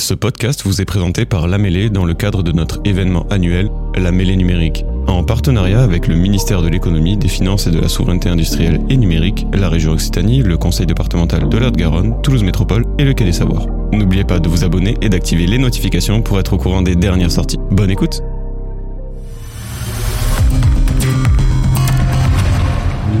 Ce 0.00 0.14
podcast 0.14 0.62
vous 0.64 0.80
est 0.80 0.86
présenté 0.86 1.26
par 1.26 1.46
La 1.46 1.58
Mêlée 1.58 1.90
dans 1.90 2.06
le 2.06 2.14
cadre 2.14 2.42
de 2.42 2.52
notre 2.52 2.80
événement 2.86 3.26
annuel, 3.28 3.70
La 3.94 4.10
Mêlée 4.10 4.34
numérique. 4.34 4.86
En 5.06 5.22
partenariat 5.24 5.82
avec 5.82 6.08
le 6.08 6.14
ministère 6.14 6.62
de 6.62 6.68
l'économie, 6.68 7.18
des 7.18 7.28
finances 7.28 7.66
et 7.66 7.70
de 7.70 7.78
la 7.78 7.88
souveraineté 7.88 8.30
industrielle 8.30 8.80
et 8.88 8.96
numérique, 8.96 9.46
la 9.52 9.68
région 9.68 9.92
Occitanie, 9.92 10.42
le 10.42 10.56
conseil 10.56 10.86
départemental 10.86 11.50
de 11.50 11.58
la 11.58 11.70
garonne 11.70 12.20
Toulouse 12.22 12.42
Métropole 12.42 12.86
et 12.98 13.04
le 13.04 13.12
Quai 13.12 13.26
des 13.26 13.32
Savoirs. 13.32 13.66
N'oubliez 13.92 14.24
pas 14.24 14.38
de 14.38 14.48
vous 14.48 14.64
abonner 14.64 14.96
et 15.02 15.10
d'activer 15.10 15.46
les 15.46 15.58
notifications 15.58 16.22
pour 16.22 16.40
être 16.40 16.54
au 16.54 16.56
courant 16.56 16.80
des 16.80 16.96
dernières 16.96 17.30
sorties. 17.30 17.58
Bonne 17.70 17.90
écoute 17.90 18.22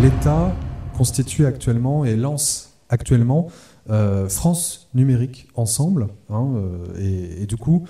L'État 0.02 0.56
constitue 0.96 1.44
actuellement 1.44 2.06
et 2.06 2.16
lance 2.16 2.72
actuellement 2.88 3.48
euh, 3.90 4.28
France 4.28 4.88
numérique 4.94 5.48
ensemble. 5.56 6.08
Hein, 6.28 6.52
euh, 6.54 7.40
et, 7.42 7.46
du 7.46 7.56
coup, 7.56 7.84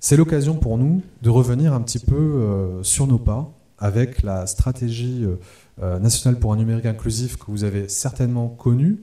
c'est 0.00 0.16
l'occasion 0.16 0.54
pour 0.54 0.78
nous 0.78 1.02
de 1.22 1.30
revenir 1.30 1.72
un 1.72 1.80
petit 1.80 2.00
peu 2.00 2.16
euh, 2.16 2.82
sur 2.82 3.06
nos 3.06 3.18
pas 3.18 3.52
avec 3.78 4.22
la 4.22 4.46
stratégie 4.46 5.26
nationale 6.00 6.38
pour 6.38 6.52
un 6.52 6.56
numérique 6.56 6.86
inclusif 6.86 7.36
que 7.36 7.46
vous 7.48 7.64
avez 7.64 7.88
certainement 7.88 8.48
connue, 8.48 9.02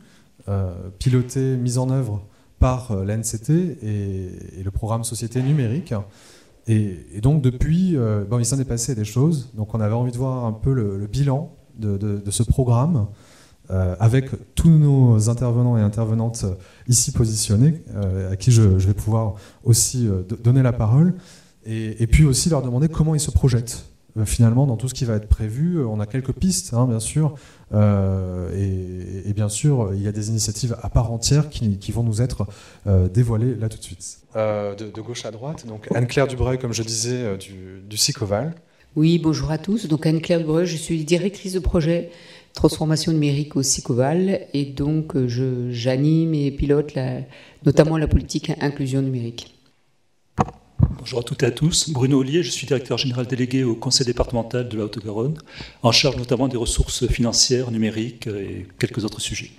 pilotée, 0.98 1.58
mise 1.58 1.78
en 1.78 1.90
œuvre 1.90 2.24
par 2.58 2.96
l'ANCT 2.96 3.50
et, 3.50 4.64
le 4.64 4.72
programme 4.72 5.04
Société 5.04 5.44
numérique. 5.44 5.94
Et, 6.68 7.20
donc 7.22 7.44
depuis, 7.44 7.96
bon, 8.30 8.40
il 8.40 8.46
s'en 8.46 8.58
est 8.60 8.66
passé 8.66 8.96
des 8.96 9.06
choses. 9.06 9.52
Donc 9.56 9.76
on 9.76 9.82
avait 9.82 9.94
envie 9.94 10.14
de 10.14 10.18
voir 10.18 10.46
un 10.46 10.54
peu 10.54 10.74
le, 10.74 11.06
bilan 11.06 11.54
de, 11.78 12.32
ce 12.32 12.42
programme. 12.42 13.08
Euh, 13.72 13.96
avec 14.02 14.32
tous 14.54 14.70
nos 14.70 15.30
intervenants 15.30 15.78
et 15.78 15.82
intervenantes 15.82 16.44
ici 16.90 17.14
positionnés, 17.14 17.82
euh, 17.96 18.34
à 18.34 18.36
qui 18.36 18.52
je, 18.52 18.64
vais 18.64 18.94
pouvoir 18.94 19.36
aussi 19.64 20.08
euh, 20.08 20.24
donner 20.44 20.62
la 20.62 20.74
parole, 20.74 21.14
et, 21.66 22.06
puis 22.08 22.26
aussi 22.26 22.50
leur 22.50 22.64
demander 22.64 22.90
comment 22.90 23.16
ils 23.16 23.22
se 23.22 23.32
projettent 23.32 23.86
finalement 24.26 24.66
dans 24.66 24.76
tout 24.76 24.90
ce 24.90 24.94
qui 24.94 25.06
va 25.06 25.16
être 25.16 25.30
prévu. 25.30 25.82
On 25.86 26.02
a 26.02 26.06
quelques 26.06 26.34
pistes, 26.34 26.74
hein, 26.74 26.86
bien 26.86 27.00
sûr, 27.00 27.36
et, 27.72 29.34
bien 29.34 29.48
sûr, 29.48 29.92
il 29.94 30.02
y 30.02 30.08
a 30.08 30.12
des 30.12 30.30
initiatives 30.30 30.76
à 30.82 30.90
part 30.90 31.12
entière 31.14 31.50
qui, 31.50 31.92
vont 31.92 32.02
nous 32.02 32.22
être 32.22 32.48
dévoilées 33.14 33.54
là 33.54 33.70
tout 33.70 33.78
de 33.78 33.84
suite. 33.84 34.18
De, 34.36 35.02
gauche 35.02 35.24
à 35.24 35.32
droite, 35.32 35.68
donc 35.68 35.88
Anne-Claire 35.94 36.28
Dubreuil, 36.28 36.58
comme 36.58 36.74
je 36.74 36.82
disais, 36.82 37.38
du, 37.38 37.80
du 37.88 37.96
SICOVAL. 37.96 38.56
Oui, 38.96 39.20
bonjour 39.20 39.52
à 39.52 39.60
tous. 39.60 39.88
Donc 39.88 40.08
Anne-Claire 40.08 40.40
Dubreuil, 40.40 40.66
je 40.66 40.76
suis 40.76 41.06
directrice 41.06 41.54
de 41.54 41.60
projet 41.60 42.10
transformation 42.54 43.12
numérique 43.12 43.56
au 43.56 43.64
SICOVAL 43.64 44.48
et 44.54 44.66
donc 44.66 45.16
euh, 45.16 45.70
j'anime 45.72 46.34
et 46.34 46.52
pilote 46.52 46.94
notamment 47.66 47.98
la 47.98 48.08
politique 48.08 48.52
inclusion 48.60 49.02
numérique. 49.02 49.56
Bonjour 50.98 51.20
à 51.20 51.24
toutes 51.24 51.44
et 51.44 51.48
à 51.48 51.52
tous. 51.52 51.90
Bruno 51.90 52.20
Ollier, 52.20 52.44
je 52.44 52.52
suis 52.52 52.68
directeur 52.68 52.98
général 52.98 53.26
délégué 53.26 53.64
au 53.64 53.76
conseil 53.76 54.06
départemental 54.06 54.68
de 54.68 54.78
la 54.78 54.86
Haute-Garonne, 54.86 55.38
en 55.82 55.92
charge 55.92 56.18
notamment 56.18 56.48
des 56.48 56.58
ressources 56.58 57.08
financières, 57.08 57.72
numériques 57.72 58.28
et 58.28 58.68
quelques 58.78 59.04
autres 59.04 59.22
sujets. 59.22 59.52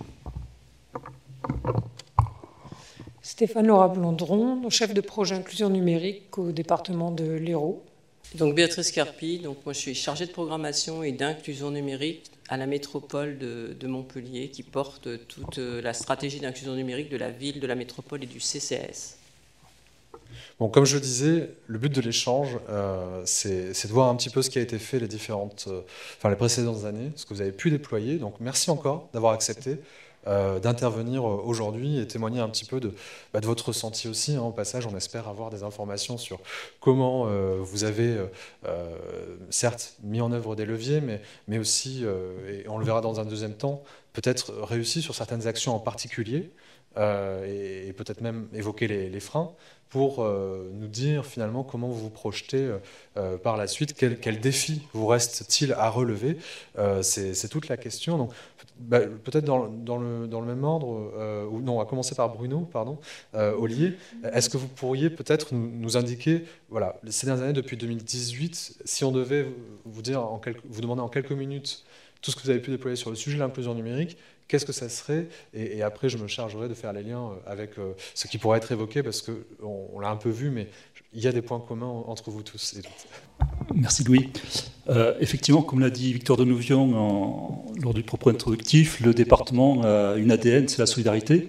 Stéphane 3.22 3.66
Laura 3.66 3.88
Blondron, 3.88 4.68
chef 4.68 4.94
de 4.94 5.00
projet 5.00 5.34
inclusion 5.34 5.70
numérique 5.70 6.38
au 6.38 6.52
département 6.52 7.10
de 7.10 7.24
l'Hérault. 7.24 7.82
Donc 8.36 8.54
Béatrice 8.54 8.92
Carpi, 8.92 9.38
donc 9.38 9.58
moi 9.64 9.72
je 9.72 9.78
suis 9.78 9.94
chargée 9.94 10.27
de 10.27 10.32
programmation 10.32 11.02
et 11.02 11.12
d'inclusion 11.12 11.70
numérique 11.70 12.31
à 12.53 12.58
la 12.58 12.67
métropole 12.67 13.39
de, 13.39 13.86
Montpellier 13.86 14.50
qui 14.50 14.62
porte 14.62 15.08
toute 15.27 15.56
la 15.56 15.95
stratégie 15.95 16.39
d'inclusion 16.39 16.75
numérique 16.75 17.08
de 17.08 17.17
la 17.17 17.31
ville, 17.31 17.61
de 17.61 17.67
la 17.67 17.75
métropole 17.75 18.22
et 18.22 18.27
du 18.27 18.41
CCS. 18.41 19.17
Bon, 20.61 20.69
comme 20.69 20.84
je 20.84 20.98
disais, 20.98 21.48
le 21.67 21.78
but 21.78 21.91
de 21.91 22.03
l'échange, 22.03 22.58
euh, 22.69 23.23
c'est 23.25 23.86
de 23.86 23.92
voir 23.92 24.11
un 24.11 24.17
petit 24.17 24.28
peu 24.28 24.42
ce 24.42 24.50
qui 24.50 24.58
a 24.58 24.62
été 24.62 24.78
fait 24.78 24.98
les 24.98 25.08
différentes, 25.08 25.64
euh, 25.69 26.28
les 26.28 26.36
précédentes 26.36 26.84
années, 26.84 27.11
ce 27.17 27.25
que 27.25 27.33
vous 27.33 27.41
avez 27.41 27.53
pu 27.53 27.70
déployer. 27.70 28.18
Donc 28.18 28.35
merci 28.39 28.70
encore 28.70 29.08
d'avoir 29.14 29.33
accepté. 29.33 29.79
Euh, 30.28 30.60
d'intervenir 30.60 31.28
euh, 31.28 31.42
aujourd'hui 31.44 31.98
et 31.98 32.06
témoigner 32.06 32.38
un 32.38 32.48
petit 32.48 32.64
peu 32.64 32.78
de, 32.78 32.94
bah, 33.33 33.40
de 33.40 33.46
votre 33.46 33.66
ressenti 33.68 34.06
aussi. 34.06 34.36
Hein, 34.36 34.42
au 34.42 34.52
passage, 34.52 34.86
on 34.86 34.96
espère 34.96 35.27
avoir 35.27 35.50
des 35.50 35.64
informations 35.64 36.16
sur 36.16 36.38
comment 36.78 37.27
euh, 37.27 37.56
vous 37.60 37.83
avez, 37.83 38.16
certes, 39.50 39.94
mis 40.02 40.20
en 40.20 40.30
œuvre 40.30 40.55
des 40.55 40.64
leviers, 40.64 41.00
mais, 41.00 41.20
mais 41.48 41.58
aussi, 41.58 42.05
et 42.05 42.68
on 42.68 42.78
le 42.78 42.84
verra 42.84 43.00
dans 43.00 43.18
un 43.20 43.24
deuxième 43.24 43.55
temps, 43.55 43.82
peut-être 44.12 44.52
réussi 44.62 45.02
sur 45.02 45.14
certaines 45.14 45.46
actions 45.46 45.74
en 45.74 45.80
particulier. 45.80 46.52
Et, 46.97 47.92
peut-être 47.97 48.20
même 48.20 48.48
évoquer 48.55 48.89
les, 48.89 49.20
freins 49.20 49.53
pour 49.89 50.25
nous 50.25 50.89
dire 50.89 51.27
finalement 51.27 51.64
comment 51.64 51.89
vous 51.89 51.98
vous 51.98 52.11
projetez 52.11 52.70
par 53.42 53.57
la 53.57 53.67
suite, 53.67 53.95
quel, 53.95 54.19
quel 54.19 54.41
défi 54.41 54.83
vous 54.95 55.07
reste-t-il 55.07 55.73
à 55.73 55.91
relever? 55.91 56.39
C'est 57.03 57.48
toute 57.48 57.69
la 57.69 57.77
question. 57.77 58.19
Donc 58.19 58.33
bah, 58.79 59.01
peut-être 59.01 59.45
dans, 59.45 59.67
le, 59.67 60.47
même 60.47 60.64
ordre, 60.64 61.13
euh, 61.17 61.47
ou 61.47 61.61
non, 61.61 61.77
on 61.77 61.79
va 61.79 61.85
commencer 61.85 62.14
par 62.14 62.35
Bruno, 62.35 62.61
pardon, 62.61 62.98
euh, 63.35 63.55
Olivier. 63.57 63.95
Est-ce 64.33 64.48
que 64.48 64.57
vous 64.57 64.69
pourriez 64.69 65.11
peut-être 65.11 65.55
nous, 65.55 65.97
indiquer, 65.97 66.45
voilà, 66.69 66.97
ces 67.09 67.27
dernières 67.27 67.45
années, 67.45 67.53
depuis 67.53 67.77
2018, 67.77 68.80
si 68.85 69.05
on 69.05 69.13
devait 69.13 69.47
vous 69.85 70.03
demander 70.03 71.01
en 71.01 71.09
quelques 71.09 71.33
minutes 71.33 71.85
tout 72.23 72.30
ce 72.30 72.36
que 72.36 72.42
vous 72.42 72.51
avez 72.51 72.61
pu 72.61 72.70
déployer 72.70 72.97
sur 72.97 73.11
le 73.11 73.17
sujet 73.17 73.36
de 73.36 73.42
l'inclusion 73.42 73.74
numérique, 73.74 74.17
qu'est-ce 74.48 74.67
que 74.67 74.73
ça 74.73 74.89
serait 74.89 75.29
et, 75.55 75.83
après, 75.83 76.08
je 76.08 76.19
me 76.19 76.27
chargerai 76.27 76.69
de 76.69 76.75
faire 76.75 76.92
les 76.92 77.03
liens 77.03 77.30
euh, 77.30 77.51
avec 77.51 77.73
ce 78.14 78.27
qui 78.27 78.39
pourrait 78.39 78.58
être 78.58 78.73
évoqué, 78.73 79.03
parce 79.03 79.23
qu'on 79.23 79.89
on, 79.92 80.01
l'a 80.01 80.11
un 80.11 80.17
peu 80.17 80.30
vu, 80.30 80.51
mais 80.51 80.69
il 81.14 81.20
y 81.23 81.27
a 81.27 81.33
des 81.33 81.42
points 81.42 81.61
communs 81.61 81.86
entre 82.07 82.30
vous 82.30 82.42
tous. 82.42 82.77
Merci 83.75 84.05
Louis. 84.05 84.30
Euh, 84.89 85.14
effectivement, 85.20 85.63
comme 85.63 85.80
l'a 85.80 85.91
dit 85.91 86.13
Victor 86.13 86.36
de 86.36 86.45
Nouvion 86.45 87.64
lors 87.80 87.95
du 87.95 88.03
propos 88.03 88.30
introductif, 88.30 89.01
le 89.01 89.14
département 89.14 89.83
a 89.83 90.17
une 90.17 90.30
ADN, 90.30 90.69
c'est 90.69 90.79
la 90.79 90.86
solidarité. 90.86 91.48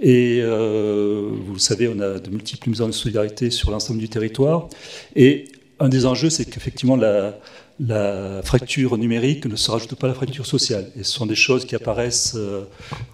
Et 0.00 0.40
euh, 0.42 1.30
vous 1.32 1.54
le 1.54 1.58
savez, 1.58 1.88
on 1.88 1.98
a 2.00 2.18
de 2.18 2.30
multiples 2.30 2.70
mesures 2.70 2.86
de 2.86 2.92
solidarité 2.92 3.50
sur 3.50 3.70
l'ensemble 3.70 4.00
du 4.00 4.08
territoire. 4.08 4.68
Et 5.16 5.44
un 5.78 5.88
des 5.88 6.06
enjeux, 6.06 6.30
c'est 6.30 6.44
qu'effectivement, 6.44 6.96
la, 6.96 7.38
la 7.80 8.42
fracture 8.42 8.98
numérique 8.98 9.46
ne 9.46 9.56
se 9.56 9.70
rajoute 9.70 9.94
pas 9.94 10.06
à 10.06 10.10
la 10.10 10.14
fracture 10.14 10.44
sociale. 10.44 10.90
Et 10.98 11.02
ce 11.02 11.12
sont 11.12 11.26
des 11.26 11.34
choses 11.34 11.64
qui 11.64 11.74
apparaissent 11.74 12.34
euh, 12.36 12.64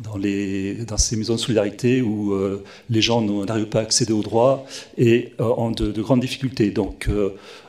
dans, 0.01 0.97
ces 0.97 1.17
maisons 1.17 1.35
de 1.35 1.39
solidarité 1.39 2.03
où 2.03 2.33
euh, 2.33 2.65
les 2.91 3.01
gens 3.01 3.23
n'arrivent 3.23 3.69
pas 3.69 3.81
à 3.81 3.83
accéder 3.83 4.13
aux 4.13 4.23
droits 4.23 4.67
et 4.99 5.33
euh, 5.41 5.45
ont 5.57 5.71
de, 5.71 6.03
grandes 6.03 6.21
difficultés. 6.21 6.73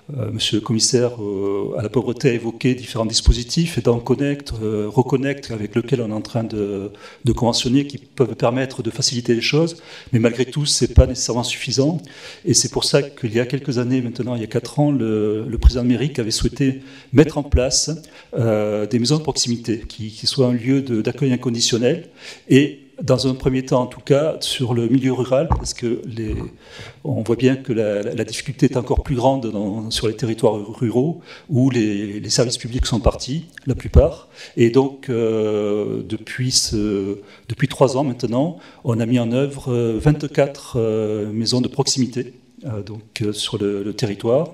Monsieur 0.10 0.58
le 0.58 0.62
commissaire 0.62 1.22
euh, 1.22 1.76
à 1.78 1.84
la 1.84 1.90
pauvreté 1.90 2.30
a 2.30 2.34
évoqué 2.34 2.76
différents 2.76 3.06
dispositifs, 3.06 3.78
et 3.78 3.82
dans 3.82 4.00
Connect, 4.00 4.54
euh, 4.62 4.88
Reconnect, 4.88 5.52
avec 5.52 5.76
lequel 5.76 6.02
on 6.02 6.10
est 6.10 6.14
en 6.14 6.22
train 6.22 6.44
de, 6.44 6.92
conventionner, 7.36 7.88
qui 7.88 7.98
peuvent 7.98 8.36
permettre 8.36 8.84
de 8.84 8.90
faciliter 8.90 9.36
les 9.36 9.42
choses. 9.42 9.78
Mais 10.14 10.20
malgré 10.20 10.46
tout, 10.46 10.66
ce 10.66 10.86
n'est 10.86 10.94
pas 10.94 11.08
nécessairement 11.08 11.44
suffisant. 11.44 12.02
Et 12.46 12.54
c'est 12.54 12.72
pour 12.72 12.86
ça 12.86 13.02
qu'il 13.02 13.34
y 13.34 13.40
a 13.40 13.46
quelques 13.46 13.80
années, 13.80 14.02
maintenant, 14.02 14.36
il 14.36 14.42
y 14.42 14.46
a 14.46 14.48
quatre 14.48 14.80
ans, 14.80 14.92
le, 14.92 15.46
président 15.60 15.82
Amérique 15.82 16.20
avait 16.20 16.32
souhaité 16.32 16.82
mettre 17.12 17.38
en 17.38 17.44
place 17.44 17.90
des 18.34 19.00
maisons 19.00 19.18
de 19.18 19.24
proximité, 19.24 19.80
qui, 19.88 20.12
qui 20.12 20.28
soient 20.28 20.48
un 20.48 20.54
lieu 20.54 20.82
d'accueil 20.82 21.34
inconditionnel. 21.34 22.10
Et 22.48 22.87
dans 23.02 23.28
un 23.28 23.36
premier 23.36 23.64
temps, 23.64 23.84
en 23.84 23.88
tout 23.88 24.00
cas, 24.00 24.38
sur 24.40 24.74
le 24.74 24.88
milieu 24.88 25.14
rural, 25.14 25.48
parce 25.50 25.74
que 25.74 26.02
on 27.04 27.22
voit 27.22 27.36
bien 27.36 27.56
que 27.56 27.72
la, 27.72 28.24
difficulté 28.24 28.66
est 28.66 28.78
encore 28.78 29.04
plus 29.04 29.16
grande 29.16 29.52
sur 29.92 30.08
les 30.08 30.16
territoires 30.16 30.56
ruraux, 30.56 31.22
où 31.50 31.70
les, 31.70 32.28
services 32.30 32.58
publics 32.58 32.86
sont 32.86 33.00
partis, 33.00 33.46
la 33.66 33.76
plupart. 33.76 34.30
Et 34.58 34.70
donc, 34.70 35.10
euh, 35.10 36.02
depuis, 36.08 36.52
trois 37.70 37.98
ans 37.98 38.04
maintenant, 38.04 38.58
on 38.84 39.00
a 39.00 39.06
mis 39.06 39.20
en 39.20 39.32
œuvre 39.32 39.74
24 39.74 40.76
euh, 40.76 41.32
maisons 41.32 41.62
de 41.62 41.68
proximité 41.68 42.34
donc, 42.86 43.24
sur 43.32 43.60
le, 43.60 43.94
territoire, 43.94 44.54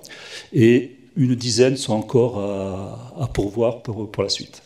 et 0.51 0.98
une 1.16 1.36
dizaine 1.36 1.78
sont 1.78 1.94
encore 1.94 2.39
à, 2.39 3.28
pourvoir 3.28 3.81
pour, 3.81 4.22
la 4.22 4.30
suite. 4.30 4.63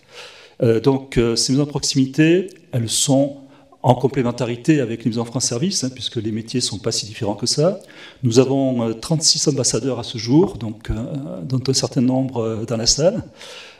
Euh, 0.63 0.79
donc, 0.79 1.19
ces 1.35 1.53
maisons 1.53 1.65
de 1.65 1.69
proximité, 1.69 2.49
elles 2.71 2.89
sont 2.89 3.37
en 3.83 3.95
complémentarité 3.95 4.81
avec 4.81 5.05
les 5.05 5.19
en 5.19 5.25
France 5.25 5.45
Service, 5.45 5.83
hein, 5.83 5.89
puisque 5.93 6.17
les 6.17 6.31
métiers 6.31 6.59
ne 6.59 6.63
sont 6.63 6.79
pas 6.79 6.91
si 6.91 7.05
différents 7.05 7.35
que 7.35 7.45
ça. 7.45 7.79
Nous 8.23 8.39
avons 8.39 8.93
36 8.93 9.47
euh, 9.47 9.51
ambassadeurs 9.51 9.99
à 9.99 10.03
ce 10.03 10.17
jour, 10.17 10.57
donc, 10.57 10.89
euh, 10.89 10.95
dont 11.43 11.61
un 11.67 11.73
certain 11.73 12.01
nombre 12.01 12.37
euh, 12.41 12.65
dans 12.65 12.77
la 12.77 12.87
salle. 12.87 13.23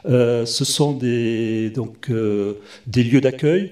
ce 0.06 0.46
sont 0.46 0.94
des, 0.94 1.72
donc, 1.72 2.12
des 2.88 3.04
lieux 3.04 3.22
d'accueil, 3.22 3.72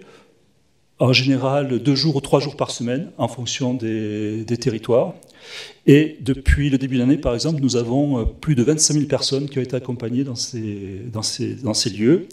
en 0.99 1.13
général 1.13 1.79
deux 1.79 1.95
jours 1.95 2.15
ou 2.15 2.21
trois 2.21 2.39
jours 2.39 2.55
par 2.55 2.71
semaine, 2.71 3.11
en 3.17 3.27
fonction 3.27 3.73
des, 3.73 4.45
territoires. 4.59 5.13
Et 5.85 6.17
depuis 6.21 6.69
le 6.71 6.77
début 6.77 6.95
de 6.95 7.01
l'année, 7.01 7.17
par 7.17 7.35
exemple, 7.35 7.61
nous 7.61 7.75
avons 7.75 8.25
plus 8.25 8.55
de 8.55 8.63
25 8.63 8.93
000 8.95 9.05
personnes 9.05 9.47
qui 9.47 9.59
ont 9.59 9.61
été 9.61 9.75
accompagnées 9.75 10.23
dans 10.23 10.33
ces 10.33 11.89
lieux. 11.91 12.27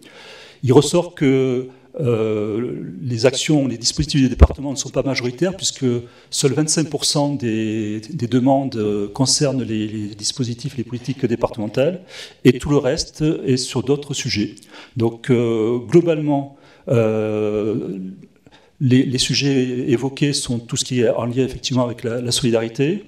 Il 0.65 0.73
ressort 0.73 1.15
que 1.15 1.69
les 1.99 3.27
actions, 3.27 3.69
les 3.69 3.79
dispositifs 3.79 4.23
des 4.23 4.29
départements 4.29 4.71
ne 4.71 4.77
sont 4.77 4.89
pas 4.91 5.03
majoritaires 5.03 5.57
puisque 5.57 5.85
seuls 6.31 6.53
25% 6.53 7.37
des, 7.37 8.01
demandes 8.27 9.11
concernent 9.13 9.63
les, 9.63 10.09
dispositifs, 10.15 10.77
les 10.77 10.85
politiques 10.85 11.27
départementales 11.27 12.03
et 12.45 12.59
tout 12.59 12.71
le 12.71 12.79
reste 12.79 13.23
est 13.45 13.59
sur 13.59 13.83
d'autres 13.83 14.15
sujets. 14.15 14.55
Donc 14.97 15.31
globalement, 15.31 16.57
les, 18.83 19.19
sujets 19.19 19.91
évoqués 19.91 20.33
sont 20.33 20.59
tout 20.59 20.77
ce 20.77 20.85
qui 20.85 21.01
est 21.01 21.09
en 21.09 21.27
lien 21.27 21.45
effectivement 21.45 21.85
avec 21.85 22.03
la, 22.05 22.31
solidarité, 22.33 23.05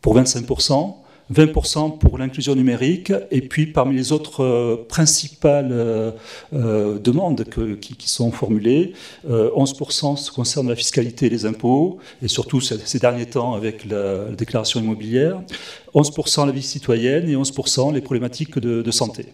pour 0.00 0.16
25%, 0.18 0.96
20% 1.32 1.98
pour 1.98 2.18
l'inclusion 2.18 2.54
numérique, 2.54 3.12
et 3.30 3.40
puis 3.40 3.66
parmi 3.66 3.96
les 3.96 4.12
autres 4.12 4.44
euh, 4.44 4.86
principales 4.88 5.70
euh, 5.72 6.12
euh, 6.52 6.98
demandes 6.98 7.44
qui, 7.80 8.08
sont 8.08 8.30
formulées, 8.30 8.92
11% 9.28 10.30
concerne 10.32 10.68
la 10.68 10.76
fiscalité 10.76 11.26
et 11.26 11.28
les 11.28 11.44
impôts, 11.44 11.98
et 12.22 12.28
surtout 12.28 12.60
ces, 12.60 12.98
derniers 12.98 13.26
temps 13.26 13.54
avec 13.54 13.84
la, 13.84 14.26
déclaration 14.36 14.80
immobilière, 14.80 15.42
11% 15.94 16.46
la 16.46 16.52
vie 16.52 16.62
citoyenne 16.62 17.28
et 17.28 17.34
11% 17.34 17.92
les 17.92 18.00
problématiques 18.00 18.58
de, 18.58 18.90
santé. 18.90 19.26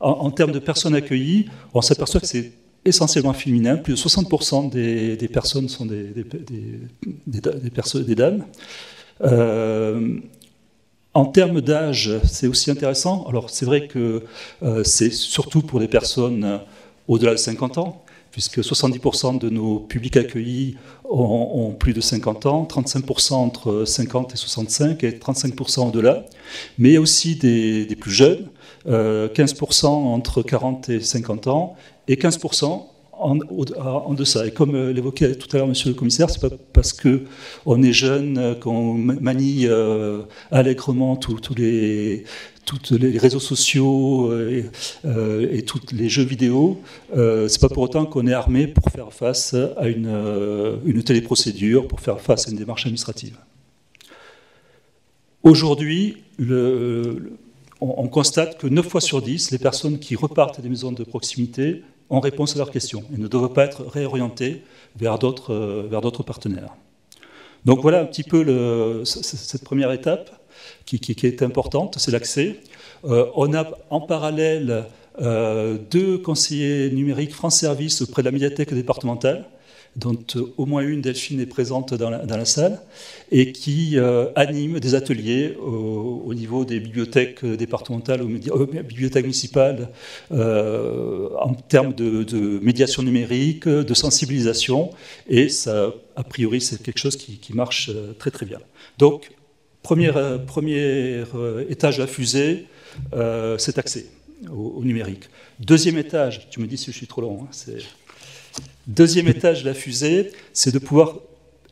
En, 0.00 0.30
termes 0.30 0.52
de 0.52 0.58
personnes 0.58 0.94
accueillies, 0.94 1.46
on 1.72 1.80
s'aperçoit 1.80 2.20
que 2.20 2.26
c'est 2.26 2.52
essentiellement 2.84 3.32
féminin. 3.32 3.76
Plus 3.76 3.94
de 3.94 3.98
60% 3.98 4.70
des, 4.70 5.28
personnes 5.28 5.68
sont 5.68 5.86
des, 5.86 6.12
des, 7.26 8.14
dames. 8.14 8.44
Euh, 11.16 11.18
en 11.18 11.26
termes 11.26 11.60
d'âge, 11.60 12.12
c'est 12.24 12.46
aussi 12.46 12.70
intéressant. 12.70 13.26
Alors, 13.28 13.50
c'est 13.50 13.66
vrai 13.66 13.86
que 13.86 14.24
euh, 14.62 14.84
c'est 14.84 15.10
surtout 15.10 15.62
pour 15.62 15.80
des 15.80 15.88
personnes 15.88 16.60
au-delà 17.08 17.32
de 17.32 17.36
50 17.38 17.78
ans, 17.78 18.02
puisque 18.30 18.60
70% 18.60 19.38
de 19.38 19.50
nos 19.50 19.80
publics 19.80 20.16
accueillis 20.16 20.76
ont, 21.04 21.74
plus 21.78 21.92
de 21.92 22.00
50 22.00 22.46
ans, 22.46 22.68
35% 22.70 23.34
entre 23.34 23.84
50 23.84 24.34
et 24.34 24.36
65 24.36 25.04
et 25.04 25.10
35% 25.12 25.88
au-delà. 25.88 26.24
Mais 26.78 26.90
il 26.90 26.92
y 26.94 26.96
a 26.96 27.00
aussi 27.00 27.36
des, 27.36 27.96
plus 27.98 28.12
jeunes, 28.12 28.46
15% 28.86 29.86
euh, 29.86 29.88
entre 29.88 30.42
40 30.42 30.88
et 30.90 31.00
50 31.00 31.48
ans, 31.48 31.74
et 32.06 32.14
15% 32.14 32.86
en, 33.20 34.14
deçà. 34.14 34.46
Et 34.46 34.52
comme 34.52 34.74
euh, 34.74 34.92
l'évoquait 34.92 35.34
tout 35.34 35.48
à 35.52 35.58
l'heure 35.58 35.68
Monsieur 35.68 35.90
le 35.90 35.94
Commissaire, 35.94 36.30
c'est 36.30 36.40
pas 36.40 36.54
parce 36.72 36.92
que 36.92 37.22
on 37.66 37.82
est 37.82 37.92
jeune 37.92 38.38
euh, 38.38 38.54
qu'on 38.54 38.94
manie 38.94 39.66
euh, 39.66 40.22
allègrement 40.50 41.16
tous 41.16 41.54
les 41.54 42.24
les 42.90 43.18
réseaux 43.18 43.40
sociaux 43.40 44.32
et, 44.48 44.64
et 45.04 45.62
tous 45.62 45.80
les 45.92 46.08
jeux 46.08 46.22
vidéo, 46.22 46.80
euh, 47.16 47.48
c'est 47.48 47.60
pas 47.60 47.68
pour 47.68 47.82
autant 47.82 48.06
qu'on 48.06 48.28
est 48.28 48.32
armé 48.32 48.68
pour 48.68 48.92
faire 48.92 49.12
face 49.12 49.54
à 49.76 49.88
une, 49.88 50.78
une 50.84 51.02
téléprocédure, 51.02 51.88
pour 51.88 51.98
faire 51.98 52.20
face 52.20 52.46
à 52.46 52.52
une 52.52 52.58
démarche 52.58 52.82
administrative. 52.82 53.36
Aujourd'hui, 55.42 56.18
on, 57.80 58.08
constate 58.08 58.56
que 58.56 58.68
9 58.68 58.86
fois 58.86 59.00
sur 59.00 59.20
10, 59.20 59.50
les 59.50 59.58
personnes 59.58 59.98
qui 59.98 60.14
repartent 60.14 60.60
des 60.60 60.68
maisons 60.68 60.92
de 60.92 61.02
proximité 61.02 61.82
ont 62.10 62.20
réponse 62.20 62.54
à 62.54 62.58
leurs 62.58 62.70
questions 62.70 63.04
et 63.14 63.18
ne 63.18 63.28
doivent 63.28 63.52
pas 63.52 63.64
être 63.64 63.84
d'autres, 65.18 65.54
euh, 65.54 65.86
vers 65.88 66.00
d'autres 66.00 66.22
partenaires. 66.22 66.74
Donc 67.64 67.80
voilà 67.80 68.00
un 68.00 68.04
petit 68.04 68.22
peu 68.22 69.04
cette 69.04 69.64
première 69.64 69.92
étape 69.92 70.30
qui, 70.84 70.98
qui, 70.98 71.26
est 71.26 71.42
importante, 71.42 71.96
c'est 71.98 72.10
l'accès. 72.10 72.60
Euh, 73.04 73.26
on 73.34 73.54
a 73.54 73.66
en 73.90 74.00
parallèle 74.00 74.86
euh, 75.20 75.78
deux 75.90 76.18
conseillers 76.18 76.90
numériques 76.90 77.34
France 77.34 77.58
Service 77.58 78.02
auprès 78.02 78.22
de 78.22 78.26
la 78.28 78.32
médiathèque 78.32 78.72
départementale 78.72 79.44
dont 79.96 80.18
euh, 80.36 80.52
au 80.56 80.66
moins 80.66 80.82
une, 80.82 81.00
Delphine, 81.00 81.40
est 81.40 81.46
présente 81.46 81.94
dans 81.94 82.10
la, 82.10 82.44
salle, 82.44 82.80
et 83.30 83.52
qui 83.52 83.98
euh, 83.98 84.26
anime 84.36 84.78
des 84.80 84.94
ateliers 84.94 85.56
au, 85.56 86.32
niveau 86.34 86.64
des 86.64 86.80
bibliothèques 86.80 87.44
départementales, 87.44 88.22
ou 88.22 88.30
euh, 88.30 88.66
bibliothèques 88.66 89.24
municipales, 89.24 89.88
en 90.30 91.54
termes 91.68 91.94
de, 91.94 92.60
médiation 92.62 93.02
numérique, 93.02 93.68
de 93.68 93.94
sensibilisation, 93.94 94.90
et 95.28 95.48
ça, 95.48 95.92
a 96.16 96.22
priori, 96.22 96.60
c'est 96.60 96.82
quelque 96.82 96.98
chose 96.98 97.16
qui, 97.16 97.52
marche 97.52 97.90
très 98.18 98.30
très 98.30 98.46
bien. 98.46 98.58
Donc, 98.98 99.32
premier, 99.82 100.12
premier 100.46 101.24
étage 101.68 101.98
la 101.98 102.06
fusée, 102.06 102.66
c'est 103.58 103.78
accès 103.78 104.06
au, 104.48 104.82
numérique. 104.84 105.24
Deuxième 105.58 105.98
étage, 105.98 106.48
tu 106.50 106.60
me 106.60 106.66
dis 106.66 106.76
si 106.76 106.92
je 106.92 106.96
suis 106.96 107.06
trop 107.06 107.20
long, 107.20 107.40
hein, 107.42 107.48
c'est 107.50 107.78
Deuxième 108.86 109.28
étage 109.28 109.62
de 109.62 109.68
la 109.68 109.74
fusée, 109.74 110.32
c'est 110.52 110.72
de 110.72 110.78
pouvoir 110.78 111.16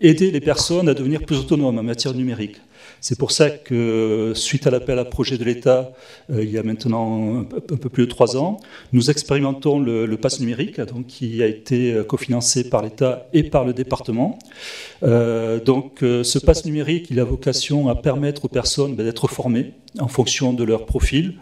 aider 0.01 0.31
les 0.31 0.41
personnes 0.41 0.89
à 0.89 0.95
devenir 0.95 1.25
plus 1.25 1.37
autonomes 1.37 1.79
en 1.79 1.83
matière 1.83 2.15
numérique. 2.15 2.57
C'est 3.01 3.19
pour 3.19 3.31
ça 3.31 3.51
que, 3.51 4.33
suite 4.35 4.67
à 4.67 4.71
l'appel 4.71 4.99
à 4.99 5.05
projet 5.05 5.39
de 5.39 5.45
l'État, 5.45 5.93
euh, 6.31 6.43
il 6.43 6.51
y 6.51 6.59
a 6.59 6.63
maintenant 6.63 7.41
un 7.41 7.77
peu 7.77 7.89
plus 7.89 8.07
de 8.07 8.11
trois 8.11 8.37
ans, 8.37 8.61
nous 8.93 9.11
expérimentons 9.11 9.79
le, 9.79 10.05
le 10.05 10.17
pass 10.17 10.41
numérique, 10.41 10.81
donc, 10.81 11.07
qui 11.07 11.43
a 11.43 11.47
été 11.47 11.93
euh, 11.93 12.03
cofinancé 12.03 12.69
par 12.69 12.83
l'État 12.83 13.29
et 13.33 13.45
par 13.45 13.65
le 13.65 13.73
département. 13.73 14.39
Euh, 15.05 15.61
donc, 15.61 15.99
ce 16.01 16.39
pass 16.39 16.65
numérique, 16.65 17.09
il 17.11 17.21
a 17.21 17.25
vocation 17.25 17.89
à 17.89 17.95
permettre 17.95 18.47
aux 18.47 18.49
personnes 18.49 18.97
ben, 18.97 19.05
d'être 19.05 19.29
formées 19.29 19.73
en 20.01 20.09
fonction 20.09 20.53
de 20.53 20.65
leur 20.65 20.85
profil, 20.87 21.35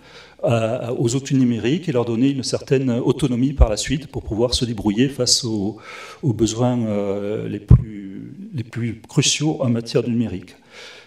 aux 0.47 1.17
outils 1.17 1.35
numériques 1.35 1.89
et 1.89 1.93
leur 1.93 2.05
donner 2.05 2.31
une 2.31 2.43
certaine 2.43 2.91
autonomie 2.91 3.53
par 3.53 3.69
la 3.69 3.77
suite 3.77 4.07
pour 4.07 4.23
pouvoir 4.23 4.55
se 4.55 4.65
débrouiller 4.65 5.09
face 5.09 5.45
aux, 5.45 5.79
besoins 6.23 6.79
euh, 6.87 7.49
les, 7.49 7.59
plus, 7.59 8.33
les 8.55 8.65
plus 8.65 9.01
cruciaux 9.09 9.59
en 9.61 9.69
matière 9.69 10.03
de 10.03 10.09
numérique. 10.09 10.57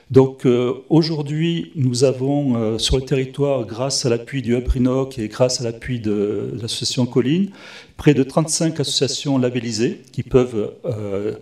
Donc 0.09 0.47
euh, 0.47 0.73
aujourd'hui, 0.89 1.71
nous 1.75 2.03
avons 2.03 2.55
euh, 2.55 2.77
sur 2.79 2.97
le 2.97 3.03
territoire, 3.03 3.65
grâce 3.65 4.07
à 4.07 4.09
l'appui 4.09 4.41
du 4.41 4.55
Hub 4.55 4.67
et 5.17 5.27
grâce 5.27 5.61
à 5.61 5.63
l'appui 5.63 5.99
de, 5.99 6.51
l'association 6.59 7.05
Colline, 7.05 7.51
près 7.95 8.15
de 8.15 8.23
35 8.23 8.79
associations 8.79 9.37
labellisées 9.37 10.01
qui 10.11 10.23
peuvent 10.23 10.73
euh, 10.85 11.35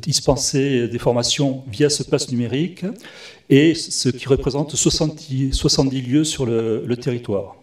dispenser 0.00 0.88
des 0.88 0.98
formations 0.98 1.64
via 1.70 1.88
ce 1.88 2.02
pass 2.02 2.30
numérique, 2.30 2.84
et 3.48 3.74
ce 3.74 4.08
qui 4.08 4.28
représente 4.28 4.74
70, 4.74 5.52
70 5.52 6.02
lieux 6.02 6.24
sur 6.24 6.46
le, 6.46 6.96
territoire. 6.96 7.56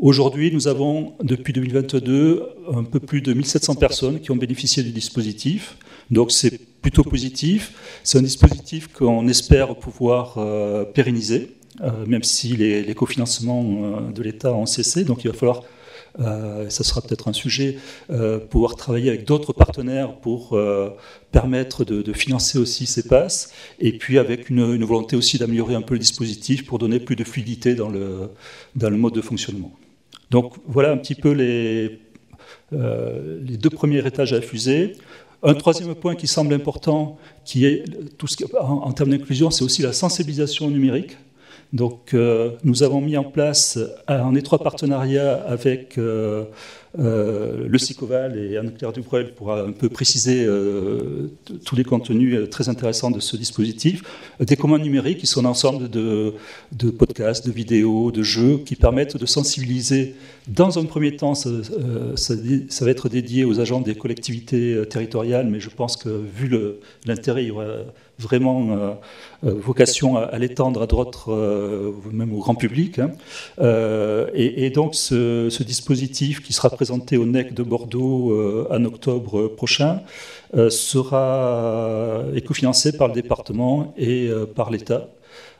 Aujourd'hui, 0.00 0.50
nous 0.52 0.66
avons, 0.66 1.12
depuis 1.22 1.52
2022, 1.52 2.48
un 2.74 2.84
peu 2.84 3.00
plus 3.00 3.20
de 3.20 3.32
1700 3.32 3.76
personnes 3.76 4.20
qui 4.20 4.30
ont 4.30 4.36
bénéficié 4.36 4.82
du 4.82 4.90
dispositif. 4.90 5.76
Donc 6.10 6.32
c'est 6.32 6.58
plutôt 6.80 7.04
positif. 7.04 8.00
C'est 8.02 8.18
un 8.18 8.22
dispositif 8.22 8.88
qu'on 8.88 9.28
espère 9.28 9.76
pouvoir 9.76 10.34
euh, 10.38 10.84
pérenniser, 10.84 11.50
euh, 11.80 11.90
même 12.06 12.22
si 12.22 12.56
les, 12.56 12.82
les 12.82 12.94
cofinancements 12.94 14.10
de 14.10 14.22
l'État 14.22 14.52
ont 14.52 14.66
cessé. 14.66 15.04
Donc 15.04 15.24
il 15.24 15.30
va 15.30 15.34
falloir 15.36 15.62
euh, 15.62 15.66
ça 16.18 16.84
sera 16.84 17.00
peut-être 17.00 17.28
un 17.28 17.32
sujet, 17.32 17.76
euh, 18.10 18.38
pouvoir 18.38 18.76
travailler 18.76 19.08
avec 19.08 19.24
d'autres 19.24 19.52
partenaires 19.52 20.16
pour 20.16 20.52
euh, 20.52 20.90
permettre 21.32 21.84
de, 21.84 22.12
financer 22.12 22.58
aussi 22.58 22.86
ces 22.86 23.08
passes, 23.08 23.52
et 23.80 23.98
puis 23.98 24.18
avec 24.18 24.48
une, 24.50 24.84
volonté 24.84 25.16
aussi 25.16 25.38
d'améliorer 25.38 25.74
un 25.74 25.82
peu 25.82 25.94
le 25.94 26.00
dispositif 26.00 26.64
pour 26.66 26.78
donner 26.78 27.00
plus 27.00 27.16
de 27.16 27.24
fluidité 27.24 27.74
dans 27.74 27.88
le, 27.88 28.30
dans 28.76 28.90
le 28.90 28.96
mode 28.96 29.14
de 29.14 29.20
fonctionnement. 29.20 29.72
Donc 30.30 30.54
voilà 30.66 30.92
un 30.92 30.96
petit 30.96 31.14
peu 31.14 31.32
les, 31.32 31.98
les 32.70 33.56
deux 33.56 33.70
premiers 33.70 34.06
étages 34.06 34.32
à 34.32 34.40
la. 34.40 34.94
Un 35.42 35.54
troisième 35.54 35.94
point 35.94 36.14
qui 36.14 36.26
semble 36.26 36.54
important, 36.54 37.18
qui 37.44 37.66
est 37.66 37.84
tout 38.16 38.26
ce 38.26 38.36
en, 38.56 38.84
en 38.84 38.92
termes 38.92 39.10
d'inclusion, 39.10 39.50
c'est 39.50 39.64
aussi 39.64 39.82
la 39.82 39.92
sensibilisation 39.92 40.70
numérique. 40.70 41.16
Donc, 41.74 42.14
euh, 42.14 42.52
nous 42.62 42.84
avons 42.84 43.00
mis 43.00 43.16
en 43.16 43.24
place 43.24 43.80
un 44.06 44.36
étroit 44.36 44.60
partenariat 44.60 45.42
avec 45.44 45.98
euh, 45.98 46.44
euh, 47.00 47.66
le 47.66 47.78
SICOVAL 47.78 48.38
et 48.38 48.56
Anne-Claire 48.56 48.92
Dubreuil 48.92 49.32
pour 49.34 49.52
un 49.52 49.72
peu 49.72 49.88
préciser 49.88 50.46
tous 51.64 51.74
les 51.74 51.82
contenus 51.82 52.48
très 52.48 52.68
intéressants 52.68 53.10
de 53.10 53.18
ce 53.18 53.36
dispositif. 53.36 54.04
Des 54.38 54.54
commandes 54.54 54.82
numériques 54.82 55.18
qui 55.18 55.26
sont 55.26 55.44
un 55.44 55.48
ensemble 55.48 55.90
de, 55.90 56.34
de, 56.70 56.90
podcasts, 56.90 57.44
de 57.44 57.50
vidéos, 57.50 58.12
de 58.12 58.22
jeux 58.22 58.58
qui 58.64 58.76
permettent 58.76 59.16
de 59.16 59.26
sensibiliser. 59.26 60.14
Dans 60.48 60.78
un 60.78 60.84
premier 60.84 61.16
temps, 61.16 61.34
ça, 61.34 61.48
ça, 62.16 62.84
va 62.84 62.90
être 62.90 63.08
dédié 63.08 63.44
aux 63.44 63.60
agents 63.60 63.80
des 63.80 63.94
collectivités 63.94 64.82
territoriales, 64.90 65.46
mais 65.46 65.58
je 65.58 65.70
pense 65.70 65.96
que 65.96 66.10
vu 66.10 66.50
l'intérêt, 67.06 67.44
il 67.44 67.48
y 67.48 67.50
aura 67.50 67.64
vraiment 68.18 68.98
vocation 69.42 70.18
à, 70.18 70.38
l'étendre 70.38 70.82
à 70.82 70.86
d'autres, 70.86 71.32
même 72.12 72.34
au 72.34 72.40
grand 72.40 72.54
public. 72.54 72.98
Hein. 72.98 73.12
Et, 74.34 74.68
donc 74.68 74.94
ce, 74.94 75.48
ce, 75.48 75.62
dispositif 75.62 76.42
qui 76.42 76.52
sera 76.52 76.68
présenté 76.68 77.16
au 77.16 77.24
NEC 77.24 77.54
de 77.54 77.62
Bordeaux 77.62 78.66
en 78.70 78.84
octobre 78.84 79.48
prochain, 79.48 80.02
sera 80.68 82.22
écofinancé 82.34 82.98
par 82.98 83.08
le 83.08 83.14
département 83.14 83.94
et 83.96 84.28
par 84.54 84.70
l'État. 84.70 85.08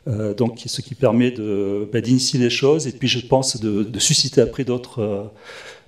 Donc, 0.07 0.63
ce 0.67 0.81
qui 0.83 0.95
permet 0.95 1.31
bah, 1.93 2.01
d'initier 2.01 2.39
les 2.39 2.51
choses 2.51 2.87
et 2.87 2.93
puis, 2.93 3.09
je 3.09 3.27
pense, 3.27 3.61
de, 3.61 3.99
susciter 3.99 4.41
après 4.41 4.65
d'autres 4.65 5.31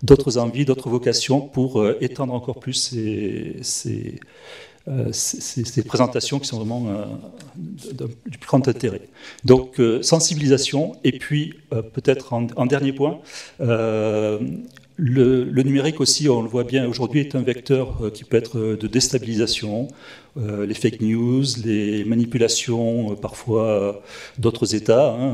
d'autres 0.02 0.36
envies, 0.36 0.64
d'autres 0.64 0.90
vocations 0.90 1.40
pour 1.40 1.86
étendre 2.00 2.34
encore 2.34 2.60
plus 2.60 2.74
ces, 3.62 4.20
euh, 4.88 5.10
présentations 5.84 6.38
qui 6.38 6.46
sont 6.46 6.58
vraiment 6.58 6.86
euh, 6.88 8.06
du 8.26 8.38
plus 8.38 8.46
grand 8.46 8.68
intérêt. 8.68 9.02
Donc, 9.44 9.80
euh, 9.80 10.00
sensibilisation, 10.02 10.96
et 11.02 11.18
puis 11.18 11.54
peut-être 11.92 12.32
en, 12.32 12.66
dernier 12.66 12.92
point, 12.92 13.20
le, 14.96 15.62
numérique 15.62 16.00
aussi, 16.00 16.28
on 16.28 16.42
le 16.42 16.48
voit 16.48 16.64
bien 16.64 16.86
aujourd'hui, 16.86 17.20
est 17.20 17.34
un 17.34 17.42
vecteur 17.42 17.98
euh, 18.00 18.10
qui 18.10 18.24
peut 18.24 18.36
être 18.36 18.58
euh, 18.58 18.76
de 18.76 18.86
déstabilisation, 18.86 19.88
euh, 19.88 19.90
les 20.36 20.74
fake 20.74 21.00
news, 21.00 21.44
les 21.64 22.04
manipulations 22.04 23.16
parfois 23.16 24.02
d'autres 24.38 24.74
États. 24.74 25.12
Hein, 25.12 25.32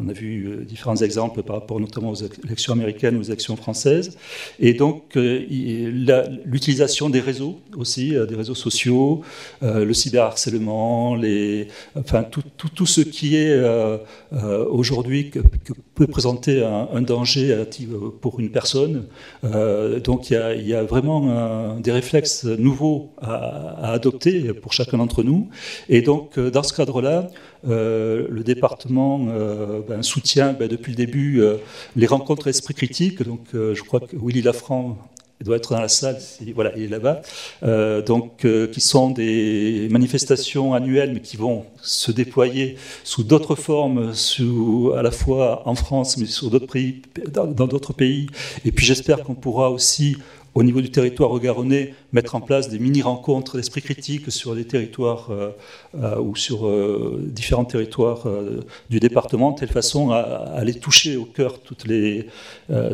on 0.00 0.08
a 0.08 0.12
vu 0.12 0.64
différents 0.66 0.96
exemples 0.96 1.42
par 1.42 1.56
rapport 1.56 1.78
notamment 1.80 2.10
aux 2.10 2.22
élections 2.44 2.72
américaines, 2.72 3.16
aux 3.16 3.22
élections 3.22 3.56
françaises. 3.56 4.16
Et 4.58 4.74
donc 4.74 5.14
l'utilisation 5.14 7.10
des 7.10 7.20
réseaux 7.20 7.60
aussi, 7.76 8.10
des 8.10 8.34
réseaux 8.34 8.54
sociaux, 8.54 9.22
le 9.62 9.92
cyberharcèlement, 9.94 11.16
enfin 11.96 12.24
tout, 12.24 12.42
tout, 12.56 12.68
tout, 12.68 12.86
ce 12.86 13.00
qui 13.02 13.36
est 13.36 13.56
aujourd'hui 14.70 15.30
que, 15.30 15.40
peut 15.94 16.06
présenter 16.06 16.64
un, 16.64 17.02
danger 17.02 17.64
pour 18.20 18.40
une 18.40 18.50
personne 18.50 19.04
euh, 19.44 20.00
donc 20.00 20.30
il 20.30 20.66
y, 20.66 20.74
a 20.74 20.82
vraiment 20.82 21.76
des 21.78 21.92
réflexes 21.92 22.44
nouveaux 22.44 23.12
à, 23.20 23.92
adopter 23.92 24.23
pour 24.60 24.72
chacun 24.72 24.98
d'entre 24.98 25.22
nous. 25.22 25.48
Et 25.88 26.02
donc 26.02 26.38
euh, 26.38 26.50
dans 26.50 26.62
ce 26.62 26.72
cadre-là, 26.72 27.28
euh, 27.68 28.26
le 28.28 28.42
département 28.42 29.26
ben, 29.88 30.02
soutient 30.02 30.52
ben, 30.52 30.68
depuis 30.68 30.92
le 30.92 30.96
début 30.96 31.42
les 31.96 32.06
rencontres 32.06 32.48
esprit 32.48 32.74
critique. 32.74 33.22
Donc 33.22 33.40
je 33.52 33.82
crois 33.82 34.00
que 34.00 34.16
Willy 34.16 34.42
Lafranc 34.42 34.98
doit 35.44 35.56
être 35.56 35.74
dans 35.74 35.80
la 35.80 35.88
salle, 35.88 36.16
voilà, 36.54 36.72
il 36.76 36.84
est 36.84 36.88
là-bas, 36.88 37.22
euh, 37.62 38.02
donc 38.02 38.44
euh, 38.44 38.66
qui 38.66 38.80
sont 38.80 39.10
des 39.10 39.88
manifestations 39.90 40.74
annuelles, 40.74 41.12
mais 41.12 41.20
qui 41.20 41.36
vont 41.36 41.66
se 41.82 42.12
déployer 42.12 42.76
sous 43.02 43.24
d'autres 43.24 43.54
formes, 43.54 44.12
à 44.96 45.02
la 45.02 45.10
fois 45.10 45.62
en 45.68 45.74
France, 45.74 46.16
mais 46.16 46.26
sur 46.26 46.50
d'autres 46.50 46.72
pays, 46.72 47.02
dans 47.28 47.66
d'autres 47.66 47.92
pays. 47.92 48.26
Et 48.64 48.72
puis 48.72 48.86
j'espère 48.86 49.22
qu'on 49.22 49.34
pourra 49.34 49.70
aussi 49.70 50.16
au 50.54 50.62
niveau 50.62 50.80
du 50.80 50.90
territoire 50.90 51.30
regaronnais, 51.30 51.94
mettre 52.12 52.34
en 52.36 52.40
place 52.40 52.68
des 52.68 52.78
mini-rencontres 52.78 53.56
d'esprit 53.56 53.82
critique 53.82 54.30
sur 54.30 54.54
les 54.54 54.64
territoires 54.64 55.30
euh, 55.30 55.50
euh, 56.00 56.20
ou 56.20 56.36
sur 56.36 56.66
euh, 56.66 57.20
différents 57.26 57.64
territoires 57.64 58.26
du 58.88 59.00
département, 59.00 59.52
de 59.52 59.58
telle 59.58 59.68
façon 59.68 60.10
à, 60.10 60.20
aller 60.54 60.74
toucher 60.74 61.16
au 61.16 61.24
cœur 61.24 61.60
toutes 61.60 61.86
les, 61.86 62.28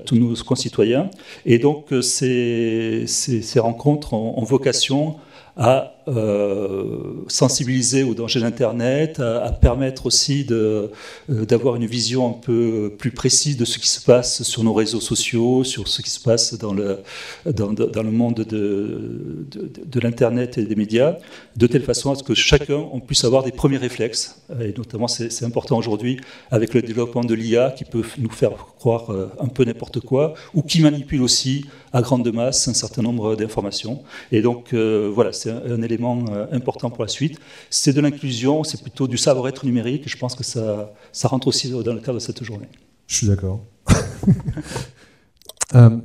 tous 0.06 0.16
nos 0.16 0.34
concitoyens. 0.36 1.10
Et 1.44 1.58
donc 1.58 1.92
ces, 2.02 3.04
ces, 3.06 3.60
rencontres 3.60 4.14
ont 4.14 4.42
vocation 4.42 5.16
à 5.56 5.99
euh, 6.10 7.24
sensibiliser 7.28 8.02
aux 8.02 8.14
dangers 8.14 8.40
d'Internet, 8.40 9.20
à, 9.20 9.52
permettre 9.52 10.06
aussi 10.06 10.44
euh, 10.50 10.88
d'avoir 11.28 11.76
une 11.76 11.86
vision 11.86 12.28
un 12.28 12.32
peu 12.32 12.92
plus 12.98 13.12
précise 13.12 13.56
de 13.56 13.64
ce 13.64 13.78
qui 13.78 13.88
se 13.88 14.00
passe 14.00 14.42
sur 14.42 14.64
nos 14.64 14.74
réseaux 14.74 15.00
sociaux, 15.00 15.62
sur 15.62 15.86
ce 15.86 16.02
qui 16.02 16.10
se 16.10 16.18
passe 16.20 16.58
dans 16.58 16.74
le, 16.74 16.98
dans, 17.46 18.02
le 18.02 18.10
monde 18.10 18.40
de, 18.40 19.46
de, 19.50 20.00
l'Internet 20.00 20.58
et 20.58 20.64
des 20.64 20.74
médias, 20.74 21.16
de 21.56 21.66
telle 21.68 21.84
façon 21.84 22.10
à 22.10 22.16
ce 22.16 22.24
que 22.24 22.34
chacun 22.34 22.82
on 22.92 22.98
puisse 22.98 23.22
avoir 23.24 23.44
des 23.44 23.52
premiers 23.52 23.76
réflexes. 23.76 24.42
Et 24.60 24.74
notamment, 24.76 25.06
c'est 25.06 25.44
important 25.44 25.78
aujourd'hui 25.78 26.18
avec 26.50 26.74
le 26.74 26.82
développement 26.82 27.22
de 27.22 27.34
l'IA 27.34 27.70
qui 27.70 27.84
peut 27.84 28.02
nous 28.18 28.30
faire 28.30 28.52
croire 28.78 29.12
euh, 29.12 29.30
un 29.38 29.48
peu 29.48 29.64
n'importe 29.64 30.00
quoi, 30.00 30.34
ou 30.54 30.62
qui 30.62 30.80
manipule 30.80 31.22
aussi 31.22 31.66
à 31.92 32.02
grande 32.02 32.32
masse 32.32 32.66
un 32.66 32.74
certain 32.74 33.02
nombre 33.02 33.36
d'informations. 33.36 34.02
Et 34.32 34.42
donc, 34.42 34.72
voilà, 34.72 35.32
c'est 35.32 35.50
un 35.50 35.82
élément 35.82 35.99
euh, 36.04 36.46
important 36.52 36.90
pour 36.90 37.02
la 37.02 37.08
suite. 37.08 37.38
C'est 37.70 37.92
de 37.92 38.00
l'inclusion, 38.00 38.64
c'est 38.64 38.80
plutôt 38.80 39.06
du 39.08 39.16
savoir-être 39.16 39.64
numérique. 39.64 40.08
Je 40.08 40.16
pense 40.16 40.34
que 40.34 40.44
ça, 40.44 40.92
ça 41.12 41.28
rentre 41.28 41.48
aussi 41.48 41.70
dans 41.70 41.92
le 41.92 42.00
cadre 42.00 42.14
de 42.14 42.18
cette 42.18 42.42
journée. 42.42 42.68
Je 43.06 43.16
suis 43.16 43.26
d'accord. 43.26 43.60
euh, 45.74 45.98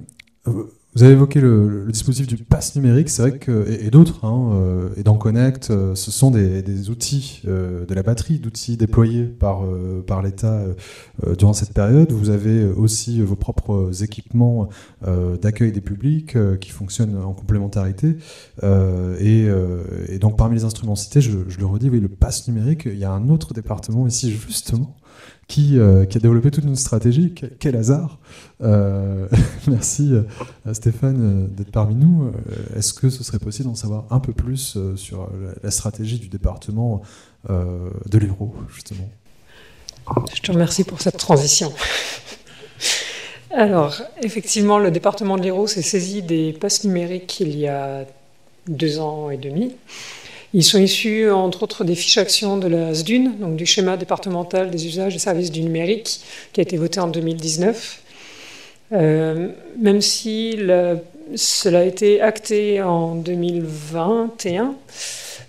vous 0.96 1.04
avez 1.04 1.12
évoqué 1.12 1.42
le, 1.42 1.88
dispositif 1.90 2.26
du 2.26 2.38
pass 2.38 2.74
numérique, 2.76 3.10
c'est 3.10 3.22
vrai 3.22 3.38
que, 3.38 3.70
et, 3.70 3.90
d'autres, 3.90 4.24
hein, 4.24 4.54
euh, 4.54 4.90
et 4.96 5.04
dans 5.04 5.16
Connect, 5.16 5.70
euh, 5.70 5.94
ce 5.94 6.10
sont 6.10 6.32
des, 6.32 6.90
outils 6.90 7.42
euh, 7.48 7.86
de 7.86 7.94
la 7.94 8.02
batterie, 8.02 8.40
d'outils 8.40 8.78
déployés 8.78 9.24
par, 9.24 9.64
par 10.08 10.22
l'État 10.22 10.64
durant 11.38 11.54
cette 11.54 11.74
période. 11.74 12.12
Vous 12.12 12.30
avez 12.30 12.66
aussi 12.66 13.22
vos 13.22 13.36
propres 13.36 14.04
équipements 14.04 14.70
d'accueil 15.42 15.72
des 15.72 15.82
publics 15.82 16.38
qui 16.60 16.70
fonctionnent 16.70 17.18
en 17.18 17.34
complémentarité. 17.34 18.16
Et, 18.64 19.50
donc 20.20 20.38
parmi 20.38 20.56
les 20.56 20.64
instruments 20.64 20.96
cités, 20.96 21.22
je, 21.22 21.32
je 21.48 21.60
le 21.60 21.66
redis, 21.66 21.90
oui, 21.90 22.00
le 22.00 22.08
pass 22.08 22.48
numérique, 22.48 22.86
il 22.86 22.98
y 22.98 23.06
a 23.06 23.12
un 23.12 23.30
autre 23.30 23.54
département 23.54 24.08
ici 24.08 24.32
justement 24.32 24.96
qui, 25.48 25.78
euh, 25.78 26.06
qui, 26.06 26.18
a 26.18 26.22
développé 26.22 26.52
toute 26.52 26.64
une 26.64 26.76
stratégie. 26.76 27.34
Quel, 27.60 27.76
hasard 27.76 28.20
euh, 28.62 29.28
Merci 29.68 30.14
à 30.66 30.74
Stéphane 30.74 31.46
euh, 31.46 31.48
d'être 31.48 31.72
parmi 31.72 31.96
nous. 31.96 32.32
Est-ce 32.76 32.94
que 32.94 33.10
ce 33.10 33.24
serait 33.24 33.40
possible 33.40 33.70
d'en 33.70 33.76
savoir 33.76 34.06
un 34.10 34.20
peu 34.20 34.34
plus 34.34 34.78
sur 34.96 35.30
la, 35.64 35.72
stratégie 35.72 36.20
du 36.20 36.28
département 36.28 37.02
de 37.48 38.18
l'Hérault, 38.18 38.56
justement? 38.74 39.10
Je 40.34 40.42
te 40.42 40.52
remercie 40.52 40.84
pour 40.84 41.02
cette 41.02 41.18
transition. 41.18 41.74
Alors, 43.52 44.02
effectivement, 44.22 44.80
le 44.80 44.92
département 44.92 45.38
de 45.38 45.44
l'Hérault 45.44 45.68
s'est 45.68 45.82
saisi 45.82 46.22
des 46.22 46.54
passes 46.54 46.84
numériques 46.84 47.40
il 47.40 47.58
y 47.58 47.68
a 47.68 48.06
deux 48.68 49.00
ans 49.00 49.30
et 49.30 49.38
demi. 49.38 49.76
Ils 50.58 50.64
sont 50.64 50.80
issus, 50.80 51.30
entre 51.30 51.64
autres, 51.64 51.84
des 51.84 51.96
fiches 51.96 52.18
actions 52.18 52.56
de 52.56 52.70
la 52.70 52.94
SDUN, 52.94 53.34
donc 53.42 53.58
du 53.58 53.66
schéma 53.66 53.98
départemental 53.98 54.72
des 54.72 54.88
usages 54.88 55.14
et 55.14 55.20
services 55.20 55.52
du 55.52 55.62
numérique, 55.62 56.22
qui 56.54 56.62
a 56.62 56.64
été 56.64 56.78
voté 56.78 57.02
en 57.02 57.08
2019. 57.08 58.02
Euh, 58.94 59.50
même 59.78 60.00
si 60.00 60.58
cela 61.36 61.80
a 61.80 61.84
été 61.84 62.22
acté 62.22 62.82
en 62.82 63.16
2021, 63.16 64.76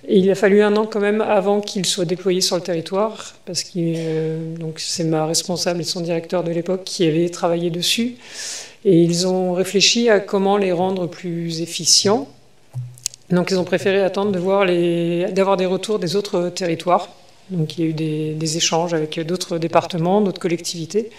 il 0.08 0.28
a 0.28 0.34
fallu 0.34 0.60
un 0.60 0.74
an 0.76 0.86
quand 0.86 0.98
même 0.98 1.20
avant 1.20 1.60
qu'il 1.60 1.86
soit 1.86 2.04
déployé 2.04 2.40
sur 2.40 2.56
le 2.56 2.62
territoire, 2.62 3.36
parce 3.44 3.62
que 3.62 3.78
euh, 3.78 4.56
c'est 4.76 5.04
ma 5.04 5.24
responsable 5.24 5.82
et 5.82 5.84
son 5.84 6.00
directeur 6.00 6.42
de 6.42 6.50
l'époque 6.50 6.82
qui 6.82 7.06
avaient 7.06 7.28
travaillé 7.28 7.70
dessus. 7.70 8.16
Et 8.84 9.02
ils 9.02 9.28
ont 9.28 9.52
réfléchi 9.52 10.08
à 10.08 10.18
comment 10.18 10.56
les 10.56 10.72
rendre 10.72 11.06
plus 11.06 11.60
efficients 11.60 12.26
donc 13.30 13.50
ils 13.50 13.58
ont 13.58 13.64
préféré 13.64 14.00
attendre 14.00 14.32
de 14.32 14.38
voir 14.38 14.66
d'avoir 15.32 15.56
des 15.56 15.66
retours 15.66 15.98
des 15.98 16.16
autres 16.16 16.48
territoires. 16.50 17.08
Donc 17.50 17.78
il 17.78 17.84
y 17.84 17.86
a 17.86 17.90
eu 17.90 17.92
des, 18.34 18.56
échanges 18.56 18.94
avec 18.94 19.18
d'autres 19.20 19.58
départements, 19.58 20.20
d'autres 20.20 20.40
collectivités. 20.40 21.10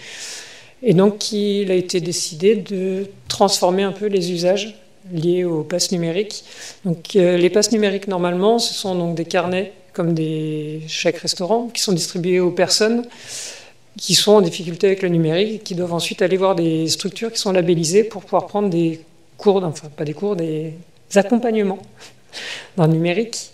Et 0.82 0.94
donc 0.94 1.32
il 1.32 1.70
a 1.70 1.74
été 1.74 2.00
décidé 2.00 2.56
de 2.56 3.06
transformer 3.28 3.82
un 3.82 3.92
peu 3.92 4.06
les 4.06 4.32
usages 4.32 4.74
liés 5.12 5.44
aux 5.44 5.62
passes 5.62 5.90
numériques. 5.90 6.44
Donc 6.84 7.16
euh, 7.16 7.36
les 7.36 7.50
passes 7.50 7.72
numériques 7.72 8.08
normalement, 8.08 8.58
ce 8.58 8.74
sont 8.74 8.94
donc 8.94 9.14
des 9.14 9.24
carnets 9.24 9.72
comme 9.92 10.14
des 10.14 10.82
chèques 10.86 11.18
restaurants 11.18 11.68
qui 11.72 11.82
sont 11.82 11.92
distribués 11.92 12.40
aux 12.40 12.50
personnes 12.50 13.04
qui 13.98 14.14
sont 14.14 14.32
en 14.32 14.40
difficulté 14.40 14.86
avec 14.86 15.02
le 15.02 15.08
numérique 15.08 15.54
et 15.54 15.58
qui 15.58 15.74
doivent 15.74 15.92
ensuite 15.92 16.22
aller 16.22 16.36
voir 16.36 16.54
des 16.54 16.86
structures 16.88 17.32
qui 17.32 17.38
sont 17.38 17.52
labellisées 17.52 18.04
pour 18.04 18.22
pouvoir 18.22 18.46
prendre 18.46 18.70
des 18.70 19.00
cours, 19.36 19.62
enfin 19.64 19.88
pas 19.94 20.04
des 20.04 20.14
cours, 20.14 20.36
des 20.36 20.72
accompagnements 21.14 21.80
dans 22.76 22.86
le 22.86 22.92
numérique. 22.92 23.50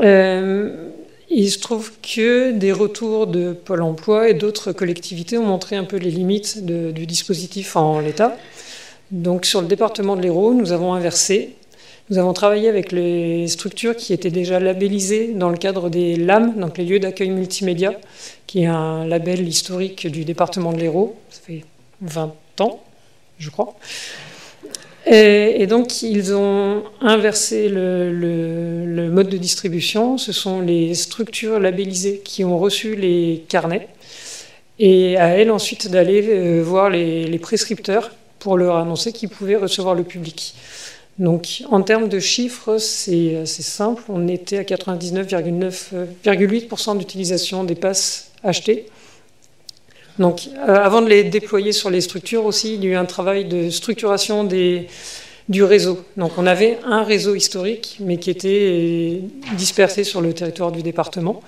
Euh, 0.00 0.90
il 1.30 1.50
se 1.50 1.58
trouve 1.58 1.92
que 2.00 2.52
des 2.52 2.72
retours 2.72 3.26
de 3.26 3.52
Pôle 3.52 3.82
emploi 3.82 4.28
et 4.28 4.34
d'autres 4.34 4.72
collectivités 4.72 5.38
ont 5.38 5.46
montré 5.46 5.76
un 5.76 5.84
peu 5.84 5.96
les 5.96 6.10
limites 6.10 6.64
du 6.64 7.06
dispositif 7.06 7.76
en 7.76 8.00
l'état. 8.00 8.36
Donc 9.10 9.46
sur 9.46 9.60
le 9.60 9.66
département 9.66 10.16
de 10.16 10.22
l'Hérault, 10.22 10.54
nous 10.54 10.72
avons 10.72 10.94
inversé. 10.94 11.56
Nous 12.10 12.18
avons 12.18 12.34
travaillé 12.34 12.68
avec 12.68 12.92
les 12.92 13.48
structures 13.48 13.96
qui 13.96 14.12
étaient 14.12 14.30
déjà 14.30 14.60
labellisées 14.60 15.32
dans 15.32 15.48
le 15.48 15.56
cadre 15.56 15.88
des 15.88 16.16
LAM, 16.16 16.58
donc 16.58 16.76
les 16.76 16.84
lieux 16.84 16.98
d'accueil 16.98 17.30
multimédia, 17.30 17.94
qui 18.46 18.62
est 18.62 18.66
un 18.66 19.06
label 19.06 19.48
historique 19.48 20.06
du 20.06 20.24
département 20.24 20.72
de 20.72 20.78
l'Hérault. 20.78 21.16
Ça 21.30 21.40
fait 21.46 21.64
20 22.02 22.34
ans, 22.60 22.80
je 23.38 23.48
crois. 23.48 23.74
Et, 25.06 25.66
donc, 25.66 26.02
ils 26.02 26.34
ont 26.34 26.82
inversé 27.00 27.68
le, 27.68 29.08
mode 29.10 29.28
de 29.28 29.36
distribution. 29.36 30.18
Ce 30.18 30.32
sont 30.32 30.60
les 30.60 30.94
structures 30.94 31.60
labellisées 31.60 32.20
qui 32.24 32.44
ont 32.44 32.58
reçu 32.58 32.96
les 32.96 33.44
carnets. 33.48 33.86
Et 34.78 35.16
à 35.18 35.28
elles 35.28 35.52
ensuite 35.52 35.88
d'aller 35.88 36.24
euh, 36.28 36.62
voir 36.62 36.90
les, 36.90 37.38
prescripteurs 37.38 38.10
pour 38.40 38.58
leur 38.58 38.74
annoncer 38.76 39.12
qu'ils 39.12 39.28
pouvaient 39.28 39.54
recevoir 39.56 39.94
le 39.94 40.02
public. 40.02 40.54
Donc 41.20 41.62
en 41.70 41.82
termes 41.82 42.08
de 42.08 42.18
chiffres, 42.18 42.78
c'est 42.78 43.46
simple. 43.46 44.02
On 44.08 44.26
était 44.26 44.58
à 44.58 44.64
99,8% 44.64 46.98
d'utilisation 46.98 47.62
des 47.62 47.76
passes 47.76 48.32
achetées. 48.42 48.86
Donc 50.18 50.48
euh, 50.56 50.74
avant 50.74 51.02
de 51.02 51.08
les 51.08 51.24
déployer 51.24 51.72
sur 51.72 51.90
les 51.90 52.00
structures 52.00 52.44
aussi, 52.44 52.74
il 52.74 52.84
y 52.84 52.88
a 52.88 52.90
eu 52.90 52.94
un 52.94 53.04
travail 53.04 53.44
de 53.46 53.70
structuration 53.70 54.44
du 54.44 55.62
réseau. 55.62 56.04
Donc 56.16 56.32
on 56.38 56.46
avait 56.46 56.78
un 56.86 57.02
réseau 57.02 57.34
historique, 57.34 57.98
mais 58.00 58.18
qui 58.18 58.30
était 58.30 59.20
dispersé 59.56 60.04
sur 60.04 60.20
le 60.20 60.32
territoire 60.32 60.72
du 60.72 60.82
département. 60.82 61.42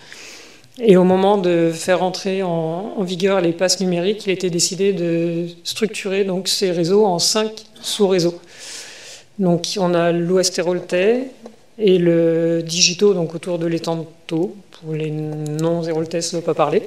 Et 0.79 0.99
au 0.99 1.05
moment 1.05 1.39
de 1.39 1.71
faire 1.73 2.03
entrer 2.03 2.43
en, 2.43 3.03
vigueur 3.03 3.41
les 3.41 3.53
passes 3.53 3.81
numériques, 3.81 4.27
il 4.27 4.31
était 4.31 4.51
décidé 4.51 4.93
de 4.93 5.47
structurer 5.65 6.25
donc 6.25 6.49
ces 6.49 6.71
réseaux 6.71 7.07
en 7.07 7.19
cinq 7.19 7.65
sous-réseaux. 7.81 8.39
Donc 9.39 9.77
on 9.79 9.95
a 9.95 10.13
l'Ouest 10.13 10.59
héroltais 10.59 11.29
et 11.79 11.99
le 11.99 12.63
Digito, 12.63 13.15
donc 13.15 13.35
autour 13.35 13.59
de 13.59 13.67
l'étang 13.67 13.97
de 13.97 14.05
Taux, 14.27 14.57
pour 14.71 14.93
les 14.93 15.11
non-héroltais, 15.11 16.21
ça 16.21 16.37
ne 16.37 16.43
pas 16.43 16.55
parler, 16.55 16.83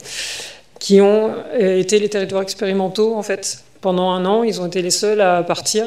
qui 0.79 1.01
ont 1.01 1.33
été 1.59 1.99
les 1.99 2.09
territoires 2.09 2.41
expérimentaux 2.41 3.15
en 3.15 3.23
fait. 3.23 3.63
Pendant 3.81 4.09
un 4.11 4.25
an, 4.25 4.43
ils 4.43 4.59
ont 4.59 4.67
été 4.67 4.81
les 4.81 4.91
seuls 4.91 5.21
à 5.21 5.43
partir 5.43 5.85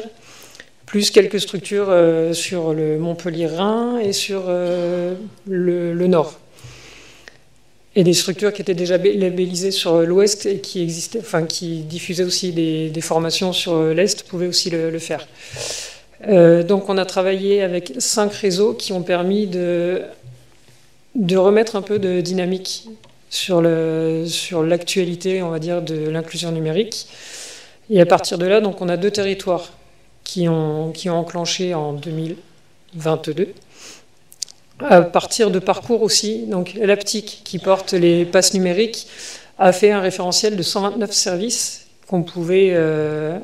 plus 0.93 1.09
quelques 1.09 1.39
structures 1.39 1.87
euh, 1.89 2.33
sur 2.33 2.71
le 2.71 2.99
Montpellier-Rhin 2.99 3.97
et 3.97 4.13
sur 4.13 4.43
euh, 4.47 5.15
le, 5.47 6.07
Nord. 6.07 6.39
Et 7.95 8.03
des 8.03 8.13
structures 8.13 8.53
qui 8.53 8.61
étaient 8.61 8.75
déjà 8.75 8.99
labellisées 8.99 9.71
sur 9.71 10.01
l'Ouest 10.01 10.45
et 10.45 10.59
qui 10.59 10.83
existaient, 10.83 11.17
enfin 11.17 11.45
qui 11.45 11.77
diffusaient 11.77 12.23
aussi 12.23 12.51
des, 12.51 13.01
formations 13.01 13.53
sur 13.53 13.83
l'Est 13.85 14.21
pouvaient 14.27 14.45
aussi 14.45 14.69
le, 14.69 14.99
faire. 14.99 15.27
Euh, 16.27 16.61
donc 16.61 16.89
on 16.89 16.99
a 16.99 17.05
travaillé 17.05 17.63
avec 17.63 17.93
cinq 17.97 18.31
réseaux 18.33 18.75
qui 18.75 18.93
ont 18.93 19.01
permis 19.01 19.47
de 19.47 20.05
remettre 21.35 21.75
un 21.75 21.81
peu 21.81 21.97
de 21.97 22.21
dynamique 22.21 22.87
sur 23.33 23.61
l'actualité, 24.63 25.37
sur 25.37 25.47
on 25.47 25.49
va 25.49 25.59
dire, 25.59 25.81
de 25.81 26.09
l'inclusion 26.09 26.51
numérique. 26.51 27.07
Et 27.89 27.99
à 27.99 28.05
partir 28.05 28.37
de 28.37 28.45
là, 28.45 28.61
donc 28.61 28.81
on 28.81 28.89
a 28.89 28.97
deux 28.97 29.11
territoires 29.11 29.73
qui 30.23 30.47
ont, 30.47 30.91
qui 30.91 31.09
ont 31.09 31.17
enclenché 31.17 31.73
en 31.73 31.93
2022. 31.93 33.53
À 34.79 35.01
partir 35.01 35.49
de 35.49 35.59
parcours 35.59 36.03
aussi, 36.03 36.45
donc 36.45 36.75
qui 37.43 37.59
porte 37.59 37.93
les 37.93 38.25
passes 38.25 38.53
numériques 38.53 39.07
a 39.57 39.71
fait 39.71 39.91
un 39.91 39.99
référentiel 40.01 40.55
de 40.55 40.63
129 40.63 41.11
services 41.11 41.87
qu'on 42.07 42.23
pouvait 42.23 42.71
euh, 42.73 43.39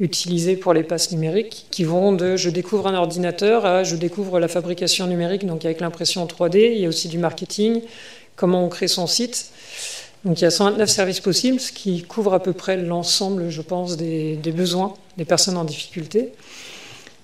utiliser 0.00 0.56
pour 0.56 0.74
les 0.74 0.82
passes 0.82 1.10
numériques, 1.12 1.66
qui 1.70 1.84
vont 1.84 2.12
de 2.12 2.36
je 2.36 2.50
découvre 2.50 2.86
un 2.86 2.94
ordinateur 2.94 3.64
à 3.64 3.84
je 3.84 3.96
découvre 3.96 4.40
la 4.40 4.48
fabrication 4.48 5.06
numérique, 5.06 5.46
donc 5.46 5.64
avec 5.64 5.80
l'impression 5.80 6.26
3D, 6.26 6.72
il 6.72 6.80
y 6.80 6.86
a 6.86 6.88
aussi 6.88 7.08
du 7.08 7.18
marketing, 7.18 7.80
comment 8.36 8.64
on 8.64 8.68
crée 8.68 8.88
son 8.88 9.06
site. 9.06 9.50
Donc 10.24 10.40
il 10.40 10.44
y 10.44 10.46
a 10.46 10.50
129 10.50 10.88
services 10.88 11.20
possibles, 11.20 11.60
ce 11.60 11.70
qui 11.70 12.02
couvre 12.02 12.32
à 12.32 12.42
peu 12.42 12.52
près 12.52 12.76
l'ensemble, 12.76 13.50
je 13.50 13.60
pense, 13.60 13.96
des, 13.96 14.36
besoins 14.54 14.94
des 15.16 15.24
personnes 15.24 15.56
en 15.56 15.64
difficulté. 15.64 16.32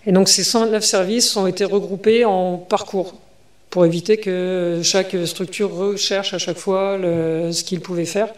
Et 0.07 0.13
donc 0.13 0.29
ces 0.29 0.45
129 0.45 0.85
services 0.85 1.37
ont 1.37 1.47
été 1.47 1.65
regroupés 1.65 2.25
en 2.25 2.57
parcours 2.57 3.15
pour 3.71 3.87
éviter 3.87 4.17
que 4.17 4.81
chaque 4.83 5.17
structure 5.27 5.73
recherche 5.73 6.35
à 6.35 6.39
chaque 6.39 6.59
fois 6.59 6.99
ce 7.01 7.63
qu'il 7.63 7.81
pouvait 7.81 8.05
faire. 8.05 8.29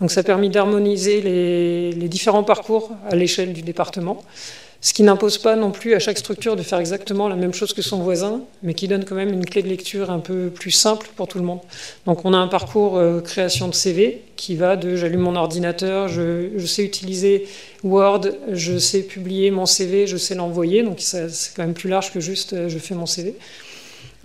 Donc 0.00 0.10
ça 0.10 0.20
a 0.20 0.22
permis 0.22 0.48
d'harmoniser 0.48 1.20
les 1.20 2.08
différents 2.08 2.44
parcours 2.44 2.92
à 3.10 3.16
l'échelle 3.16 3.52
du 3.52 3.62
département 3.62 4.22
ce 4.86 4.94
qui 4.94 5.02
n'impose 5.02 5.38
pas 5.38 5.56
non 5.56 5.72
plus 5.72 5.94
à 5.94 5.98
chaque 5.98 6.16
structure 6.16 6.54
de 6.54 6.62
faire 6.62 6.78
exactement 6.78 7.26
la 7.26 7.34
même 7.34 7.52
chose 7.52 7.72
que 7.72 7.82
son 7.82 7.98
voisin, 8.04 8.42
mais 8.62 8.72
qui 8.72 8.86
donne 8.86 9.04
quand 9.04 9.16
même 9.16 9.32
une 9.32 9.44
clé 9.44 9.60
de 9.60 9.66
lecture 9.66 10.12
un 10.12 10.20
peu 10.20 10.48
plus 10.48 10.70
simple 10.70 11.08
pour 11.16 11.26
tout 11.26 11.38
le 11.38 11.44
monde. 11.44 11.58
Donc 12.06 12.24
on 12.24 12.32
a 12.32 12.36
un 12.36 12.46
parcours 12.46 12.96
euh, 12.96 13.20
création 13.20 13.66
de 13.66 13.74
CV 13.74 14.22
qui 14.36 14.54
va 14.54 14.76
de 14.76 14.94
j'allume 14.94 15.22
mon 15.22 15.34
ordinateur, 15.34 16.06
je, 16.06 16.64
sais 16.66 16.84
utiliser 16.84 17.48
Word, 17.82 18.28
je 18.52 18.78
sais 18.78 19.02
publier 19.02 19.50
mon 19.50 19.66
CV, 19.66 20.06
je 20.06 20.16
sais 20.16 20.36
l'envoyer, 20.36 20.84
donc 20.84 21.00
c'est 21.00 21.26
quand 21.56 21.64
même 21.64 21.74
plus 21.74 21.88
large 21.88 22.12
que 22.12 22.20
juste 22.20 22.52
euh, 22.52 22.68
je 22.68 22.78
fais 22.78 22.94
mon 22.94 23.06
CV. 23.06 23.34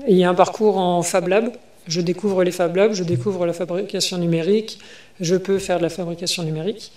Il 0.07 0.15
y 0.15 0.23
a 0.23 0.29
un 0.29 0.35
parcours 0.35 0.77
en 0.77 1.01
Fab 1.01 1.27
Lab, 1.27 1.53
je 1.87 2.01
découvre 2.01 2.43
les 2.43 2.51
Fab 2.51 2.75
Labs, 2.75 2.93
je 2.93 3.03
découvre 3.03 3.47
la 3.47 3.53
fabrication 3.53 4.19
numérique, 4.19 4.77
je 5.21 5.37
peux 5.37 5.57
faire 5.57 5.79
de 5.79 5.83
la 5.83 5.89
fabrication 5.89 6.43
numérique. 6.43 6.91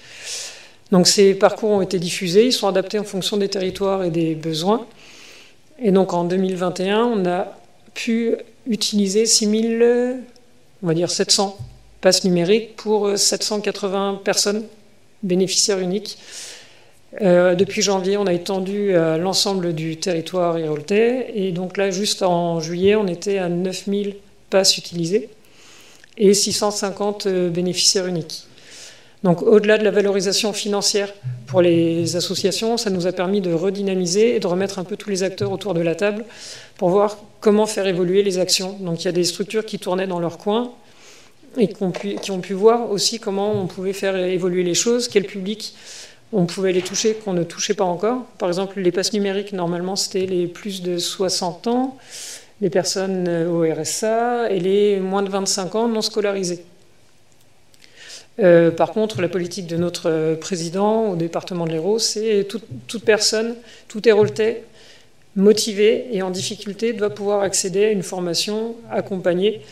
Donc 0.94 1.08
ces 1.08 1.34
parcours 1.34 1.70
ont 1.70 1.80
été 1.80 1.98
diffusés, 1.98 2.46
ils 2.46 2.52
sont 2.52 2.68
adaptés 2.68 3.00
en 3.00 3.04
fonction 3.04 3.36
des 3.36 3.48
territoires 3.48 4.04
et 4.04 4.10
des 4.10 4.36
besoins. 4.36 4.86
Et 5.82 5.90
donc 5.90 6.12
en 6.12 6.22
2021, 6.22 7.04
on 7.04 7.26
a 7.26 7.58
pu 7.94 8.36
utiliser 8.68 9.26
6000, 9.26 10.22
on 10.84 10.86
va 10.86 10.94
dire 10.94 11.10
700 11.10 11.58
passes 12.00 12.22
numériques 12.22 12.76
pour 12.76 13.18
780 13.18 14.20
personnes 14.22 14.62
bénéficiaires 15.24 15.80
uniques. 15.80 16.16
Euh, 17.22 17.56
depuis 17.56 17.82
janvier, 17.82 18.16
on 18.16 18.26
a 18.28 18.32
étendu 18.32 18.92
l'ensemble 18.92 19.72
du 19.72 19.96
territoire 19.96 20.58
héroltais. 20.58 21.32
Et 21.34 21.50
donc 21.50 21.76
là, 21.76 21.90
juste 21.90 22.22
en 22.22 22.60
juillet, 22.60 22.94
on 22.94 23.08
était 23.08 23.38
à 23.38 23.48
9000 23.48 24.14
passes 24.48 24.78
utilisées 24.78 25.28
et 26.18 26.34
650 26.34 27.26
bénéficiaires 27.26 28.06
uniques. 28.06 28.46
Donc 29.24 29.42
au-delà 29.42 29.78
de 29.78 29.84
la 29.84 29.90
valorisation 29.90 30.52
financière 30.52 31.12
pour 31.46 31.62
les 31.62 32.14
associations, 32.14 32.76
ça 32.76 32.90
nous 32.90 33.06
a 33.06 33.12
permis 33.12 33.40
de 33.40 33.54
redynamiser 33.54 34.36
et 34.36 34.38
de 34.38 34.46
remettre 34.46 34.78
un 34.78 34.84
peu 34.84 34.98
tous 34.98 35.08
les 35.08 35.22
acteurs 35.22 35.50
autour 35.50 35.72
de 35.72 35.80
la 35.80 35.94
table 35.94 36.26
pour 36.76 36.90
voir 36.90 37.16
comment 37.40 37.64
faire 37.64 37.86
évoluer 37.86 38.22
les 38.22 38.38
actions. 38.38 38.76
Donc 38.80 39.02
il 39.02 39.06
y 39.06 39.08
a 39.08 39.12
des 39.12 39.24
structures 39.24 39.64
qui 39.64 39.78
tournaient 39.78 40.06
dans 40.06 40.20
leur 40.20 40.36
coin 40.36 40.72
et 41.56 41.68
qui 41.68 42.30
ont 42.32 42.40
pu, 42.40 42.52
voir 42.52 42.90
aussi 42.90 43.18
comment 43.18 43.52
on 43.52 43.66
pouvait 43.66 43.94
faire 43.94 44.14
évoluer 44.16 44.62
les 44.62 44.74
choses, 44.74 45.08
quel 45.08 45.24
public 45.24 45.74
on 46.34 46.44
pouvait 46.44 46.72
les 46.72 46.82
toucher 46.82 47.14
qu'on 47.14 47.32
ne 47.32 47.44
touchait 47.44 47.74
pas 47.74 47.84
encore. 47.84 48.24
Par 48.38 48.48
exemple, 48.48 48.78
les 48.80 48.92
passes 48.92 49.12
numériques, 49.14 49.52
normalement, 49.52 49.96
c'était 49.96 50.26
les 50.26 50.48
plus 50.48 50.82
de 50.82 50.98
60 50.98 51.68
ans, 51.68 51.96
les 52.60 52.70
personnes 52.70 53.28
au 53.46 53.62
RSA 53.62 54.50
et 54.50 54.60
les 54.60 55.00
moins 55.00 55.22
de 55.22 55.30
25 55.30 55.76
ans 55.76 55.88
non 55.88 56.02
scolarisés. 56.02 56.64
Euh, 58.40 58.70
par 58.70 58.92
contre, 58.92 59.22
la 59.22 59.28
politique 59.28 59.66
de 59.66 59.76
notre 59.76 60.10
euh, 60.10 60.34
président 60.34 61.10
au 61.10 61.16
département 61.16 61.66
de 61.66 61.70
l'Hérault, 61.70 62.00
c'est 62.00 62.46
toute, 62.48 63.04
personne, 63.04 63.54
tout 63.88 64.06
héroltais 64.08 64.64
motivé 65.36 66.06
et 66.12 66.22
en 66.22 66.30
difficulté 66.30 66.92
doit 66.92 67.10
pouvoir 67.10 67.42
accéder 67.42 67.84
à 67.84 67.90
une 67.90 68.02
formation 68.04 68.76
accompagnée 68.90 69.62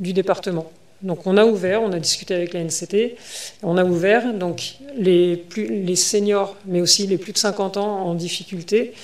du 0.00 0.12
département. 0.12 0.70
Donc 1.02 1.26
on 1.26 1.36
a 1.36 1.44
ouvert, 1.44 1.82
on 1.82 1.92
a 1.92 1.98
discuté 1.98 2.34
avec 2.34 2.52
la 2.54 2.62
NCT, 2.62 3.16
on 3.62 3.76
a 3.76 3.84
ouvert 3.84 4.34
donc 4.34 4.74
les, 4.96 5.44
les 5.56 5.96
seniors, 5.96 6.56
mais 6.66 6.80
aussi 6.80 7.06
les 7.06 7.18
plus 7.18 7.32
de 7.32 7.38
50 7.38 7.76
ans 7.76 8.06
en 8.06 8.14
difficulté, 8.14 8.94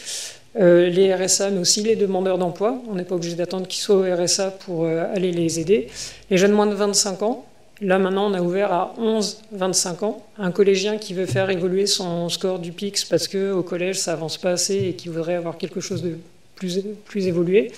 euh, 0.61 0.89
les 0.91 1.15
RSA, 1.15 1.51
mais 1.51 1.59
aussi 1.59 1.83
les 1.83 1.95
demandeurs 1.95 2.39
d'emploi. 2.39 2.81
On 2.89 2.95
n'est 2.95 3.05
pas 3.05 3.17
obligé 3.17 3.35
d'attendre 3.37 3.67
qu'ils 3.67 3.83
soient 3.83 3.97
au 3.97 4.15
RSA 4.15 4.53
pour 4.53 4.87
aller 4.87 5.31
les 5.31 5.59
aider. 5.61 5.89
Les 6.31 6.37
jeunes 6.37 6.53
moins 6.53 6.67
de 6.67 6.75
25 6.75 7.23
ans, 7.23 7.48
Là, 7.81 8.01
maintenant, 8.01 8.29
on 8.29 8.35
a 8.35 8.41
ouvert 8.41 8.73
à 8.73 8.95
11-25 9.01 10.05
ans 10.05 10.27
un 10.37 10.51
collégien 10.51 10.99
qui 10.99 11.15
veut 11.15 11.27
faire 11.27 11.49
évoluer 11.49 11.87
son 11.87 12.29
score 12.29 12.59
du 12.59 12.73
PIX 12.73 13.05
parce 13.05 13.29
qu'au 13.29 13.63
collège, 13.63 13.99
ça 13.99 14.15
avance 14.15 14.37
pas 14.37 14.51
assez 14.51 14.77
et 14.77 14.95
qui 14.95 15.09
voudrait 15.09 15.37
avoir 15.37 15.59
quelque 15.59 15.81
chose 15.81 16.03
de 16.03 16.19
plus, 16.57 17.27
évolué. 17.27 17.71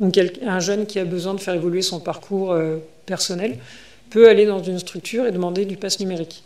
Donc, 0.00 0.18
un 0.42 0.60
jeune 0.60 0.86
qui 0.86 0.98
a 0.98 1.04
besoin 1.04 1.34
de 1.34 1.40
faire 1.40 1.54
évoluer 1.54 1.82
son 1.82 2.00
parcours 2.00 2.52
euh, 2.52 2.78
personnel 3.04 3.58
peut 4.08 4.28
aller 4.28 4.46
dans 4.46 4.62
une 4.62 4.78
structure 4.78 5.26
et 5.26 5.32
demander 5.32 5.66
du 5.66 5.76
pass 5.76 6.00
numérique. 6.00 6.42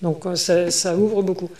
Donc, 0.00 0.24
euh, 0.24 0.34
ça, 0.34 0.96
ouvre 0.96 1.22
beaucoup. 1.22 1.50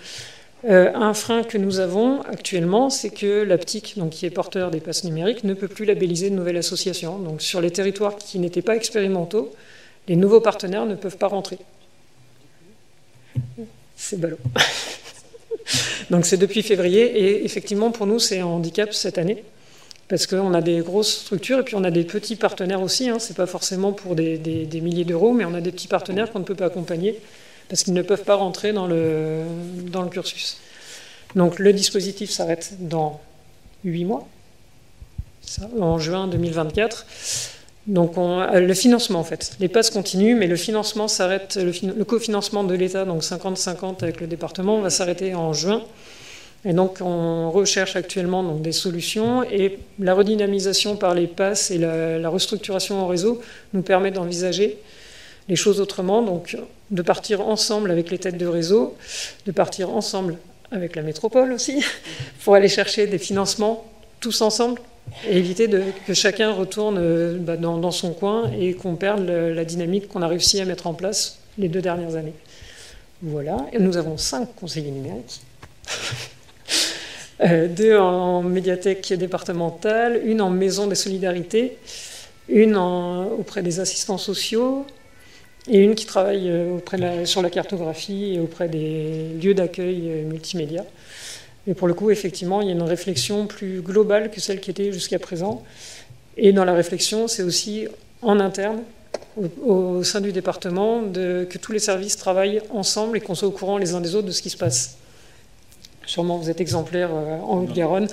Euh, 0.69 0.91
un 0.95 1.13
frein 1.13 1.43
que 1.43 1.59
nous 1.59 1.81
avons 1.81 2.23
actuellement, 2.23 2.89
c'est 2.89 3.11
que 3.11 3.43
l'APTIC, 3.43 3.99
donc 3.99 4.11
qui 4.11 4.27
est 4.27 4.31
porteur 4.31 4.71
des 4.71 4.81
passes 4.81 5.05
numériques, 5.05 5.45
ne 5.45 5.53
peut 5.53 5.69
plus 5.69 5.85
labelliser 5.85 6.31
de 6.31 6.35
nouvelles 6.35 6.59
associations. 6.59 7.19
Donc, 7.19 7.43
sur 7.43 7.61
les 7.61 7.71
territoires 7.71 8.17
qui 8.17 8.39
n'étaient 8.39 8.63
pas 8.63 8.77
expérimentaux, 8.77 9.53
les 10.09 10.17
nouveaux 10.17 10.41
partenaires 10.41 10.87
ne 10.87 10.95
peuvent 10.95 11.17
pas 11.17 11.29
rentrer. 11.29 11.59
C'est 13.97 14.19
ballot. 14.19 14.39
Donc 16.11 16.27
c'est 16.27 16.37
depuis 16.37 16.63
février 16.63 17.03
et 17.05 17.45
effectivement 17.45 17.91
pour 17.93 18.07
nous 18.07 18.19
c'est 18.19 18.41
un 18.41 18.47
handicap 18.47 18.93
cette 18.93 19.19
année 19.19 19.45
parce 20.11 20.27
qu'on 20.27 20.55
a 20.55 20.61
des 20.61 20.81
grosses 20.81 21.21
structures 21.21 21.61
et 21.61 21.63
puis 21.63 21.77
on 21.77 21.85
a 21.85 21.91
des 21.93 22.03
petits 22.03 22.35
partenaires 22.35 22.83
aussi. 22.83 23.09
Hein. 23.09 23.21
Ce 23.21 23.29
n'est 23.29 23.37
pas 23.37 23.47
forcément 23.47 23.93
pour 23.93 24.17
des, 24.17 24.67
milliers 24.83 25.05
d'euros, 25.05 25.33
mais 25.33 25.45
on 25.45 25.55
a 25.55 25.61
des 25.61 25.71
petits 25.71 25.87
partenaires 25.87 26.33
qu'on 26.33 26.41
ne 26.41 26.45
peut 26.45 26.57
pas 26.57 26.67
accompagner 26.67 27.21
parce 27.69 27.85
qu'ils 27.85 27.95
ne 27.95 28.03
peuvent 28.03 28.25
pas 28.25 28.35
rentrer 28.35 28.73
dans 28.73 28.89
le, 28.89 29.43
dans 29.85 30.03
le 30.03 30.09
cursus. 30.09 30.59
Donc 31.37 31.61
le 31.61 31.73
dispositif 31.73 32.31
s'arrête 32.31 32.75
dans 32.81 33.21
huit 33.85 34.05
mois, 34.05 34.27
en 35.79 36.01
juin 36.01 36.27
2024. 36.27 37.07
Donc 37.87 38.19
euh, 38.19 38.61
le 38.61 38.75
financement 38.75 39.21
en 39.21 39.25
fait, 39.25 39.57
les 39.59 39.69
passes 39.69 39.91
continuent, 39.91 40.37
mais 40.37 40.47
le 40.47 40.57
financement 40.57 41.09
s'arrête, 41.09 41.57
le, 41.57 42.05
cofinancement 42.05 42.65
de 42.65 42.75
l'État, 42.75 43.05
donc 43.05 43.23
50-50 43.23 44.03
avec 44.03 44.21
le 44.21 44.27
département, 44.27 44.81
va 44.81 44.91
s'arrêter 44.91 45.35
en 45.35 45.53
juin. 45.53 45.83
Et 46.67 46.75
donc, 46.75 46.99
on 47.01 47.51
recherche 47.51 47.97
actuellement 47.97 48.43
des 48.57 48.73
solutions 48.73 49.43
et 49.45 49.79
la 49.99 50.13
redynamisation 50.13 50.97
par 50.97 51.15
les 51.15 51.27
passes 51.27 51.71
et 51.71 51.79
la, 51.79 52.29
restructuration 52.29 53.03
en 53.03 53.07
réseau 53.07 53.41
nous 53.73 53.81
permet 53.81 54.11
d'envisager 54.11 54.77
les 55.49 55.57
choses 55.57 55.81
autrement. 55.81 56.21
Donc, 56.21 56.59
de 56.91 57.01
partir 57.01 57.41
ensemble 57.41 57.91
avec 57.91 58.11
les 58.11 58.19
têtes 58.19 58.37
de 58.37 58.47
réseau, 58.47 58.95
de 59.47 59.53
partir 59.53 59.89
ensemble 59.89 60.37
avec 60.71 60.97
la 60.97 61.03
métropole 61.03 61.53
aussi, 61.53 61.83
pour 62.45 62.55
aller 62.55 62.69
chercher 62.69 63.07
des 63.07 63.19
financements 63.19 63.87
tous 64.21 64.43
ensemble 64.43 64.83
et 65.29 65.39
éviter 65.39 65.69
de, 65.69 65.83
que 66.07 66.15
chacun 66.15 66.53
retourne 66.53 66.97
euh, 66.99 67.39
bah, 67.39 67.57
dans, 67.57 67.91
son 67.91 68.13
coin 68.13 68.51
et 68.59 68.75
qu'on 68.75 68.97
perde 68.97 69.29
la 69.29 69.65
dynamique 69.65 70.09
qu'on 70.09 70.23
a 70.23 70.29
réussi 70.29 70.61
à 70.61 70.65
mettre 70.65 70.87
en 70.87 70.95
place 70.95 71.39
les 71.59 71.69
deux 71.69 71.83
dernières 71.83 72.17
années. 72.17 72.35
Voilà, 73.23 73.67
nous 73.79 73.97
avons 73.97 74.17
cinq 74.17 74.55
conseillers 74.57 74.91
numériques. 74.91 75.41
Euh, 77.43 77.69
deux 77.69 77.97
en 77.97 78.43
médiathèque 78.43 79.15
départementale, 79.15 80.21
une 80.27 80.43
en 80.43 80.51
maison 80.51 80.87
des 80.87 80.95
solidarités, 80.95 81.79
une 82.51 82.77
auprès 82.77 83.63
des 83.63 83.81
assistants 83.81 84.19
sociaux 84.19 84.85
et 85.67 85.79
une 85.79 85.95
qui 85.95 86.05
travaille 86.05 86.51
euh, 86.51 86.77
auprès 86.77 87.25
sur 87.25 87.41
la 87.41 87.49
cartographie 87.49 88.35
et 88.35 88.41
auprès 88.41 88.69
des 88.69 89.29
lieux 89.43 89.55
d'accueil 89.55 90.23
multimédia. 90.27 90.85
Et 91.67 91.75
pour 91.75 91.89
le 91.89 91.95
coup, 91.95 92.11
effectivement, 92.11 92.63
il 92.63 92.69
y 92.69 92.71
a 92.71 92.75
une 92.75 92.83
réflexion 92.83 93.47
plus 93.47 93.81
globale 93.83 94.31
que 94.31 94.41
celle 94.41 94.61
qui 94.61 94.71
était 94.71 94.93
jusqu'à 94.93 95.19
présent. 95.19 95.63
Et 96.37 96.53
dans 96.53 96.65
la 96.65 96.75
réflexion, 96.75 97.29
c'est 97.29 97.43
aussi 97.43 97.87
en 98.23 98.41
interne, 98.41 98.83
au, 99.65 100.03
sein 100.03 100.21
du 100.21 100.33
département, 100.33 101.03
que 101.13 101.59
tous 101.59 101.73
les 101.73 101.79
services 101.79 102.17
travaillent 102.17 102.63
ensemble 102.71 103.17
et 103.17 103.21
qu'on 103.21 103.35
soit 103.35 103.49
au 103.49 103.53
courant 103.53 103.79
les 103.79 103.95
uns 103.95 104.01
des 104.01 104.15
autres 104.15 104.27
de 104.27 104.33
ce 104.33 104.43
qui 104.43 104.51
se 104.51 104.57
passe. 104.57 104.97
Sûrement, 106.11 106.39
vous 106.39 106.51
êtes 106.51 106.61
exemplaire 106.61 107.11
euh, 107.13 107.39
en 107.39 107.63
Haute-Garonne. 107.63 108.09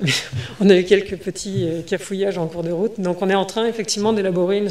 on 0.60 0.70
a 0.70 0.76
eu 0.78 0.84
quelques 0.84 1.16
petits 1.16 1.68
euh, 1.68 1.82
cafouillages 1.82 2.38
en 2.38 2.46
cours 2.46 2.62
de 2.62 2.70
route. 2.70 2.98
Donc, 2.98 3.20
on 3.20 3.28
est 3.28 3.34
en 3.34 3.44
train, 3.44 3.66
effectivement, 3.66 4.14
d'élaborer 4.14 4.56
une, 4.56 4.70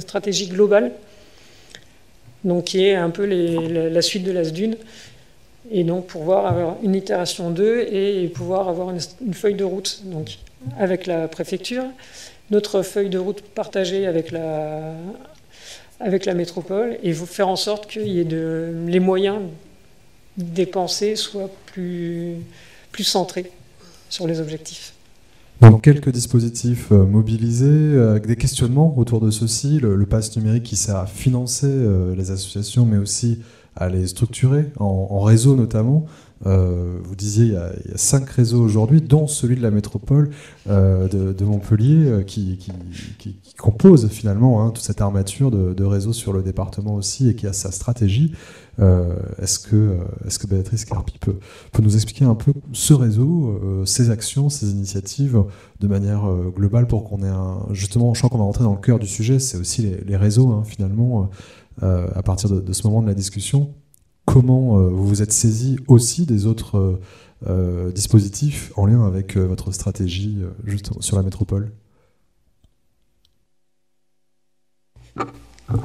stratégie 0.00 0.46
globale, 0.46 0.92
donc 2.42 2.64
qui 2.64 2.86
est 2.86 2.94
un 2.94 3.10
peu 3.10 3.26
la, 3.26 4.00
suite 4.00 4.22
de 4.22 4.32
l'ASDUN. 4.32 4.76
Et 5.70 5.84
donc, 5.84 6.06
pouvoir 6.06 6.46
avoir 6.46 6.76
une 6.82 6.94
itération 6.94 7.50
2 7.50 7.86
et 7.90 8.28
pouvoir 8.28 8.68
avoir 8.68 8.90
une, 8.90 9.34
feuille 9.34 9.54
de 9.54 9.64
route 9.64 10.02
donc, 10.04 10.38
avec 10.78 11.06
la 11.06 11.28
préfecture, 11.28 11.84
notre 12.50 12.82
feuille 12.82 13.10
de 13.10 13.18
route 13.18 13.42
partagée 13.42 14.06
avec 14.06 14.30
la, 14.30 14.94
avec 16.00 16.24
la 16.26 16.34
métropole 16.34 16.98
et 17.02 17.12
faire 17.12 17.48
en 17.48 17.56
sorte 17.56 17.88
qu'il 17.88 18.08
y 18.08 18.20
ait 18.20 18.24
de, 18.24 18.74
les 18.86 19.00
moyens 19.00 19.40
dépensés 20.36 21.16
soient 21.16 21.50
plus, 21.66 22.36
plus 22.90 23.04
centrés 23.04 23.50
sur 24.08 24.26
les 24.26 24.40
objectifs. 24.40 24.94
Donc 25.60 25.82
quelques 25.82 26.10
dispositifs 26.10 26.90
euh, 26.90 27.04
mobilisés, 27.04 27.66
euh, 27.66 28.10
avec 28.10 28.26
des 28.26 28.34
questionnements 28.34 28.92
autour 28.96 29.20
de 29.20 29.30
ceci, 29.30 29.78
le, 29.78 29.94
le 29.94 30.06
pass 30.06 30.36
numérique 30.36 30.64
qui 30.64 30.76
sert 30.76 30.96
à 30.96 31.06
financer 31.06 31.68
euh, 31.68 32.16
les 32.16 32.32
associations, 32.32 32.84
mais 32.84 32.98
aussi 32.98 33.38
à 33.76 33.88
les 33.88 34.06
structurer, 34.06 34.70
en, 34.78 35.20
réseau 35.20 35.56
notamment. 35.56 36.04
vous 36.44 37.14
disiez, 37.16 37.46
il 37.46 37.52
y, 37.52 37.56
a, 37.56 37.72
cinq 37.96 38.28
réseaux 38.28 38.60
aujourd'hui, 38.60 39.00
dont 39.00 39.26
celui 39.26 39.56
de 39.56 39.62
la 39.62 39.70
métropole 39.70 40.30
de, 40.66 41.44
Montpellier, 41.44 42.24
qui, 42.26 42.58
qui, 42.58 43.42
compose 43.58 44.08
finalement 44.08 44.62
hein, 44.62 44.70
toute 44.70 44.84
cette 44.84 45.00
armature 45.00 45.50
de, 45.50 45.84
réseaux 45.84 46.12
sur 46.12 46.32
le 46.32 46.42
département 46.42 46.94
aussi, 46.94 47.28
et 47.28 47.34
qui 47.34 47.46
a 47.46 47.52
sa 47.52 47.70
stratégie. 47.70 48.32
Euh, 48.80 49.16
est-ce 49.38 49.58
que, 49.58 49.76
euh, 49.76 49.98
est 50.26 50.38
que 50.38 50.46
Béatrice 50.46 50.86
Carpi 50.86 51.18
peut, 51.18 51.36
peut, 51.72 51.82
nous 51.82 51.94
expliquer 51.94 52.24
un 52.24 52.34
peu 52.34 52.54
ce 52.72 52.94
réseau, 52.94 53.60
euh, 53.62 53.84
ses 53.84 54.08
actions, 54.10 54.48
ses 54.48 54.70
initiatives 54.70 55.42
de 55.80 55.86
manière 55.86 56.24
globale 56.56 56.86
pour 56.86 57.04
qu'on 57.04 57.22
ait 57.22 57.28
un. 57.28 57.66
Justement, 57.72 58.14
je 58.14 58.20
crois 58.20 58.30
qu'on 58.30 58.38
va 58.38 58.44
rentrer 58.44 58.64
dans 58.64 58.72
le 58.72 58.80
cœur 58.80 58.98
du 58.98 59.06
sujet, 59.06 59.38
c'est 59.38 59.58
aussi 59.58 59.94
les, 60.06 60.16
réseaux, 60.16 60.50
hein, 60.50 60.62
finalement, 60.64 61.28
à 61.80 62.22
partir 62.22 62.50
de, 62.50 62.72
ce 62.72 62.86
moment 62.86 63.02
de 63.02 63.06
la 63.06 63.14
discussion. 63.14 63.74
Comment 64.24 64.78
vous 64.88 65.06
vous 65.06 65.22
êtes 65.22 65.32
saisi 65.32 65.76
aussi 65.88 66.26
des 66.26 66.46
autres 66.46 67.00
dispositifs 67.94 68.72
en 68.76 68.86
lien 68.86 69.04
avec 69.06 69.36
votre 69.36 69.72
stratégie 69.72 70.38
juste 70.64 70.90
sur 71.00 71.16
la 71.16 71.22
métropole? 71.22 71.72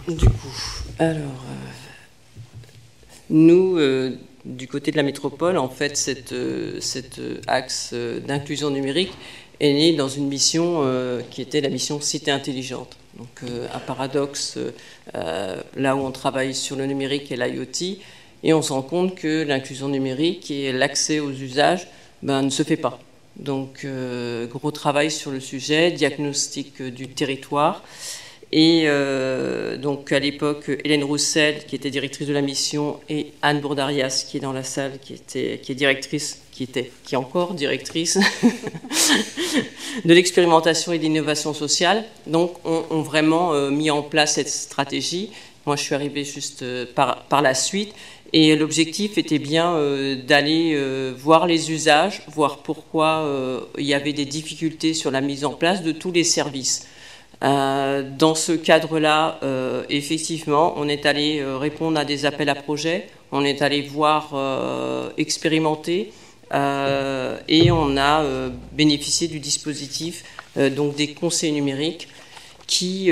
Du 0.08 0.26
coup, 0.26 0.48
alors. 1.00 1.44
Nous, 3.30 3.78
euh, 3.78 4.16
du 4.46 4.68
côté 4.68 4.92
de 4.92 4.98
la 4.98 5.04
métropole, 5.04 5.58
en 5.58 5.70
fait, 5.70 5.98
cet 5.98 6.32
euh, 6.32 6.80
euh, 7.20 7.42
axe 7.48 7.94
d'inclusion 8.26 8.70
numérique 8.70 9.12
est 9.60 9.74
né 9.74 9.96
dans 9.96 10.08
une 10.08 10.28
mission 10.28 10.84
qui 11.32 11.42
était 11.42 11.62
la 11.62 11.70
mission 11.70 12.00
Cité 12.00 12.30
intelligente. 12.30 12.96
Donc, 13.18 13.50
un 13.74 13.80
paradoxe, 13.80 14.58
là 15.14 15.96
où 15.96 16.00
on 16.00 16.12
travaille 16.12 16.54
sur 16.54 16.76
le 16.76 16.86
numérique 16.86 17.32
et 17.32 17.36
l'IoT, 17.36 17.98
et 18.44 18.54
on 18.54 18.62
se 18.62 18.72
rend 18.72 18.84
compte 18.84 19.16
que 19.16 19.44
l'inclusion 19.44 19.90
numérique 19.90 20.52
et 20.52 20.72
l'accès 20.72 21.20
aux 21.20 21.32
usages 21.32 21.88
ben, 22.22 22.44
ne 22.44 22.50
se 22.50 22.62
fait 22.64 22.78
pas. 22.78 23.00
Donc, 23.36 23.88
gros 24.52 24.72
travail 24.72 25.10
sur 25.10 25.32
le 25.32 25.40
sujet, 25.40 25.92
diagnostic 25.92 26.82
du 26.82 27.08
territoire. 27.08 27.84
Et 28.52 28.84
euh, 28.86 29.78
donc 29.78 30.12
à 30.12 30.20
l'époque, 30.20 30.72
Hélène 30.84 31.04
Roussel, 31.04 31.66
qui 31.66 31.76
était 31.76 31.90
directrice 31.90 32.28
de 32.28 32.34
la 32.34 32.42
mission, 32.42 33.00
et 33.10 33.34
Anne 33.42 33.60
Bourdarias, 33.60 34.26
qui 34.28 34.38
est 34.38 34.40
dans 34.40 34.54
la 34.54 34.64
salle, 34.64 35.00
qui, 35.02 35.14
était, 35.14 35.60
qui 35.62 35.74
est 35.74 35.76
directrice, 35.76 36.42
qui 36.58 36.64
était, 36.64 36.92
qui 37.04 37.14
est 37.14 37.18
encore 37.18 37.54
directrice 37.54 38.18
de 40.06 40.14
l'expérimentation 40.14 40.92
et 40.92 40.98
de 40.98 41.04
l'innovation 41.04 41.54
sociale, 41.54 42.04
donc 42.26 42.54
ont, 42.66 43.02
vraiment 43.04 43.54
euh, 43.54 43.70
mis 43.70 43.92
en 43.92 44.02
place 44.02 44.34
cette 44.34 44.50
stratégie. 44.50 45.30
Moi, 45.68 45.76
je 45.76 45.84
suis 45.84 45.94
arrivée 45.94 46.24
juste 46.24 46.64
euh, 46.64 46.88
par, 46.96 47.26
par 47.26 47.44
la 47.44 47.54
suite. 47.54 47.94
Et 48.34 48.56
l'objectif 48.56 49.20
était 49.20 49.40
bien 49.40 49.80
d'aller 50.28 50.78
voir 51.18 51.48
les 51.48 51.72
usages, 51.72 52.24
voir 52.28 52.58
pourquoi 52.58 53.26
il 53.78 53.86
y 53.86 53.94
avait 53.94 54.12
des 54.12 54.26
difficultés 54.26 54.94
sur 54.94 55.12
la 55.12 55.22
mise 55.22 55.46
en 55.46 55.54
place 55.54 55.82
de 55.82 55.94
tous 55.94 56.12
les 56.12 56.26
services. 56.26 56.86
Euh, 57.44 58.10
dans 58.18 58.34
ce 58.34 58.52
cadre-là, 58.52 59.40
euh, 59.44 59.84
effectivement, 59.90 60.74
on 60.78 60.88
est 60.88 61.06
allé 61.06 61.40
euh, 61.40 61.58
répondre 61.58 62.00
à 62.00 62.06
des 62.06 62.26
appels 62.26 62.50
à 62.50 62.56
projets, 62.56 63.08
on 63.32 63.44
est 63.44 63.62
allé 63.62 63.82
voir, 63.82 64.34
expérimenter, 65.18 66.14
et 66.54 67.72
on 67.72 67.98
a 67.98 68.24
bénéficié 68.74 69.28
du 69.28 69.40
dispositif 69.40 70.24
donc 70.76 70.96
des 70.96 71.14
conseils 71.14 71.52
numériques 71.52 72.08
qui, 72.68 73.12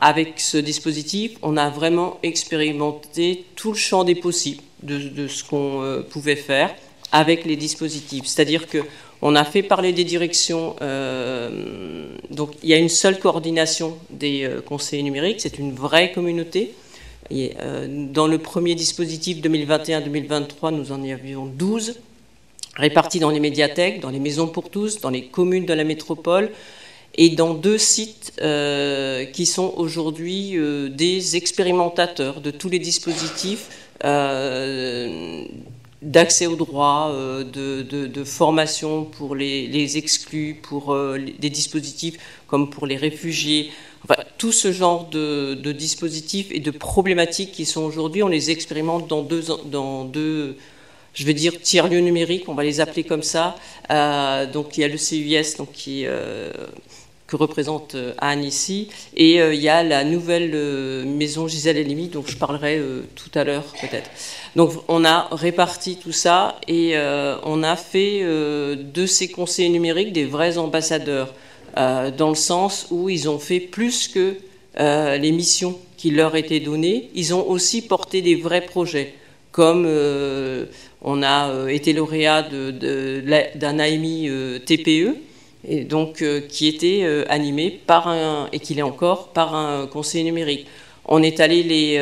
avec 0.00 0.40
ce 0.40 0.56
dispositif, 0.58 1.32
on 1.42 1.56
a 1.56 1.70
vraiment 1.70 2.18
expérimenté 2.22 3.44
tout 3.56 3.72
le 3.72 3.78
champ 3.78 4.04
des 4.04 4.14
possibles 4.14 4.62
de, 4.82 5.28
ce 5.28 5.44
qu'on 5.44 6.04
pouvait 6.10 6.36
faire 6.36 6.74
avec 7.12 7.44
les 7.44 7.56
dispositifs. 7.56 8.26
C'est-à-dire 8.26 8.66
que 8.66 8.78
on 9.22 9.34
a 9.34 9.44
fait 9.44 9.62
parler 9.62 9.92
des 9.92 10.04
directions. 10.04 10.76
Euh, 10.80 12.16
donc, 12.30 12.52
il 12.62 12.70
y 12.70 12.74
a 12.74 12.78
une 12.78 12.88
seule 12.88 13.18
coordination 13.18 13.96
des 14.08 14.44
euh, 14.44 14.60
conseillers 14.62 15.02
numériques. 15.02 15.40
C'est 15.40 15.58
une 15.58 15.74
vraie 15.74 16.12
communauté. 16.12 16.74
Euh, 17.32 17.86
dans 18.12 18.26
le 18.26 18.38
premier 18.38 18.74
dispositif 18.74 19.40
2021-2023, 19.40 20.74
nous 20.74 20.92
en 20.92 21.02
avions 21.08 21.46
12, 21.46 21.96
répartis 22.76 23.20
dans 23.20 23.30
les 23.30 23.40
médiathèques, 23.40 24.00
dans 24.00 24.10
les 24.10 24.18
maisons 24.18 24.48
pour 24.48 24.70
tous, 24.70 25.00
dans 25.00 25.10
les 25.10 25.26
communes 25.26 25.66
de 25.66 25.74
la 25.74 25.84
métropole 25.84 26.50
et 27.16 27.30
dans 27.30 27.54
deux 27.54 27.78
sites 27.78 28.32
qui 29.32 29.46
sont 29.46 29.74
aujourd'hui 29.76 30.56
des 30.90 31.36
expérimentateurs 31.36 32.40
de 32.40 32.52
tous 32.52 32.68
les 32.68 32.78
dispositifs 32.78 33.68
d'accès 36.02 36.46
aux 36.46 36.56
droits, 36.56 37.10
euh, 37.10 37.44
de, 37.44 38.24
formation 38.24 39.04
pour 39.04 39.34
les, 39.34 39.96
exclus, 39.96 40.54
pour 40.54 40.92
euh, 40.92 41.18
des 41.38 41.50
dispositifs 41.50 42.16
comme 42.46 42.70
pour 42.70 42.86
les 42.86 42.96
réfugiés. 42.96 43.70
Tout 44.38 44.52
ce 44.52 44.72
genre 44.72 45.08
de, 45.08 45.72
dispositifs 45.72 46.48
et 46.50 46.60
de 46.60 46.70
problématiques 46.70 47.52
qui 47.52 47.66
sont 47.66 47.82
aujourd'hui, 47.82 48.22
on 48.22 48.28
les 48.28 48.50
expérimente 48.50 49.06
dans 49.08 49.22
deux, 49.22 49.44
dans 49.66 50.04
deux 50.04 50.56
je 51.12 51.24
vais 51.26 51.34
dire 51.34 51.60
tiers-lieux 51.60 52.00
numériques, 52.00 52.48
on 52.48 52.54
va 52.54 52.62
les 52.62 52.80
appeler 52.80 53.02
comme 53.02 53.24
ça. 53.24 53.56
Euh, 53.90 54.46
donc 54.46 54.78
il 54.78 54.82
y 54.82 54.84
a 54.84 54.88
le 54.88 54.96
CUS 54.96 55.56
donc, 55.58 55.72
qui, 55.72 56.06
que 57.26 57.36
représente 57.36 57.96
Anne 58.18 58.44
ici, 58.44 58.88
et 59.16 59.36
il 59.36 59.60
y 59.60 59.68
a 59.68 59.82
la 59.82 60.04
nouvelle 60.04 61.04
maison 61.06 61.48
Gisèle 61.48 61.76
Elimi, 61.76 62.08
dont 62.08 62.24
je 62.24 62.36
parlerai 62.36 62.80
tout 63.16 63.30
à 63.34 63.44
l'heure 63.44 63.74
peut-être. 63.80 64.10
Donc 64.56 64.72
on 64.88 65.04
a 65.04 65.28
réparti 65.32 65.96
tout 65.96 66.12
ça 66.12 66.58
et 66.66 66.92
euh, 66.94 67.36
on 67.44 67.62
a 67.62 67.76
fait 67.76 68.20
euh, 68.22 68.74
de 68.76 69.06
ces 69.06 69.28
conseillers 69.28 69.68
numériques 69.68 70.12
des 70.12 70.24
vrais 70.24 70.58
ambassadeurs, 70.58 71.32
euh, 71.76 72.10
dans 72.10 72.30
le 72.30 72.34
sens 72.34 72.86
où 72.90 73.08
ils 73.08 73.28
ont 73.28 73.38
fait 73.38 73.60
plus 73.60 74.08
que 74.08 74.36
les 74.78 75.32
missions 75.32 75.78
qui 75.96 76.10
leur 76.10 76.34
étaient 76.36 76.60
données, 76.60 77.10
ils 77.14 77.34
ont 77.34 77.46
aussi 77.50 77.82
porté 77.82 78.22
des 78.22 78.36
vrais 78.36 78.62
projets. 78.62 79.14
comme 79.52 79.86
on 81.02 81.22
a 81.22 81.70
été 81.70 81.92
lauréat 81.92 82.42
d'un 82.44 83.78
AMI 83.78 84.30
TPE, 84.64 85.16
et 85.68 85.84
donc 85.84 86.24
qui 86.48 86.68
était 86.68 87.04
animé 87.28 87.80
par 87.86 88.08
un, 88.08 88.48
et 88.52 88.60
qui 88.60 88.74
l'est 88.74 88.82
encore, 88.82 89.28
par 89.28 89.54
un 89.54 89.86
conseiller 89.86 90.24
numérique. 90.24 90.66
On 91.04 91.22
est 91.22 91.40
allé 91.40 91.62
les, 91.62 91.98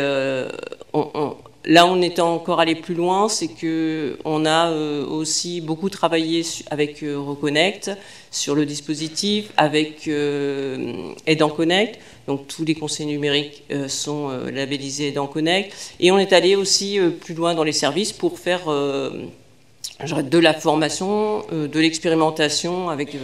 Là, 1.65 1.87
on 1.87 2.01
était 2.03 2.23
encore 2.23 2.61
allé 2.61 2.77
plus 2.77 2.95
loin, 2.95 3.29
c'est 3.29 3.49
que 3.49 4.17
on 4.25 4.47
a 4.47 4.71
euh, 4.71 5.05
aussi 5.05 5.61
beaucoup 5.61 5.91
travaillé 5.91 6.43
avec 6.71 7.03
euh, 7.03 7.19
Reconnect 7.19 7.91
sur 8.31 8.55
le 8.55 8.65
dispositif, 8.65 9.51
avec 9.57 10.07
euh, 10.07 11.13
Aidant 11.27 11.51
Connect. 11.51 11.99
Donc 12.29 12.47
tous 12.47 12.65
les 12.65 12.75
conseils 12.75 13.07
numériques 13.07 13.65
sont 13.89 14.29
labellisés 14.53 15.09
Aidant 15.09 15.27
Connect, 15.27 15.75
et 15.99 16.11
on 16.11 16.19
est 16.19 16.35
allé 16.35 16.57
aussi 16.57 16.99
plus 17.21 17.33
loin 17.33 17.55
dans 17.55 17.65
les 17.65 17.73
services 17.73 18.13
pour 18.13 18.39
faire 18.39 18.67
de 18.67 20.39
la 20.39 20.53
formation, 20.53 21.47
de 21.51 21.81
l'expérimentation 21.81 22.91
avec 22.91 23.17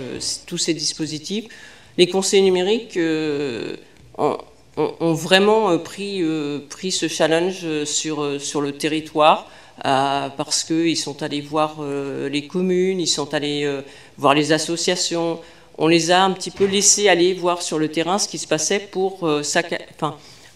tous 0.47 0.57
ces 0.57 0.73
dispositifs. 0.73 1.49
Les 1.99 2.07
conseils 2.07 2.41
numériques 2.41 2.99
ont, 4.77 5.13
vraiment 5.13 5.71
euh, 5.71 5.79
pris, 5.79 6.23
euh, 6.23 6.61
pris 6.69 6.91
ce 6.91 7.09
challenge 7.09 7.61
euh, 7.65 7.85
sur, 7.85 8.41
sur 8.41 8.61
le 8.61 8.73
territoire 8.73 9.49
parce 9.83 10.63
qu'ils 10.63 10.97
sont 10.97 11.25
allés 11.25 11.41
voir 11.41 11.83
les 12.31 12.47
communes, 12.47 13.01
ils 13.01 13.09
sont 13.09 13.35
allés 13.35 13.69
voir 14.17 14.33
les 14.33 14.53
associations. 14.53 15.41
On 15.79 15.89
les 15.89 16.13
a 16.13 16.23
un 16.23 16.31
petit 16.31 16.53
peu 16.53 16.65
laissés 16.65 17.09
aller 17.09 17.35
voir 17.35 17.61
sur 17.61 17.81
le 17.81 17.89
terrain 17.89 18.21
ce 18.21 18.29
qui 18.29 18.39
se 18.39 18.47
passait 18.47 18.79
pour, 18.79 19.29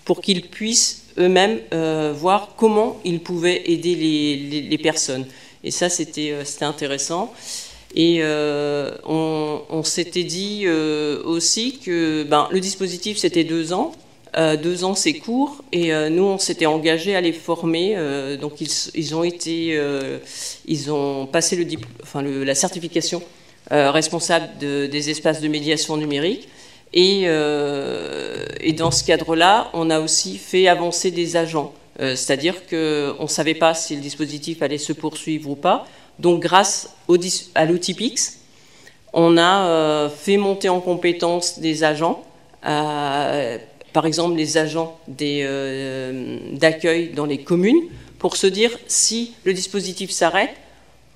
pour 0.05 0.21
qu'ils 0.21 0.43
puissent 0.43 1.07
eux-mêmes 1.19 1.59
voir 2.15 2.51
comment 2.57 3.01
ils 3.05 3.19
pouvaient 3.19 3.65
aider 3.67 3.97
les, 3.97 4.61
les, 4.61 4.79
personnes. 4.79 5.27
Et 5.65 5.73
ça, 5.73 5.89
c'était 5.89 6.37
intéressant. 6.61 7.35
Et 7.97 8.23
on, 8.23 9.63
on 9.69 9.83
s'était 9.83 10.23
dit 10.23 10.69
aussi 10.69 11.81
que 11.81 12.23
ben, 12.23 12.47
le 12.53 12.61
dispositif, 12.61 13.19
c'était 13.19 13.43
deux 13.43 13.73
ans. 13.73 13.95
Euh, 14.39 14.57
deux 14.57 14.85
ans, 14.85 14.95
c'est 14.95 15.15
court, 15.15 15.65
et 15.73 15.93
euh, 15.93 16.11
nous, 16.11 16.23
on 16.23 16.39
s'était 16.39 16.67
engagé 16.67 17.17
à 17.17 17.21
les 17.21 17.33
former. 17.33 17.95
Euh, 17.97 18.37
donc, 18.37 18.61
ils, 18.61 19.15
ont 19.17 19.25
été, 19.25 19.81
ils 20.67 20.93
ont 20.93 21.27
passé 21.27 21.57
le, 21.57 21.67
enfin, 22.03 22.23
la 22.23 22.55
certification 22.55 23.23
responsable 23.71 24.49
des 24.59 25.11
espaces 25.11 25.43
de 25.43 25.49
médiation 25.49 25.97
numérique. 25.97 26.49
Et, 26.95 27.25
et 27.25 28.73
dans 28.73 28.91
ce 28.91 29.05
cadre-là, 29.05 29.69
on 29.75 29.91
a 29.91 30.01
aussi 30.01 30.39
fait 30.39 30.69
avancer 30.69 31.11
des 31.11 31.37
agents. 31.37 31.75
C'est-à-dire 31.99 32.67
qu'on 32.67 33.23
ne 33.23 33.29
savait 33.29 33.55
pas 33.55 33.75
si 33.75 33.95
le 33.95 34.01
dispositif 34.01 34.63
allait 34.63 34.79
se 34.79 34.95
poursuivre 34.95 35.51
ou 35.51 35.55
pas. 35.55 35.87
Donc, 36.19 36.41
grâce 36.41 36.95
au, 37.09 37.19
à 37.55 37.67
l'outil 37.67 37.93
PIX, 37.93 38.39
on 39.13 39.37
a 39.37 40.09
fait 40.09 40.39
monter 40.39 40.71
en 40.71 40.81
compétence 40.81 41.59
des 41.59 41.85
agents 41.85 42.25
par 43.99 44.07
exemple 44.07 44.37
les 44.37 44.59
agents 44.59 44.97
euh, 45.21 46.39
d'accueil 46.53 47.09
dans 47.09 47.27
les 47.27 47.39
communes, 47.39 47.83
pour 48.21 48.37
se 48.37 48.47
dire 48.47 48.71
si 48.87 49.33
le 49.43 49.53
dispositif 49.53 50.13
s'arrête, 50.13 50.55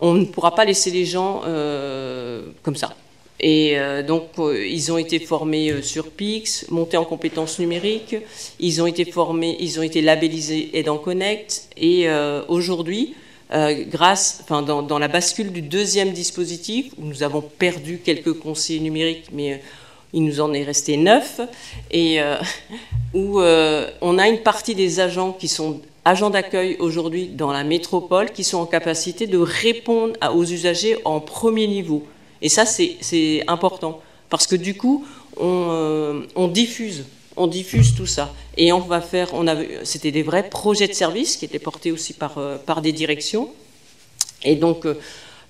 on 0.01 0.15
ne 0.15 0.25
pourra 0.25 0.57
pas 0.57 0.65
laisser 0.65 0.91
les 0.91 1.05
gens 1.05 1.43
euh, 1.47 2.43
comme 2.65 2.75
ça. 2.75 2.97
Et 3.39 3.79
euh, 3.79 4.03
donc, 4.03 4.31
ils 4.41 4.91
ont 4.91 4.99
été 4.99 5.21
formés 5.21 5.81
sur 5.83 6.11
PIX, 6.11 6.67
montés 6.73 6.97
en 6.97 7.05
compétences 7.05 7.61
numériques, 7.61 8.17
ils 8.59 8.83
ont 8.83 8.87
été 8.89 9.05
formés, 9.05 9.57
ils 9.61 9.79
ont 9.79 9.85
été 9.85 10.01
labellisés 10.01 10.77
Aidant 10.77 10.99
Connect, 10.99 11.69
et 11.77 12.09
aujourd'hui, 12.49 13.15
grâce, 13.93 14.41
enfin, 14.43 14.63
dans, 14.63 14.83
dans, 14.83 14.99
la 14.99 15.07
bascule 15.07 15.53
du 15.53 15.63
deuxième 15.63 16.11
dispositif, 16.11 16.93
où 16.99 17.05
nous 17.05 17.23
avons 17.23 17.43
perdu 17.43 18.01
quelques 18.05 18.33
conseillers 18.33 18.81
numériques, 18.81 19.27
mais 19.33 19.61
il 20.13 20.25
nous 20.25 20.41
en 20.41 20.53
est 20.53 20.63
resté 20.63 20.97
neuf, 20.97 21.41
et 21.91 22.21
euh, 22.21 22.37
où 23.15 23.41
euh, 23.41 23.91
on 24.01 24.19
a 24.19 24.29
une 24.29 24.41
partie 24.41 24.75
des 24.75 25.01
agents 25.01 25.33
qui 25.33 25.49
sont 25.49 25.81
agents 26.05 26.31
d'accueil 26.31 26.77
aujourd'hui 26.81 27.29
dans 27.29 27.53
la 27.53 27.65
métropole 27.65 28.31
qui 28.31 28.43
sont 28.43 28.59
en 28.59 28.67
capacité 28.67 29.27
de 29.27 29.39
répondre 29.39 30.15
aux 30.35 30.45
usagers 30.45 30.97
en 31.05 31.21
premier 31.21 31.69
niveau. 31.69 32.05
Et 32.41 32.49
ça, 32.49 32.67
c'est 32.67 33.45
important, 33.47 34.01
parce 34.29 34.47
que 34.47 34.57
du 34.57 34.77
coup, 34.77 35.07
on, 35.37 35.69
euh, 35.71 36.49
diffuse 36.49 37.05
on 37.37 37.47
diffuse 37.47 37.95
tout 37.95 38.07
ça. 38.07 38.35
Et 38.59 38.73
on 38.75 38.81
va 38.81 39.01
faire, 39.01 39.33
on 39.33 39.47
c'était 39.85 40.11
des 40.11 40.23
vrais 40.23 40.51
projets 40.51 40.87
de 40.87 40.93
service 40.93 41.39
qui 41.39 41.47
étaient 41.47 41.59
portés 41.59 41.91
aussi 41.91 42.13
par, 42.13 42.35
par 42.67 42.83
des 42.83 42.93
directions. 42.93 43.49
Et 44.45 44.57
donc, 44.57 44.87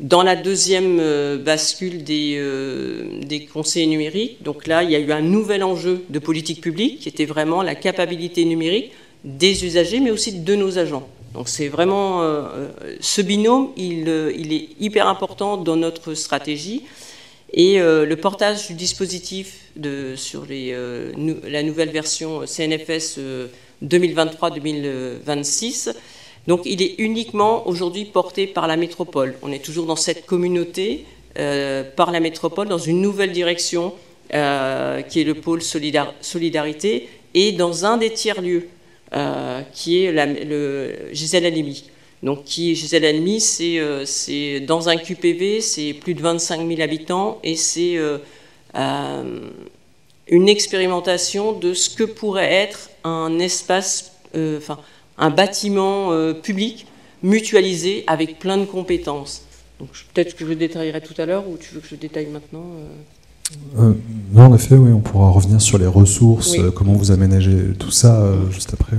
dans 0.02 0.22
la 0.22 0.36
deuxième 0.36 0.98
euh, 1.00 1.38
bascule 1.38 2.04
des, 2.04 2.34
euh, 2.36 3.20
des, 3.22 3.46
conseils 3.46 3.86
numériques, 3.86 4.42
donc 4.42 4.66
là, 4.66 4.82
il 4.82 4.90
y 4.90 4.96
a 4.96 4.98
eu 4.98 5.12
un 5.12 5.22
nouvel 5.22 5.62
enjeu 5.62 6.04
de 6.10 6.18
politique 6.18 6.60
publique 6.60 6.98
qui 7.00 7.08
était 7.08 7.24
vraiment 7.24 7.62
la 7.62 7.76
capacité 7.76 8.44
numérique 8.44 8.90
des 9.24 9.64
usagers, 9.64 10.00
mais 10.00 10.10
aussi 10.10 10.40
de 10.40 10.54
nos 10.56 10.78
agents. 10.78 11.08
Donc 11.34 11.48
c'est 11.48 11.68
vraiment 11.68 12.22
euh, 12.22 12.68
ce 13.00 13.22
binôme, 13.22 13.70
il, 13.76 14.08
il, 14.36 14.52
est 14.52 14.68
hyper 14.80 15.06
important 15.06 15.56
dans 15.56 15.76
notre 15.76 16.14
stratégie. 16.14 16.82
Et 17.54 17.78
le 17.78 18.14
portage 18.14 18.68
du 18.68 18.72
dispositif 18.72 19.58
sur 20.16 20.46
les, 20.46 20.74
la 21.46 21.62
nouvelle 21.62 21.90
version 21.90 22.46
CNFS 22.46 23.18
2023-2026 23.84 25.92
donc 26.46 26.62
il 26.64 26.82
est 26.82 26.94
uniquement 26.98 27.66
aujourd'hui 27.68 28.04
porté 28.04 28.46
par 28.46 28.66
la 28.66 28.76
métropole. 28.76 29.36
On 29.42 29.52
est 29.52 29.64
toujours 29.64 29.86
dans 29.86 29.96
cette 29.96 30.26
communauté 30.26 31.04
euh, 31.38 31.84
par 31.84 32.10
la 32.10 32.20
métropole, 32.20 32.68
dans 32.68 32.78
une 32.78 33.00
nouvelle 33.00 33.32
direction 33.32 33.94
euh, 34.34 35.02
qui 35.02 35.20
est 35.20 35.24
le 35.24 35.34
pôle 35.34 35.62
solidarité 35.62 37.08
et 37.34 37.52
dans 37.52 37.86
un 37.86 37.96
des 37.96 38.10
tiers-lieux 38.10 38.68
euh, 39.14 39.62
qui 39.72 40.04
est 40.04 40.12
le 40.12 40.92
Gisèle 41.12 41.46
Halimi. 41.46 41.84
Donc 42.22 42.44
qui, 42.44 42.74
Gisèle 42.74 43.04
Halimi, 43.04 43.40
c'est 43.40 44.60
dans 44.60 44.88
un 44.88 44.96
QPV, 44.96 45.60
c'est 45.60 45.92
plus 45.94 46.14
de 46.14 46.20
25 46.20 46.66
000 46.68 46.80
habitants 46.80 47.40
et 47.42 47.56
c'est 47.56 47.96
une 48.74 50.48
expérimentation 50.48 51.52
de 51.52 51.72
ce 51.72 51.90
que 51.90 52.04
pourrait 52.04 52.52
être 52.52 52.90
un 53.04 53.38
espace, 53.38 54.12
un 55.18 55.30
bâtiment 55.30 56.12
euh, 56.12 56.32
public 56.32 56.86
mutualisé 57.22 58.04
avec 58.06 58.38
plein 58.38 58.58
de 58.58 58.64
compétences. 58.64 59.42
Donc 59.78 59.90
peut-être 60.12 60.36
que 60.36 60.46
je 60.46 60.52
détaillerai 60.52 61.00
tout 61.00 61.14
à 61.20 61.26
l'heure 61.26 61.48
ou 61.48 61.56
tu 61.56 61.74
veux 61.74 61.80
que 61.80 61.88
je 61.88 61.96
détaille 61.96 62.26
maintenant 62.26 62.64
euh? 62.64 63.80
Euh, 63.80 63.92
non, 64.32 64.44
en 64.44 64.54
effet, 64.54 64.76
oui, 64.76 64.92
on 64.92 65.00
pourra 65.00 65.28
revenir 65.30 65.60
sur 65.60 65.76
les 65.76 65.86
ressources, 65.86 66.56
comment 66.74 66.94
vous 66.94 67.10
aménagez 67.10 67.74
tout 67.78 67.90
ça 67.90 68.32
juste 68.50 68.72
après. 68.72 68.96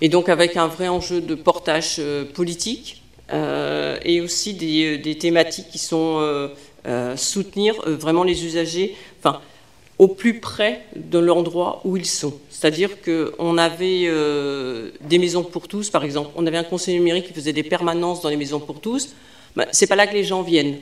Et 0.00 0.08
donc 0.08 0.28
avec 0.28 0.56
un 0.56 0.68
vrai 0.68 0.86
enjeu 0.86 1.20
de 1.20 1.34
portage 1.34 2.00
politique 2.32 3.02
et 3.32 4.20
aussi 4.20 4.54
des, 4.54 4.98
des, 4.98 5.18
thématiques 5.18 5.66
qui 5.72 5.78
sont 5.78 6.48
soutenir 7.16 7.74
vraiment 7.86 8.22
les 8.22 8.44
usagers, 8.44 8.94
enfin 9.18 9.40
au 9.98 10.06
plus 10.06 10.38
près 10.38 10.84
de 10.96 11.18
l'endroit 11.18 11.80
où 11.84 11.96
ils 11.96 12.06
sont. 12.06 12.34
C'est-à-dire 12.62 12.90
qu'on 13.02 13.58
avait 13.58 14.04
euh, 14.04 14.92
des 15.00 15.18
maisons 15.18 15.42
pour 15.42 15.66
tous, 15.66 15.90
par 15.90 16.04
exemple. 16.04 16.30
On 16.36 16.46
avait 16.46 16.58
un 16.58 16.62
conseil 16.62 16.94
numérique 16.94 17.26
qui 17.26 17.32
faisait 17.32 17.52
des 17.52 17.64
permanences 17.64 18.20
dans 18.20 18.28
les 18.28 18.36
maisons 18.36 18.60
pour 18.60 18.80
tous. 18.80 19.16
Ben, 19.56 19.66
c'est 19.72 19.88
pas 19.88 19.96
là 19.96 20.06
que 20.06 20.14
les 20.14 20.22
gens 20.22 20.42
viennent. 20.42 20.76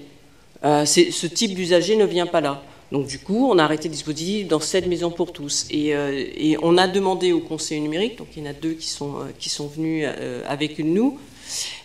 Euh, 0.62 0.84
ce 0.84 1.26
type 1.26 1.54
d'usager 1.54 1.96
ne 1.96 2.04
vient 2.04 2.26
pas 2.26 2.42
là. 2.42 2.62
Donc 2.92 3.06
du 3.06 3.18
coup, 3.18 3.48
on 3.50 3.58
a 3.58 3.64
arrêté 3.64 3.88
le 3.88 3.94
dispositif 3.94 4.46
dans 4.46 4.60
cette 4.60 4.88
maison 4.88 5.10
pour 5.10 5.32
tous. 5.32 5.68
Et, 5.70 5.94
euh, 5.94 6.26
on 6.60 6.76
a 6.76 6.86
demandé 6.86 7.32
au 7.32 7.40
conseil 7.40 7.80
numérique, 7.80 8.18
donc 8.18 8.28
il 8.36 8.42
y 8.44 8.46
en 8.46 8.50
a 8.50 8.52
deux 8.52 8.74
qui 8.74 8.90
sont, 8.90 9.14
qui 9.38 9.48
sont 9.48 9.68
venus 9.68 10.06
avec 10.46 10.80
nous, 10.80 11.18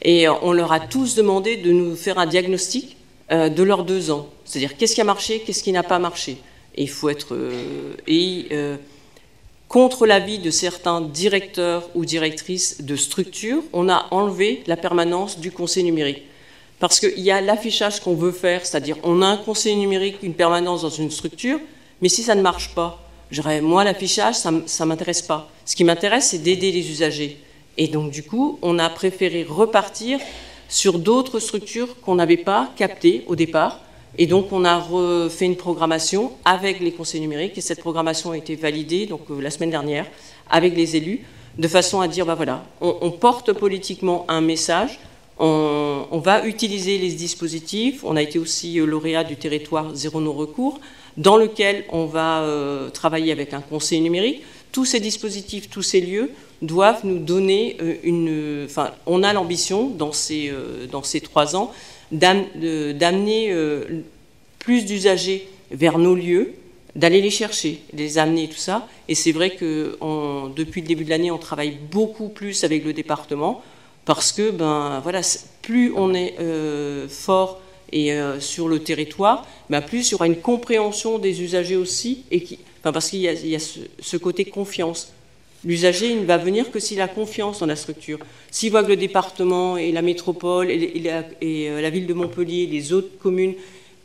et 0.01 0.27
on 0.27 0.51
leur 0.51 0.73
a 0.73 0.81
tous 0.81 1.15
demandé 1.15 1.55
de 1.55 1.71
nous 1.71 1.95
faire 1.95 2.19
un 2.19 2.25
diagnostic 2.25 2.97
de 3.31 3.63
leurs 3.63 3.86
deux 3.86 4.12
ans. 4.12 4.27
C'est-à-dire 4.43 4.75
qu'est-ce 4.75 4.93
qui 4.93 4.99
a 4.99 5.05
marché, 5.05 5.41
qu'est-ce 5.45 5.63
qui 5.63 5.71
n'a 5.71 5.84
pas 5.84 5.99
marché. 5.99 6.36
Et 6.75 6.84
il 6.84 6.89
faut 6.89 7.08
être... 7.08 7.34
et 8.08 8.49
contre 9.75 10.05
l'avis 10.05 10.39
de 10.39 10.51
certains 10.51 11.01
directeurs 11.01 11.89
ou 11.95 12.05
directrices 12.05 12.81
de 12.81 12.95
structures, 12.95 13.61
on 13.73 13.89
a 13.89 14.05
enlevé 14.11 14.63
la 14.67 14.77
permanence 14.77 15.38
du 15.38 15.51
conseil 15.51 15.83
numérique. 15.83 16.21
Parce 16.79 17.01
qu'il 17.01 17.19
y 17.19 17.29
a 17.29 17.41
l'affichage 17.41 17.99
qu'on 17.99 18.15
veut 18.15 18.31
faire, 18.31 18.65
c'est-à-dire 18.65 18.95
on 19.03 19.21
a 19.21 19.25
un 19.25 19.35
conseil 19.35 19.75
numérique, 19.75 20.19
une 20.23 20.33
permanence 20.33 20.83
dans 20.83 20.89
une 20.89 21.11
structure, 21.11 21.59
mais 22.01 22.07
si 22.07 22.23
ça 22.23 22.35
ne 22.35 22.41
marche 22.41 22.73
pas, 22.73 23.03
moi 23.61 23.83
l'affichage, 23.83 24.35
ça 24.35 24.49
ne 24.49 24.85
m'intéresse 24.85 25.23
pas. 25.23 25.51
Ce 25.65 25.75
qui 25.75 25.83
m'intéresse, 25.83 26.29
c'est 26.29 26.38
d'aider 26.38 26.71
les 26.71 26.89
usagers. 26.89 27.38
Et 27.77 27.89
donc 27.89 28.11
du 28.11 28.23
coup, 28.23 28.57
on 28.61 28.79
a 28.79 28.89
préféré 28.89 29.43
repartir 29.43 30.21
sur 30.69 30.99
d'autres 30.99 31.41
structures 31.41 31.99
qu'on 31.99 32.15
n'avait 32.15 32.38
pas 32.38 32.71
captées 32.77 33.25
au 33.27 33.35
départ, 33.35 33.81
et 34.17 34.28
donc, 34.28 34.51
on 34.51 34.63
a 34.63 34.80
refait 34.80 35.45
une 35.45 35.58
programmation 35.58 36.32
avec 36.45 36.80
les 36.80 36.91
conseils 36.91 37.21
numériques, 37.21 37.58
et 37.58 37.62
cette 37.62 37.82
programmation 37.82 38.32
a 38.32 38.38
été 38.38 38.56
validée 38.56 39.06
donc, 39.08 39.21
euh, 39.30 39.41
la 39.41 39.49
semaine 39.49 39.71
dernière 39.71 40.06
avec 40.49 40.75
les 40.75 40.95
élus. 40.95 41.21
de 41.58 41.67
façon 41.67 42.01
à 42.01 42.08
dire, 42.08 42.25
bah 42.25 42.36
voilà, 42.36 42.65
on, 42.82 43.12
porte 43.12 43.54
politiquement 43.54 44.25
un 44.28 44.41
message, 44.41 44.99
on, 45.39 46.21
va 46.23 46.45
utiliser 46.45 46.97
les 46.97 47.12
dispositifs, 47.12 48.04
on 48.04 48.15
a 48.15 48.21
été 48.21 48.39
aussi 48.39 48.80
euh, 48.80 48.86
lauréat 48.86 49.23
du 49.23 49.38
territoire 49.38 49.95
zéro 49.95 50.19
non-recours, 50.21 50.80
dans 51.17 51.38
lequel 51.38 51.86
on 51.89 52.06
va 52.06 52.41
euh, 52.41 52.89
travailler 52.89 53.32
avec 53.32 53.54
un 53.54 53.62
conseil 53.62 54.01
numérique. 54.01 54.43
Tous 54.71 54.86
ces 54.86 54.99
dispositifs, 54.99 55.69
tous 55.69 55.82
ces 55.82 56.01
lieux 56.01 56.32
doivent 56.62 57.06
nous 57.06 57.19
donner 57.19 57.78
une... 58.04 58.65
Enfin, 58.65 58.91
on 59.06 59.23
a 59.23 59.32
l'ambition, 59.32 59.89
dans, 59.89 60.12
dans 60.91 61.04
ces 61.04 61.21
trois 61.21 61.56
ans, 61.56 61.71
d'amener 62.12 63.54
plus 64.60 64.86
d'usagers 64.86 65.48
vers 65.72 65.98
nos 65.98 66.15
lieux, 66.15 66.54
d'aller 66.96 67.22
les 67.22 67.30
chercher, 67.30 67.82
les 67.94 68.18
amener, 68.18 68.48
tout 68.48 68.58
ça. 68.58 68.88
Et 69.08 69.15
c'est 69.15 69.32
vrai 69.32 69.52
que 69.52 69.98
depuis 70.56 70.82
le 70.82 70.88
début 70.88 71.06
de 71.06 71.10
l'année, 71.10 71.32
on 71.32 71.38
travaille 71.38 71.78
beaucoup 71.91 72.30
plus 72.30 72.63
avec 72.63 72.86
le 72.86 72.94
département 72.94 73.63
parce 74.06 74.32
que, 74.32 74.52
ben, 74.52 75.00
voilà, 75.02 75.22
plus 75.63 75.91
on 75.96 76.13
est 76.13 76.36
euh, 76.39 77.08
fort 77.10 77.60
et 77.91 78.13
euh, 78.13 78.39
sur 78.39 78.68
le 78.68 78.80
territoire, 78.80 79.46
ben, 79.70 79.82
plus 79.82 80.10
il 80.10 80.12
y 80.12 80.15
aura 80.15 80.28
une 80.28 80.38
compréhension 80.38 81.18
des 81.18 81.41
usagers 81.41 81.76
aussi, 81.76 82.24
et 82.32 82.41
qui, 82.41 82.60
parce 82.84 83.10
qu'il 83.10 83.22
y 83.22 83.56
a, 83.56 83.60
ce, 83.60 84.18
côté 84.18 84.46
confiance. 84.46 85.12
L'usager 85.65 86.15
ne 86.15 86.25
va 86.25 86.38
venir 86.38 86.71
que 86.71 86.80
s'il 86.80 87.01
a 87.01 87.08
confiance 87.08 87.60
dans 87.60 87.65
la 87.65 87.75
structure. 87.75 88.19
S'il 88.51 88.71
voit 88.71 88.84
que 88.84 88.89
le 88.89 88.97
département 88.97 89.78
et 89.78 89.91
la 89.91 90.01
métropole 90.01 90.69
et, 90.69 91.04
euh, 91.43 91.82
la, 91.82 91.89
ville 91.89 92.06
de 92.06 92.13
Montpellier, 92.13 92.67
les 92.67 92.93
autres 92.93 93.17
communes 93.19 93.56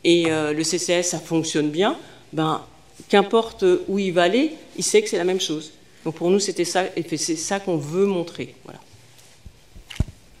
et 0.03 0.25
le 0.25 0.63
CCS, 0.63 1.03
ça 1.03 1.19
fonctionne 1.19 1.69
bien, 1.69 1.95
ben, 2.33 2.61
qu'importe 3.07 3.63
où 3.87 3.99
il 3.99 4.11
va 4.11 4.23
aller, 4.23 4.53
il 4.77 4.83
sait 4.83 5.01
que 5.01 5.09
c'est 5.09 5.17
la 5.17 5.23
même 5.23 5.39
chose. 5.39 5.71
Donc 6.05 6.15
pour 6.15 6.29
nous, 6.29 6.39
c'était 6.39 6.65
ça, 6.65 6.83
et 6.95 7.17
c'est 7.17 7.35
ça 7.35 7.59
qu'on 7.59 7.77
veut 7.77 8.05
montrer. 8.05 8.55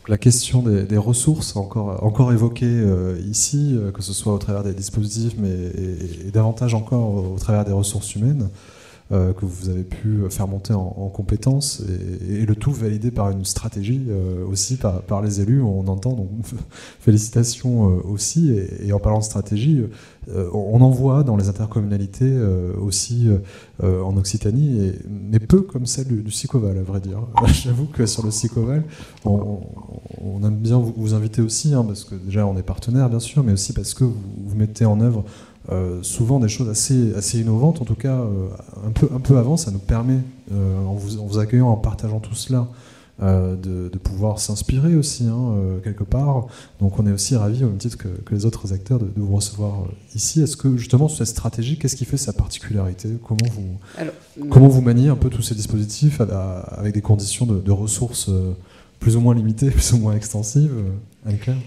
La 0.07 0.17
question 0.17 0.63
des, 0.63 0.97
ressources, 0.97 1.55
encore, 1.55 2.03
encore 2.03 2.33
évoquée 2.33 2.65
euh, 2.65 3.21
ici, 3.29 3.75
euh, 3.75 3.91
que 3.91 4.01
ce 4.01 4.13
soit 4.13 4.33
au 4.33 4.39
travers 4.39 4.63
des 4.63 4.73
dispositifs, 4.73 5.33
mais 5.37 5.71
davantage 6.33 6.73
encore 6.73 7.33
au 7.33 7.37
travers 7.37 7.65
des 7.65 7.71
ressources 7.71 8.15
humaines. 8.15 8.49
Euh, 9.11 9.33
que 9.33 9.43
vous 9.43 9.67
avez 9.67 9.83
pu 9.83 10.21
faire 10.29 10.47
monter 10.47 10.73
en, 10.73 11.09
compétences 11.09 11.83
et, 12.29 12.45
le 12.45 12.55
tout 12.55 12.71
validé 12.71 13.11
par 13.11 13.29
une 13.29 13.43
stratégie 13.43 14.03
euh, 14.07 14.45
aussi 14.45 14.77
par, 14.77 15.21
les 15.21 15.41
élus. 15.41 15.61
On 15.61 15.85
entend 15.87 16.13
donc 16.13 16.29
félicitations 17.01 17.89
euh, 17.89 18.01
aussi. 18.05 18.55
Et, 18.81 18.93
en 18.93 18.99
parlant 18.99 19.19
de 19.19 19.25
stratégie, 19.25 19.83
on 20.53 20.79
en 20.79 20.89
voit 20.89 21.23
dans 21.23 21.35
les 21.35 21.49
intercommunalités 21.49 22.31
aussi 22.79 23.27
en 23.81 24.15
Occitanie, 24.17 24.91
mais 25.09 25.39
peu 25.39 25.61
comme 25.61 25.85
celle 25.85 26.23
du, 26.23 26.31
Sicoval, 26.31 26.77
à 26.77 26.83
vrai 26.83 26.99
dire. 26.99 27.19
J'avoue 27.47 27.85
que 27.85 28.05
sur 28.05 28.23
le 28.23 28.31
Sicoval, 28.31 28.83
on, 29.25 29.59
aime 30.43 30.57
bien 30.57 30.77
vous, 30.77 31.13
inviter 31.13 31.41
aussi, 31.41 31.73
hein, 31.73 31.83
parce 31.83 32.03
que 32.03 32.15
déjà 32.15 32.45
on 32.45 32.57
est 32.57 32.63
partenaire 32.63 33.09
bien 33.09 33.19
sûr, 33.19 33.43
mais 33.43 33.53
aussi 33.53 33.73
parce 33.73 33.93
que 33.93 34.03
vous, 34.03 34.55
mettez 34.55 34.85
en 34.85 34.99
œuvre 35.01 35.23
euh, 35.23 35.50
souvent 36.01 36.39
des 36.39 36.49
choses 36.49 36.69
assez, 36.69 37.13
assez 37.15 37.39
innovantes, 37.39 37.81
en 37.81 37.85
tout 37.85 37.95
cas 37.95 38.15
euh, 38.15 38.47
un, 38.85 38.91
peu, 38.91 39.09
un 39.13 39.19
peu 39.19 39.37
avant, 39.37 39.57
ça 39.57 39.71
nous 39.71 39.79
permet, 39.79 40.19
euh, 40.51 40.85
en, 40.85 40.93
vous, 40.93 41.19
en, 41.19 41.25
vous, 41.25 41.37
accueillant, 41.39 41.69
en 41.69 41.77
partageant 41.77 42.19
tout 42.19 42.35
cela, 42.35 42.67
de, 43.19 43.55
de, 43.87 43.97
pouvoir 43.99 44.39
s'inspirer 44.39 44.95
aussi, 44.95 45.25
hein, 45.27 45.53
quelque 45.83 46.03
part. 46.03 46.47
Donc 46.79 46.97
on 46.97 47.05
est 47.05 47.11
aussi 47.11 47.35
ravis, 47.35 47.63
au 47.63 47.67
même 47.67 47.77
titre 47.77 47.95
que, 47.95 48.07
que 48.07 48.33
les 48.33 48.47
autres 48.47 48.73
acteurs, 48.73 48.97
de, 48.97 49.07
vous 49.15 49.35
recevoir 49.35 49.83
ici. 50.15 50.41
Est-ce 50.41 50.57
que 50.57 50.75
justement, 50.75 51.07
cette 51.07 51.27
stratégie, 51.27 51.77
qu'est-ce 51.77 51.95
qui 51.95 52.05
fait 52.05 52.17
sa 52.17 52.33
particularité? 52.33 53.09
Comment 53.23 53.45
vous, 53.53 54.47
comment 54.49 54.69
vous 54.69 54.81
maniez 54.81 55.09
un 55.09 55.15
peu 55.15 55.29
tous 55.29 55.43
ces 55.43 55.53
dispositifs 55.53 56.19
avec 56.19 56.95
des 56.95 57.01
conditions 57.01 57.45
de, 57.45 57.59
de 57.59 57.71
ressources 57.71 58.31
plus 58.99 59.15
ou 59.15 59.21
moins 59.21 59.35
limitées, 59.35 59.69
plus 59.69 59.93
ou 59.93 59.99
moins 59.99 60.15
extensives 60.15 60.73
Anne-Claire? 61.23 61.57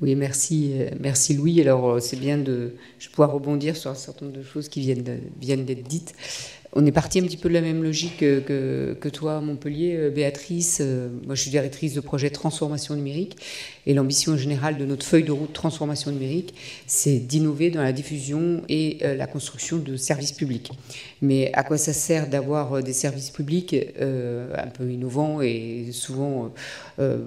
Oui, 0.00 0.14
merci, 0.14 0.72
euh, 0.74 0.90
merci 0.98 1.34
Louis. 1.34 1.60
Alors, 1.60 1.90
euh, 1.90 2.00
c'est 2.00 2.18
bien 2.18 2.38
de 2.38 2.74
je 2.98 3.08
pouvoir 3.10 3.32
rebondir 3.32 3.76
sur 3.76 3.90
un 3.90 3.94
certain 3.94 4.26
nombre 4.26 4.38
de 4.38 4.42
choses 4.42 4.68
qui 4.68 4.80
viennent, 4.80 5.20
viennent 5.38 5.66
d'être 5.66 5.82
dites. 5.82 6.14
On 6.72 6.86
est 6.86 6.92
parti 6.92 7.18
un 7.18 7.22
petit 7.22 7.36
peu 7.36 7.48
de 7.48 7.54
la 7.54 7.60
même 7.60 7.82
logique 7.82 8.18
que, 8.18 8.94
que, 8.98 9.08
toi 9.08 9.40
Montpellier, 9.40 9.96
euh, 9.96 10.10
Béatrice. 10.10 10.80
Moi, 11.26 11.34
je 11.34 11.42
suis 11.42 11.50
directrice 11.50 11.94
de 11.94 12.00
projet 12.00 12.30
transformation 12.30 12.94
numérique. 12.94 13.36
Et 13.86 13.94
l'ambition 13.94 14.36
générale 14.36 14.76
de 14.76 14.84
notre 14.84 15.06
feuille 15.06 15.24
de 15.24 15.32
route 15.32 15.52
transformation 15.52 16.10
numérique, 16.10 16.54
c'est 16.86 17.18
d'innover 17.18 17.70
dans 17.70 17.82
la 17.82 17.92
diffusion 17.92 18.62
et 18.68 18.98
la 19.02 19.26
construction 19.26 19.78
de 19.78 19.96
services 19.96 20.32
publics. 20.32 20.70
Mais 21.22 21.50
à 21.54 21.62
quoi 21.62 21.78
ça 21.78 21.92
sert 21.92 22.28
d'avoir 22.28 22.82
des 22.82 22.92
services 22.92 23.30
publics 23.30 23.74
un 23.98 24.66
peu 24.68 24.90
innovants 24.90 25.40
et 25.40 25.88
souvent 25.92 26.52
euh, 27.00 27.18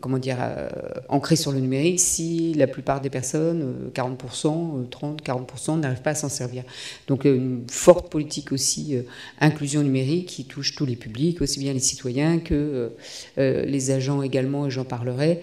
comment 0.00 0.18
dire, 0.18 0.38
euh, 0.40 0.68
ancré 1.08 1.36
sur 1.36 1.52
le 1.52 1.60
numérique 1.60 2.00
si 2.00 2.54
la 2.54 2.66
plupart 2.66 3.00
des 3.00 3.10
personnes, 3.10 3.90
40%, 3.94 4.88
30, 4.88 5.22
40%, 5.22 5.80
n'arrivent 5.80 6.00
pas 6.00 6.10
à 6.10 6.14
s'en 6.14 6.30
servir? 6.30 6.62
Donc 7.08 7.24
une 7.24 7.64
forte 7.70 8.10
politique 8.10 8.52
aussi 8.52 8.96
inclusion 9.40 9.82
numérique 9.82 10.26
qui 10.28 10.44
touche 10.44 10.74
tous 10.74 10.86
les 10.86 10.96
publics, 10.96 11.42
aussi 11.42 11.60
bien 11.60 11.72
les 11.72 11.80
citoyens 11.80 12.38
que 12.38 12.92
les 13.36 13.90
agents 13.90 14.22
également, 14.22 14.66
et 14.66 14.70
j'en 14.70 14.84
parlerai, 14.84 15.40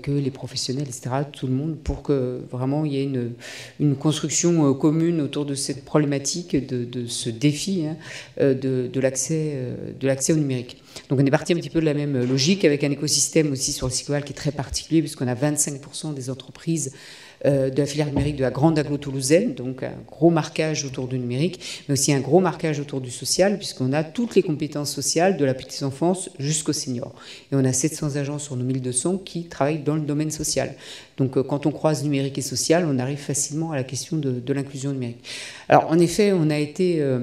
que 0.00 0.10
les 0.10 0.30
professionnels, 0.30 0.86
etc., 0.88 1.10
tout 1.32 1.46
le 1.46 1.52
monde, 1.52 1.76
pour 1.76 2.02
que 2.02 2.40
vraiment 2.50 2.84
il 2.84 2.92
y 2.92 2.98
ait 2.98 3.04
une, 3.04 3.32
une 3.80 3.96
construction 3.96 4.72
commune 4.74 5.20
autour 5.20 5.44
de 5.44 5.54
cette 5.54 5.84
problématique, 5.84 6.56
de, 6.56 7.06
ce 7.06 7.30
défi 7.30 7.86
hein, 7.86 7.96
de, 8.38 8.88
de 8.92 9.00
l'accès 9.00 10.32
au 10.32 10.36
numérique. 10.36 10.82
Donc 11.08 11.20
on 11.20 11.26
est 11.26 11.30
parti 11.30 11.52
un 11.52 11.56
petit 11.56 11.70
peu 11.70 11.80
de 11.80 11.84
la 11.84 11.94
même 11.94 12.24
logique 12.24 12.64
avec 12.64 12.84
un 12.84 12.90
écosystème 12.90 13.52
aussi 13.52 13.72
sur 13.72 13.86
le 13.86 13.92
Sicoval 13.92 14.24
qui 14.24 14.32
est 14.32 14.36
très 14.36 14.52
particulier 14.52 15.00
puisqu'on 15.00 15.28
a 15.28 15.34
25% 15.34 16.14
des 16.14 16.30
entreprises 16.30 16.92
euh, 16.92 16.98
de 17.44 17.76
la 17.76 17.86
filière 17.86 18.06
numérique 18.06 18.36
de 18.36 18.42
la 18.42 18.50
grande 18.50 18.78
aglo 18.78 18.98
toulousaine, 18.98 19.54
donc 19.54 19.82
un 19.82 19.94
gros 20.06 20.30
marquage 20.30 20.84
autour 20.84 21.08
du 21.08 21.18
numérique, 21.18 21.84
mais 21.88 21.94
aussi 21.94 22.12
un 22.12 22.20
gros 22.20 22.40
marquage 22.40 22.78
autour 22.78 23.00
du 23.00 23.10
social, 23.10 23.58
puisqu'on 23.58 23.92
a 23.92 24.04
toutes 24.04 24.34
les 24.34 24.42
compétences 24.42 24.92
sociales 24.92 25.36
de 25.36 25.44
la 25.44 25.54
petite 25.54 25.82
enfance 25.82 26.30
jusqu'au 26.38 26.72
senior. 26.72 27.14
Et 27.50 27.56
on 27.56 27.64
a 27.64 27.72
700 27.72 28.16
agents 28.16 28.38
sur 28.38 28.56
nos 28.56 28.64
1200 28.64 29.18
qui 29.18 29.44
travaillent 29.44 29.82
dans 29.82 29.96
le 29.96 30.02
domaine 30.02 30.30
social. 30.30 30.74
Donc 31.16 31.36
euh, 31.36 31.42
quand 31.42 31.66
on 31.66 31.70
croise 31.70 32.02
numérique 32.02 32.38
et 32.38 32.42
social, 32.42 32.86
on 32.88 32.98
arrive 32.98 33.18
facilement 33.18 33.72
à 33.72 33.76
la 33.76 33.84
question 33.84 34.16
de, 34.16 34.52
l'inclusion 34.52 34.92
numérique. 34.92 35.24
Alors 35.68 35.86
en 35.90 35.98
effet, 35.98 36.32
on 36.32 36.50
a 36.50 36.58
été 36.58 37.00
euh, 37.00 37.20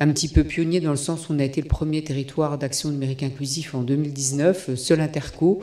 un 0.00 0.08
petit 0.12 0.28
peu 0.28 0.44
pionnier 0.44 0.80
dans 0.80 0.90
le 0.90 0.96
sens 0.96 1.28
où 1.28 1.32
on 1.32 1.38
a 1.38 1.44
été 1.44 1.60
le 1.60 1.68
premier 1.68 2.02
territoire 2.04 2.58
d'action 2.58 2.90
numérique 2.90 3.22
inclusif 3.22 3.74
en 3.74 3.82
2019. 3.82 4.74
Seul 4.74 5.00
Interco 5.00 5.60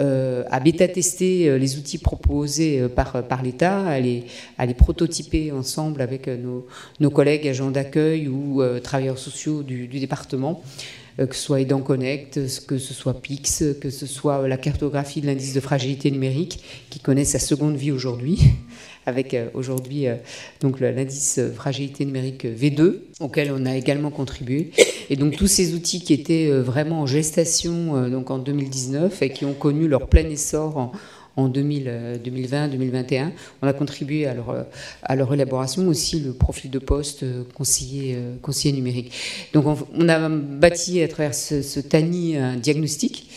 euh, 0.00 0.44
a 0.50 0.60
bêta-testé 0.60 1.58
les 1.58 1.78
outils 1.78 1.98
proposés 1.98 2.88
par, 2.88 3.22
par 3.26 3.42
l'État, 3.42 3.86
à 3.86 4.00
les, 4.00 4.24
à 4.58 4.66
les 4.66 4.74
prototyper 4.74 5.52
ensemble 5.52 6.00
avec 6.02 6.28
nos, 6.28 6.66
nos 7.00 7.10
collègues 7.10 7.46
agents 7.48 7.70
d'accueil 7.70 8.28
ou 8.28 8.62
travailleurs 8.82 9.18
sociaux 9.18 9.62
du, 9.62 9.86
du 9.86 10.00
département. 10.00 10.62
Euh, 11.18 11.26
que 11.26 11.34
ce 11.34 11.42
soit 11.42 11.60
Aidant 11.60 11.80
Connect, 11.80 12.40
que 12.66 12.78
ce 12.78 12.94
soit 12.94 13.20
PIX, 13.20 13.64
que 13.80 13.90
ce 13.90 14.06
soit 14.06 14.46
la 14.46 14.56
cartographie 14.56 15.20
de 15.20 15.26
l'indice 15.26 15.54
de 15.54 15.60
fragilité 15.60 16.10
numérique, 16.10 16.62
qui 16.90 17.00
connaît 17.00 17.24
sa 17.24 17.38
seconde 17.38 17.76
vie 17.76 17.90
aujourd'hui, 17.90 18.38
avec 19.06 19.32
euh, 19.34 19.48
aujourd'hui 19.54 20.08
euh, 20.08 20.16
donc 20.60 20.80
l'indice 20.80 21.40
fragilité 21.54 22.04
numérique 22.04 22.44
V2, 22.44 22.96
auquel 23.20 23.52
on 23.52 23.64
a 23.64 23.76
également 23.76 24.10
contribué. 24.10 24.72
Et 25.08 25.16
donc 25.16 25.36
tous 25.36 25.46
ces 25.46 25.74
outils 25.74 26.00
qui 26.00 26.12
étaient 26.12 26.50
vraiment 26.50 27.02
en 27.02 27.06
gestation 27.06 28.08
donc 28.08 28.30
en 28.30 28.38
2019 28.38 29.22
et 29.22 29.30
qui 29.30 29.44
ont 29.44 29.54
connu 29.54 29.86
leur 29.86 30.08
plein 30.08 30.28
essor 30.28 30.76
en, 30.76 30.92
en 31.36 31.48
2020-2021. 31.48 33.26
Euh, 33.26 33.28
on 33.62 33.68
a 33.68 33.72
contribué 33.72 34.26
à 34.26 34.34
leur, 34.34 34.66
à 35.02 35.16
leur, 35.16 35.32
élaboration 35.32 35.86
aussi 35.88 36.20
le 36.20 36.32
profil 36.32 36.70
de 36.70 36.78
poste 36.78 37.22
euh, 37.22 37.44
conseiller, 37.54 38.14
euh, 38.16 38.36
conseiller 38.40 38.74
numérique. 38.74 39.12
Donc 39.52 39.66
on, 39.66 40.08
a 40.08 40.28
bâti 40.28 41.02
à 41.02 41.08
travers 41.08 41.34
ce 41.34 41.80
TANI 41.80 42.36
un 42.36 42.56
diagnostic 42.56 43.28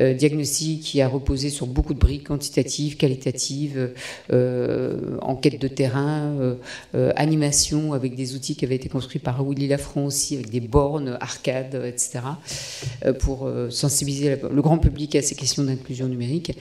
euh, 0.00 0.14
diagnostic 0.14 0.82
qui 0.82 1.00
a 1.00 1.08
reposé 1.08 1.50
sur 1.50 1.66
beaucoup 1.66 1.94
de 1.94 1.98
briques 1.98 2.28
quantitatives, 2.28 2.96
qualitatives, 2.96 3.90
euh, 4.32 5.16
enquête 5.22 5.60
de 5.60 5.68
terrain, 5.68 6.56
euh, 6.94 7.12
animation 7.16 7.92
avec 7.92 8.14
des 8.14 8.34
outils 8.34 8.56
qui 8.56 8.64
avaient 8.64 8.76
été 8.76 8.88
construits 8.88 9.20
par 9.20 9.44
Willy 9.44 9.68
Lafron 9.68 10.06
aussi, 10.06 10.34
avec 10.34 10.50
des 10.50 10.60
bornes, 10.60 11.16
arcades, 11.20 11.82
etc., 11.86 12.20
pour 13.20 13.50
sensibiliser 13.70 14.36
le 14.50 14.62
grand 14.62 14.78
public 14.78 15.14
à 15.16 15.22
ces 15.22 15.34
questions 15.34 15.62
d'inclusion 15.62 16.06
numérique. 16.08 16.52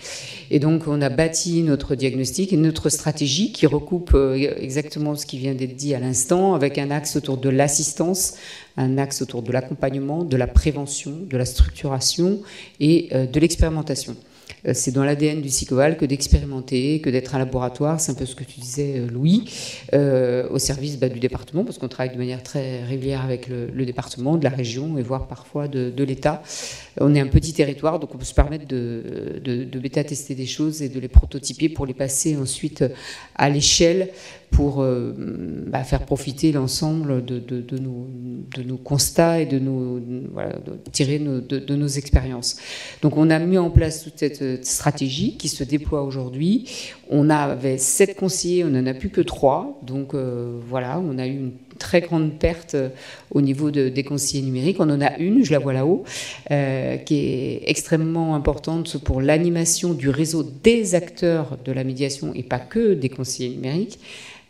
Et 0.52 0.60
donc 0.60 0.84
on 0.88 1.02
a 1.02 1.10
bâti 1.10 1.64
notre 1.64 1.96
diagnostic 1.96 2.54
et 2.54 2.58
notre 2.58 2.90
stratégie 2.90 3.52
qui 3.52 3.66
recoupe 3.66 4.16
exactement 4.58 5.16
ce 5.16 5.26
qui 5.26 5.38
vient 5.38 5.54
d'être 5.54 5.76
dit 5.76 5.94
à 5.94 6.00
l'instant, 6.00 6.54
avec 6.54 6.78
un 6.78 6.92
axe 6.92 7.16
autour 7.16 7.38
de 7.38 7.50
l'assistance, 7.50 8.36
un 8.78 8.98
axe 8.98 9.22
autour 9.22 9.42
de 9.42 9.52
l'accompagnement, 9.52 10.24
de 10.24 10.38
la 10.38 10.48
prévention, 10.48 11.12
de 11.30 11.38
la 11.38 11.46
structuration 11.46 12.42
et 12.80 13.10
euh, 13.12 13.26
de 13.26 13.40
l'expérimentation. 13.40 14.16
Euh, 14.66 14.72
c'est 14.74 14.92
dans 14.92 15.04
l'ADN 15.04 15.42
du 15.42 15.50
Sicoval 15.50 15.98
que 15.98 16.06
d'expérimenter, 16.06 17.02
que 17.02 17.10
d'être 17.10 17.36
un 17.36 17.40
laboratoire, 17.40 18.00
c'est 18.00 18.12
un 18.12 18.16
peu 18.16 18.26
ce 18.26 18.36
que 18.36 18.44
tu 18.44 18.60
disais 18.60 19.02
Louis, 19.12 19.52
au 19.94 20.60
service 20.60 20.98
bah, 20.98 21.10
du 21.10 21.20
département, 21.20 21.64
parce 21.64 21.78
qu'on 21.78 21.88
travaille 21.88 22.14
de 22.14 22.20
manière 22.20 22.44
très 22.44 22.84
régulière 22.84 23.24
avec 23.24 23.48
le, 23.48 23.86
département, 23.86 24.38
de 24.38 24.44
la 24.44 24.50
région 24.50 24.98
et 24.98 25.02
voire 25.02 25.28
parfois 25.28 25.68
de, 25.68 26.04
l'État. 26.04 26.42
On 27.02 27.14
est 27.14 27.20
un 27.20 27.28
petit 27.28 27.54
territoire, 27.54 28.00
donc 28.00 28.16
on 28.16 28.18
peut 28.18 28.26
se 28.26 28.34
permettre 28.34 28.68
de, 28.68 29.42
de 29.44 29.80
bêta-tester 29.80 30.36
des 30.36 30.46
choses 30.46 30.82
et 30.82 30.90
de 30.90 31.00
les 31.00 31.10
prototyper 31.10 31.70
pour 31.70 31.86
les 31.86 31.94
passer 31.94 32.38
ensuite 32.38 32.84
à 33.36 33.50
l'échelle 33.50 34.10
pour 34.52 34.82
euh, 34.82 35.14
bah, 35.68 35.84
faire 35.84 36.06
profiter 36.06 36.52
l'ensemble 36.52 37.24
de, 37.24 37.42
nos, 37.80 38.78
constats 38.78 39.42
et 39.42 39.46
de, 39.46 39.60
nos, 39.60 40.00
tirer 40.92 41.20
de, 41.20 41.76
nos 41.76 41.88
expériences. 41.88 42.58
Donc 43.02 43.18
on 43.18 43.30
a 43.30 43.40
mis 43.40 43.58
en 43.58 43.70
place 43.70 44.04
toute 44.04 44.18
cette 44.18 44.66
stratégie 44.66 45.38
qui 45.38 45.50
se 45.50 45.64
déploie 45.64 46.04
aujourd'hui. 46.04 46.66
On 47.10 47.30
avait 47.30 47.78
sept 47.78 48.16
conseillers, 48.16 48.64
on 48.64 48.70
n'en 48.70 48.86
a 48.86 48.94
plus 48.94 49.10
que 49.10 49.22
trois. 49.22 49.80
Donc 49.86 50.14
euh, 50.14 50.58
voilà, 50.68 51.00
on 51.00 51.18
a 51.20 51.28
eu 51.28 51.38
une 51.38 51.52
très 51.78 52.02
grande 52.02 52.40
perte 52.40 52.74
euh, 52.76 52.90
au 53.32 53.42
niveau 53.42 53.70
des 53.70 54.04
conseillers 54.04 54.44
numériques. 54.44 54.78
On 54.80 54.90
en 54.90 55.02
a 55.02 55.18
une, 55.18 55.44
je 55.44 55.52
la 55.52 55.60
vois 55.60 55.74
là-haut, 55.74 56.04
qui 56.50 57.16
est 57.16 57.70
extrêmement 57.70 58.34
importante 58.34 58.98
pour 58.98 59.22
l'animation 59.22 59.94
du 59.94 60.10
réseau 60.10 60.44
des 60.64 60.96
acteurs 60.96 61.58
de 61.64 61.72
la 61.72 61.84
médiation 61.84 62.34
et 62.34 62.44
pas 62.44 62.60
que 62.60 62.94
des 62.94 63.10
conseillers 63.10 63.50
numériques. 63.50 64.00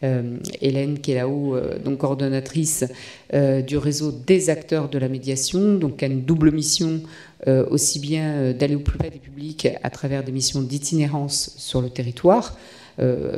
Euh, 0.04 0.38
Hélène, 0.62 1.00
qui 1.00 1.14
est 1.14 1.16
là-haut, 1.16 1.56
euh, 1.56 1.80
donc 1.80 2.00
coordonnatrice 2.00 2.86
euh, 3.34 3.62
du 3.62 3.78
réseau 3.78 4.12
des 4.12 4.52
acteurs 4.52 4.90
de 4.90 5.00
la 5.00 5.10
médiation, 5.10 5.74
donc 5.74 5.98
qui 5.98 6.06
a 6.06 6.08
une 6.08 6.22
double 6.22 6.52
mission, 6.52 7.02
aussi 7.70 8.00
bien 8.00 8.52
d'aller 8.52 8.76
au 8.76 8.80
plus 8.80 8.98
près 8.98 9.12
des 9.12 9.20
publics 9.20 9.68
à 9.84 9.92
travers 9.92 10.24
des 10.24 10.32
missions 10.32 10.60
d'itinérance 10.60 11.54
sur 11.58 11.82
le 11.82 11.90
territoire. 11.92 12.58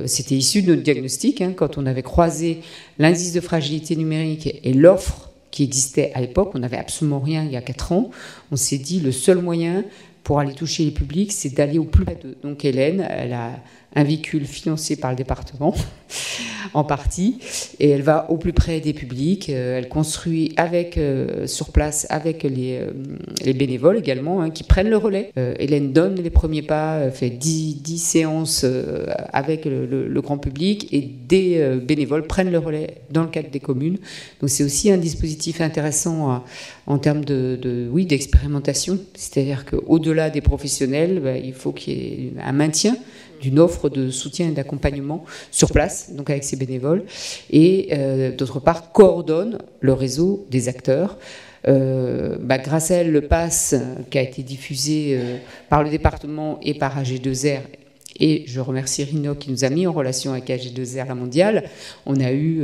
C'était 0.06 0.36
issu 0.36 0.62
de 0.62 0.70
notre 0.70 0.84
diagnostic, 0.84 1.42
hein, 1.42 1.52
quand 1.54 1.78
on 1.78 1.86
avait 1.86 2.02
croisé 2.02 2.62
l'indice 2.98 3.34
de 3.34 3.42
fragilité 3.42 3.98
numérique 3.98 4.58
et 4.64 4.74
l'offre 4.74 5.32
qui 5.52 5.64
existait 5.64 6.14
à 6.16 6.22
l'époque, 6.22 6.52
on 6.56 6.60
n'avait 6.60 6.78
absolument 6.78 7.20
rien 7.20 7.44
il 7.44 7.52
y 7.52 7.58
a 7.58 7.62
quatre 7.62 7.92
ans, 7.92 8.10
on 8.54 8.56
s'est 8.56 8.78
dit 8.78 9.02
le 9.02 9.12
seul 9.12 9.40
moyen 9.40 9.84
pour 10.24 10.40
aller 10.40 10.54
toucher 10.54 10.86
les 10.86 10.92
publics, 10.92 11.34
c'est 11.34 11.54
d'aller 11.54 11.78
au 11.78 11.84
plus 11.84 12.06
près 12.06 12.16
d'eux. 12.16 12.38
Donc 12.42 12.64
Hélène, 12.64 13.06
elle 13.10 13.34
a 13.34 13.60
un 13.96 14.04
véhicule 14.04 14.46
financé 14.46 14.96
par 14.96 15.12
le 15.12 15.18
département 15.18 15.74
en 16.74 16.84
partie, 16.84 17.40
et 17.80 17.90
elle 17.90 18.02
va 18.02 18.30
au 18.30 18.38
plus 18.38 18.54
près 18.54 18.80
des 18.80 18.94
publics. 18.94 19.50
Euh, 19.50 19.78
elle 19.78 19.90
construit 19.90 20.54
avec 20.58 20.98
euh, 20.98 21.48
sur 21.48 21.72
place 21.72 22.06
avec 22.10 22.44
les, 22.44 22.78
euh, 22.80 22.92
les 23.44 23.54
bénévoles 23.54 23.98
également 23.98 24.42
hein, 24.42 24.50
qui 24.52 24.64
prennent 24.64 24.90
le 24.90 24.98
relais. 24.98 25.32
Hélène 25.36 25.94
donne 25.94 26.16
les 26.16 26.30
premiers 26.30 26.62
pas, 26.62 27.10
fait 27.12 27.30
10, 27.30 27.98
séances 27.98 28.66
avec 29.34 29.66
le, 29.66 30.22
grand 30.22 30.38
public 30.38 30.88
et 30.92 31.02
des 31.02 31.80
bénévoles 31.82 32.28
prennent 32.28 32.52
le 32.52 32.60
relais 32.60 32.96
dans 33.10 33.24
le 33.24 33.30
cadre 33.30 33.50
des 33.50 33.60
communes. 33.60 33.98
Donc 34.42 34.50
c'est 34.50 34.64
aussi 34.64 34.92
un 34.92 34.98
dispositif 34.98 35.62
intéressant 35.62 36.44
en 36.88 36.98
termes 36.98 37.24
de, 37.24 37.88
oui 37.92 38.06
d'expérimentation, 38.06 39.00
c'est-à-dire 39.16 39.66
qu'au-delà 39.66 40.30
des 40.30 40.42
professionnels, 40.42 41.22
bah, 41.24 41.38
il 41.38 41.54
faut 41.54 41.72
qu'il 41.72 41.94
y 41.94 42.28
ait 42.28 42.34
un 42.44 42.52
maintien 42.52 42.98
d'une 43.40 43.60
offre 43.60 43.90
de 43.90 44.10
soutien 44.10 44.50
et 44.50 44.52
d'accompagnement 44.52 45.24
sur 45.52 45.72
place, 45.72 46.12
donc 46.14 46.30
avec 46.30 46.44
ses 46.44 46.56
bénévoles, 46.56 47.04
et 47.50 47.90
euh, 47.92 48.36
d'autre 48.36 48.60
part 48.60 48.92
coordonne 48.92 49.60
le 49.80 49.94
réseau 49.94 50.46
des 50.50 50.68
acteurs. 50.68 51.18
Euh, 51.68 52.38
bah, 52.40 52.58
grâce 52.58 52.92
à 52.92 52.96
elle, 52.96 53.12
le 53.12 53.22
pass 53.22 53.76
qui 54.10 54.18
a 54.18 54.22
été 54.22 54.44
diffusé 54.44 55.18
euh, 55.18 55.38
par 55.70 55.84
le 55.84 55.90
département 55.90 56.58
et 56.62 56.74
par 56.74 57.02
AG2R, 57.02 57.62
et 58.22 58.44
je 58.48 58.60
remercie 58.60 59.04
Rino 59.04 59.36
qui 59.36 59.50
nous 59.50 59.64
a 59.64 59.70
mis 59.70 59.88
en 59.88 59.94
relation 59.94 60.34
avec 60.34 60.50
AG2R 60.50 61.08
La 61.08 61.16
Mondiale. 61.16 61.70
On 62.06 62.20
a 62.20 62.34
eu 62.34 62.64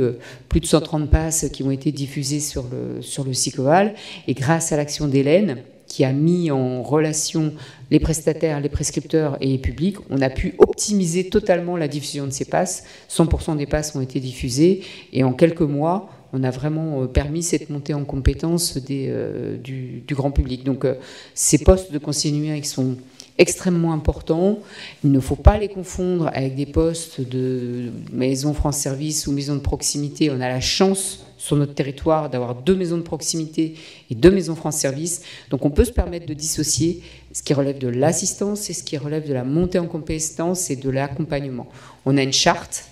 plus 0.50 0.60
de 0.60 0.66
130 0.66 1.08
passes 1.08 1.48
qui 1.50 1.62
ont 1.62 1.70
été 1.70 1.92
diffusés 1.92 2.40
sur 2.40 2.64
le, 2.64 3.00
sur 3.00 3.24
le 3.24 3.32
SICOAL, 3.32 3.94
et 4.28 4.34
grâce 4.34 4.72
à 4.72 4.76
l'action 4.76 5.08
d'Hélène, 5.08 5.62
qui 5.96 6.04
a 6.04 6.12
mis 6.12 6.50
en 6.50 6.82
relation 6.82 7.54
les 7.90 8.00
prestataires, 8.00 8.60
les 8.60 8.68
prescripteurs 8.68 9.38
et 9.40 9.46
les 9.46 9.56
publics, 9.56 9.96
on 10.10 10.20
a 10.20 10.28
pu 10.28 10.54
optimiser 10.58 11.30
totalement 11.30 11.78
la 11.78 11.88
diffusion 11.88 12.26
de 12.26 12.32
ces 12.32 12.44
passes. 12.44 12.84
100% 13.08 13.56
des 13.56 13.64
passes 13.64 13.96
ont 13.96 14.02
été 14.02 14.20
diffusées 14.20 14.82
et 15.14 15.24
en 15.24 15.32
quelques 15.32 15.62
mois, 15.62 16.10
on 16.34 16.44
a 16.44 16.50
vraiment 16.50 17.00
euh, 17.00 17.06
permis 17.06 17.42
cette 17.42 17.70
montée 17.70 17.94
en 17.94 18.04
compétence 18.04 18.78
euh, 18.90 19.56
du, 19.56 20.04
grand 20.10 20.32
public. 20.32 20.64
Donc 20.64 20.84
euh, 20.84 20.96
ces 21.32 21.56
postes 21.56 21.90
de 21.90 21.96
conseillers 21.96 22.34
numériques 22.34 22.66
sont 22.66 22.96
extrêmement 23.38 23.94
importants. 23.94 24.58
Il 25.02 25.12
ne 25.12 25.20
faut 25.20 25.34
pas 25.34 25.56
les 25.56 25.68
confondre 25.68 26.28
avec 26.34 26.56
des 26.56 26.66
postes 26.66 27.22
de 27.22 27.90
maison 28.12 28.52
France 28.52 28.76
Service 28.76 29.26
ou 29.26 29.32
maison 29.32 29.54
de 29.54 29.60
proximité. 29.60 30.30
On 30.30 30.42
a 30.42 30.48
la 30.50 30.60
chance 30.60 31.25
sur 31.36 31.56
notre 31.56 31.74
territoire 31.74 32.30
d'avoir 32.30 32.54
deux 32.54 32.74
maisons 32.74 32.98
de 32.98 33.02
proximité 33.02 33.74
et 34.10 34.14
deux 34.14 34.30
maisons 34.30 34.54
France 34.54 34.76
Service. 34.76 35.22
Donc 35.50 35.64
on 35.64 35.70
peut 35.70 35.84
se 35.84 35.92
permettre 35.92 36.26
de 36.26 36.34
dissocier 36.34 37.02
ce 37.32 37.42
qui 37.42 37.54
relève 37.54 37.78
de 37.78 37.88
l'assistance 37.88 38.70
et 38.70 38.72
ce 38.72 38.82
qui 38.82 38.96
relève 38.96 39.26
de 39.28 39.34
la 39.34 39.44
montée 39.44 39.78
en 39.78 39.86
compétence 39.86 40.70
et 40.70 40.76
de 40.76 40.90
l'accompagnement. 40.90 41.68
On 42.04 42.16
a 42.16 42.22
une 42.22 42.32
charte 42.32 42.86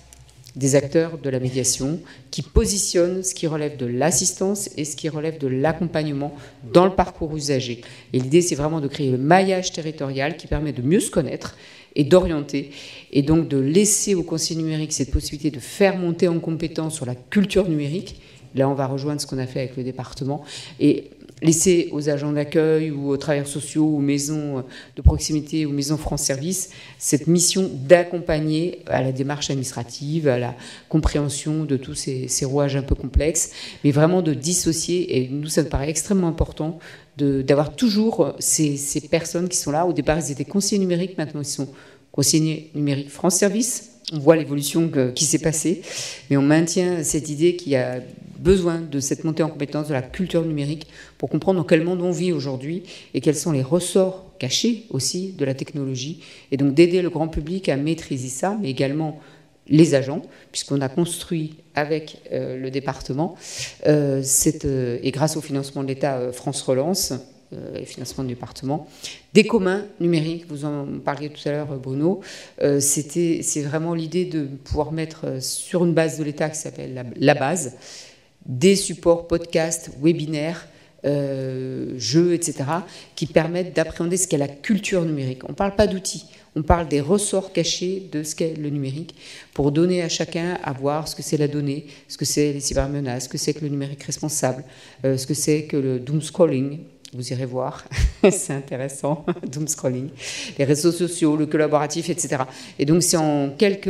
des 0.55 0.75
acteurs 0.75 1.17
de 1.17 1.29
la 1.29 1.39
médiation 1.39 1.99
qui 2.31 2.41
positionne 2.41 3.23
ce 3.23 3.33
qui 3.33 3.47
relève 3.47 3.77
de 3.77 3.85
l'assistance 3.85 4.69
et 4.77 4.85
ce 4.85 4.95
qui 4.95 5.09
relève 5.09 5.37
de 5.37 5.47
l'accompagnement 5.47 6.33
dans 6.73 6.85
le 6.85 6.91
parcours 6.91 7.35
usager. 7.35 7.81
Et 8.13 8.19
l'idée, 8.19 8.41
c'est 8.41 8.55
vraiment 8.55 8.79
de 8.79 8.87
créer 8.87 9.11
le 9.11 9.17
maillage 9.17 9.73
territorial 9.73 10.37
qui 10.37 10.47
permet 10.47 10.71
de 10.71 10.81
mieux 10.81 11.01
se 11.01 11.11
connaître 11.11 11.57
et 11.97 12.03
d'orienter, 12.03 12.71
et 13.13 13.21
donc 13.21 13.47
de 13.47 13.57
laisser 13.57 14.15
au 14.15 14.23
conseil 14.23 14.57
numérique 14.57 14.91
cette 14.91 15.11
possibilité 15.11 15.49
de 15.49 15.61
faire 15.61 15.97
monter 15.97 16.27
en 16.27 16.39
compétence 16.39 16.95
sur 16.95 17.05
la 17.05 17.15
culture 17.15 17.69
numérique 17.69 18.19
Là, 18.55 18.69
on 18.69 18.73
va 18.73 18.87
rejoindre 18.87 19.21
ce 19.21 19.27
qu'on 19.27 19.37
a 19.37 19.45
fait 19.45 19.59
avec 19.59 19.77
le 19.77 19.83
département 19.83 20.43
et 20.79 21.11
laisser 21.41 21.89
aux 21.91 22.09
agents 22.09 22.31
d'accueil 22.31 22.91
ou 22.91 23.09
aux 23.09 23.17
travailleurs 23.17 23.47
sociaux, 23.47 23.85
aux 23.85 23.99
maisons 23.99 24.63
de 24.95 25.01
proximité, 25.01 25.65
aux 25.65 25.71
maisons 25.71 25.97
France 25.97 26.23
Service, 26.23 26.69
cette 26.97 27.27
mission 27.27 27.69
d'accompagner 27.73 28.79
à 28.87 29.01
la 29.01 29.11
démarche 29.11 29.49
administrative, 29.49 30.27
à 30.27 30.39
la 30.39 30.55
compréhension 30.89 31.65
de 31.65 31.77
tous 31.77 31.95
ces, 31.95 32.45
rouages 32.45 32.75
un 32.75 32.83
peu 32.83 32.95
complexes, 32.95 33.51
mais 33.83 33.91
vraiment 33.91 34.21
de 34.21 34.33
dissocier, 34.33 35.17
et 35.17 35.29
nous, 35.29 35.47
ça 35.47 35.63
me 35.63 35.69
paraît 35.69 35.89
extrêmement 35.89 36.27
important, 36.27 36.79
d'avoir 37.17 37.75
toujours 37.75 38.33
ces, 38.39 38.75
ces 38.75 38.99
personnes 39.01 39.47
qui 39.47 39.57
sont 39.57 39.71
là. 39.71 39.85
Au 39.85 39.93
départ, 39.93 40.19
ils 40.19 40.31
étaient 40.31 40.43
conseillers 40.43 40.79
numériques, 40.79 41.17
maintenant 41.17 41.41
ils 41.41 41.45
sont 41.45 41.69
conseillers 42.11 42.71
numériques 42.75 43.09
France 43.09 43.35
Service. 43.35 43.91
On 44.13 44.19
voit 44.19 44.35
l'évolution 44.35 44.91
qui 45.15 45.25
s'est 45.25 45.39
passée, 45.39 45.81
mais 46.29 46.37
on 46.37 46.41
maintient 46.41 47.03
cette 47.03 47.29
idée 47.29 47.55
qu'il 47.55 47.71
y 47.71 47.75
a 47.75 48.01
besoin 48.37 48.79
de 48.81 48.99
cette 48.99 49.23
montée 49.23 49.43
en 49.43 49.49
compétence 49.49 49.87
de 49.87 49.93
la 49.93 50.01
culture 50.01 50.43
numérique 50.45 50.87
pour 51.17 51.29
comprendre 51.29 51.59
dans 51.59 51.65
quel 51.65 51.83
monde 51.83 52.01
on 52.01 52.11
vit 52.11 52.31
aujourd'hui 52.31 52.83
et 53.13 53.21
quels 53.21 53.35
sont 53.35 53.51
les 53.51 53.61
ressorts 53.61 54.25
cachés 54.39 54.85
aussi 54.89 55.33
de 55.33 55.45
la 55.45 55.53
technologie, 55.53 56.21
et 56.51 56.57
donc 56.57 56.73
d'aider 56.73 57.01
le 57.01 57.09
grand 57.09 57.27
public 57.27 57.69
à 57.69 57.77
maîtriser 57.77 58.27
ça, 58.27 58.57
mais 58.61 58.69
également 58.69 59.19
les 59.67 59.95
agents, 59.95 60.21
puisqu'on 60.51 60.81
a 60.81 60.89
construit 60.89 61.55
avec 61.73 62.21
euh, 62.31 62.57
le 62.57 62.69
département, 62.69 63.35
euh, 63.87 64.21
euh, 64.65 64.99
et 65.01 65.11
grâce 65.11 65.37
au 65.37 65.41
financement 65.41 65.83
de 65.83 65.87
l'État 65.87 66.31
France 66.31 66.61
Relance, 66.61 67.13
et 67.79 67.85
financement 67.85 68.23
du 68.25 68.33
département, 68.33 68.87
des 69.33 69.45
communs 69.45 69.85
numériques, 70.01 70.45
vous 70.49 70.65
en 70.65 70.87
parliez 71.05 71.29
tout 71.29 71.47
à 71.47 71.51
l'heure 71.51 71.77
Bruno, 71.77 72.19
c'était, 72.79 73.41
c'est 73.43 73.61
vraiment 73.61 73.93
l'idée 73.93 74.25
de 74.25 74.45
pouvoir 74.45 74.91
mettre 74.91 75.41
sur 75.41 75.85
une 75.85 75.93
base 75.93 76.17
de 76.17 76.25
l'État 76.25 76.49
qui 76.49 76.57
s'appelle 76.57 77.05
la 77.15 77.33
base, 77.33 77.77
des 78.45 78.75
supports 78.75 79.27
podcasts, 79.27 79.91
webinaires, 80.01 80.67
euh, 81.05 81.93
jeux, 81.97 82.33
etc., 82.33 82.63
qui 83.15 83.27
permettent 83.27 83.75
d'appréhender 83.75 84.17
ce 84.17 84.27
qu'est 84.27 84.37
la 84.37 84.47
culture 84.47 85.05
numérique. 85.05 85.43
On 85.43 85.49
ne 85.49 85.55
parle 85.55 85.75
pas 85.75 85.85
d'outils, 85.85 86.25
on 86.55 86.63
parle 86.63 86.87
des 86.87 86.99
ressorts 87.01 87.53
cachés 87.53 88.09
de 88.11 88.23
ce 88.23 88.35
qu'est 88.35 88.55
le 88.55 88.69
numérique, 88.69 89.13
pour 89.53 89.71
donner 89.71 90.01
à 90.01 90.09
chacun 90.09 90.57
à 90.63 90.73
voir 90.73 91.07
ce 91.07 91.15
que 91.15 91.21
c'est 91.21 91.37
la 91.37 91.47
donnée, 91.47 91.85
ce 92.07 92.17
que 92.17 92.25
c'est 92.25 92.53
les 92.53 92.59
cybermenaces, 92.59 93.25
ce 93.25 93.29
que 93.29 93.37
c'est 93.37 93.53
que 93.53 93.61
le 93.61 93.69
numérique 93.69 94.03
responsable, 94.03 94.63
euh, 95.05 95.15
ce 95.17 95.27
que 95.27 95.35
c'est 95.35 95.65
que 95.65 95.77
le 95.77 95.99
doom 95.99 96.21
scrolling. 96.21 96.79
Vous 97.13 97.31
irez 97.31 97.45
voir, 97.45 97.85
c'est 98.31 98.53
intéressant, 98.53 99.25
doom 99.51 99.67
scrolling, 99.67 100.09
les 100.57 100.65
réseaux 100.65 100.91
sociaux, 100.91 101.37
le 101.37 101.45
collaboratif, 101.45 102.09
etc. 102.09 102.43
Et 102.79 102.85
donc 102.85 103.03
c'est 103.03 103.15
en 103.15 103.51
quelques, 103.51 103.87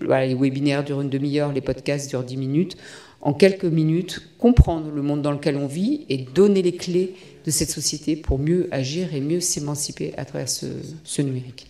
voilà, 0.00 0.26
les 0.26 0.34
webinaires 0.34 0.84
durent 0.84 1.02
une 1.02 1.10
demi-heure, 1.10 1.52
les 1.52 1.60
podcasts 1.60 2.08
durent 2.08 2.22
dix 2.22 2.36
minutes 2.36 2.76
en 3.24 3.32
quelques 3.32 3.64
minutes, 3.64 4.20
comprendre 4.38 4.90
le 4.90 5.02
monde 5.02 5.22
dans 5.22 5.32
lequel 5.32 5.56
on 5.56 5.66
vit 5.66 6.04
et 6.10 6.18
donner 6.18 6.62
les 6.62 6.76
clés 6.76 7.14
de 7.44 7.50
cette 7.50 7.70
société 7.70 8.16
pour 8.16 8.38
mieux 8.38 8.68
agir 8.70 9.14
et 9.14 9.20
mieux 9.20 9.40
s'émanciper 9.40 10.14
à 10.18 10.26
travers 10.26 10.48
ce, 10.48 11.22
numérique. 11.22 11.68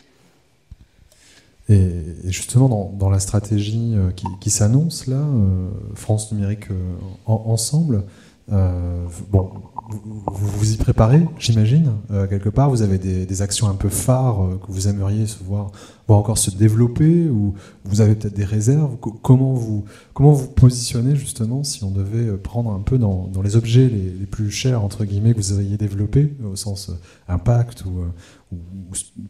Et 1.69 1.91
justement, 2.25 2.93
dans, 2.99 3.09
la 3.09 3.21
stratégie 3.21 3.95
euh, 3.95 4.11
qui, 4.41 4.51
s'annonce 4.51 5.07
là, 5.07 5.17
euh, 5.17 5.71
France 5.95 6.31
Numérique 6.33 6.71
euh, 6.71 6.97
ensemble, 7.27 8.05
bon, 8.49 9.51
vous, 9.89 10.25
vous 10.27 10.73
y 10.73 10.77
préparez, 10.77 11.27
j'imagine, 11.39 11.93
euh, 12.11 12.27
quelque 12.27 12.49
part. 12.49 12.71
Vous 12.71 12.83
avez 12.83 12.99
des, 12.99 13.43
actions 13.43 13.69
un 13.69 13.75
peu 13.75 13.89
phares 13.89 14.43
euh, 14.43 14.61
que 14.65 14.73
vous 14.73 14.89
aimeriez 14.89 15.27
voir, 15.45 15.71
encore 16.09 16.39
se 16.39 16.51
développer, 16.51 17.29
ou 17.29 17.55
vous 17.85 18.01
avez 18.01 18.15
peut-être 18.15 18.35
des 18.35 18.45
réserves. 18.45 18.97
Comment 18.97 19.53
vous, 19.53 19.85
comment 20.15 20.33
vous 20.33 20.49
positionnez 20.49 21.17
justement 21.17 21.65
si 21.65 21.85
on 21.85 21.91
devait 21.91 22.29
euh, 22.29 22.37
prendre 22.37 22.71
un 22.73 22.81
peu 22.81 22.99
dans, 22.99 23.31
les 23.43 23.57
objets 23.57 23.89
les, 23.89 24.27
plus 24.27 24.51
chers 24.51 24.83
entre 24.83 25.05
guillemets 25.05 25.35
que 25.35 25.39
vous 25.39 25.53
auriez 25.53 25.77
développés 25.77 26.35
au 26.51 26.57
sens 26.57 26.91
impact 27.29 27.85
ou, 27.85 28.05
ou, 28.53 28.57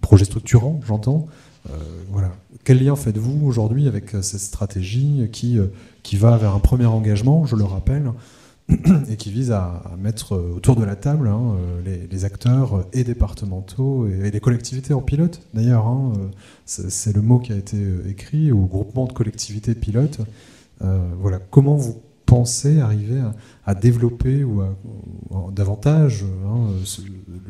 projet 0.00 0.24
structurant, 0.24 0.80
j'entends. 0.86 1.26
voilà. 2.12 2.30
Quel 2.62 2.82
lien 2.82 2.94
faites-vous 2.94 3.44
aujourd'hui 3.46 3.88
avec 3.88 4.10
cette 4.22 4.40
stratégie 4.40 5.28
qui, 5.32 5.58
qui 6.02 6.16
va 6.16 6.36
vers 6.36 6.54
un 6.54 6.60
premier 6.60 6.86
engagement, 6.86 7.44
je 7.44 7.56
le 7.56 7.64
rappelle, 7.64 8.12
et 9.10 9.16
qui 9.16 9.30
vise 9.30 9.52
à, 9.52 9.82
mettre 9.98 10.36
autour 10.36 10.74
de 10.76 10.84
la 10.84 10.96
table 10.96 11.28
hein, 11.28 11.56
euh, 11.58 12.06
les, 12.10 12.24
acteurs 12.24 12.86
et 12.94 13.04
départementaux 13.04 14.08
et, 14.08 14.30
les 14.30 14.40
collectivités 14.40 14.94
en 14.94 15.02
pilote. 15.02 15.42
D'ailleurs, 15.52 15.86
hein, 15.86 16.14
euh, 16.16 16.28
c'est 16.64 17.14
le 17.14 17.20
mot 17.20 17.38
qui 17.38 17.52
a 17.52 17.56
été 17.56 17.76
euh, 17.76 18.08
écrit 18.08 18.52
au 18.52 18.64
groupement 18.64 19.06
de 19.06 19.12
collectivités 19.12 19.74
pilotes. 19.74 20.20
voilà, 20.80 21.40
comment 21.50 21.76
vous 21.76 22.00
pensez 22.24 22.80
arriver 22.80 23.22
à, 23.66 23.74
développer 23.74 24.44
ou 24.44 24.62
davantage 25.52 26.24
hein, 26.46 26.68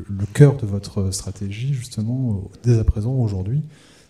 le, 0.09 0.27
cœur 0.27 0.57
de 0.57 0.67
votre 0.67 1.13
stratégie 1.13 1.75
justement 1.75 2.43
dès 2.65 2.79
à 2.79 2.85
présent 2.85 3.13
aujourd'hui? 3.13 3.63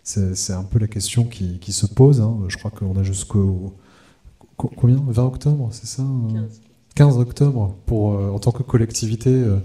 C'est 0.02 0.52
un 0.52 0.64
peu 0.64 0.78
la 0.78 0.88
question 0.88 1.24
qui, 1.24 1.72
se 1.72 1.86
pose. 1.86 2.22
Je 2.48 2.56
crois 2.56 2.70
qu'on 2.70 2.96
a 2.96 3.02
jusqu'au 3.02 3.74
combien? 4.56 4.96
20 5.06 5.22
octobre, 5.22 5.68
c'est 5.70 5.86
ça 5.86 6.02
15 6.32 6.63
octobre 7.02 7.74
pour, 7.86 8.14
euh, 8.14 8.30
en 8.30 8.38
tant 8.38 8.52
que 8.52 8.62
collectivité, 8.62 9.30
euh, 9.30 9.58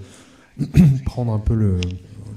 prendre 1.06 1.32
un 1.32 1.40
peu 1.40 1.80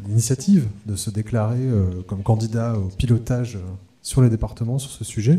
l'initiative 0.06 0.68
de 0.86 0.96
se 0.96 1.10
déclarer 1.10 1.58
euh, 1.60 2.02
comme 2.06 2.22
candidat 2.22 2.74
au 2.74 2.88
pilotage 2.88 3.58
sur 4.02 4.22
les 4.22 4.28
départements 4.28 4.78
sur 4.78 4.90
ce 4.90 5.04
sujet. 5.04 5.38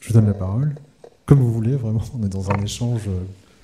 Je 0.00 0.08
vous 0.08 0.14
donne 0.14 0.26
la 0.26 0.34
parole. 0.34 0.74
Comme 1.24 1.40
vous 1.40 1.52
voulez, 1.52 1.74
vraiment, 1.74 2.02
on 2.18 2.24
est 2.24 2.28
dans 2.28 2.50
un 2.50 2.62
échange 2.62 3.08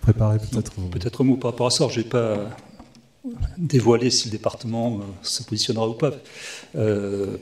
préparé 0.01 0.39
peut-être. 0.39 0.73
Peut-être 0.91 1.21
un 1.21 1.25
mot 1.25 1.37
par 1.37 1.53
rapport 1.53 1.69
à 1.69 1.71
ça. 1.71 1.87
Je 1.89 2.01
n'ai 2.01 2.07
pas 2.07 2.49
dévoilé 3.57 4.11
si 4.11 4.27
le 4.29 4.33
département 4.33 5.01
se 5.23 5.45
positionnera 5.45 5.89
ou 5.89 5.95
pas. 5.95 6.11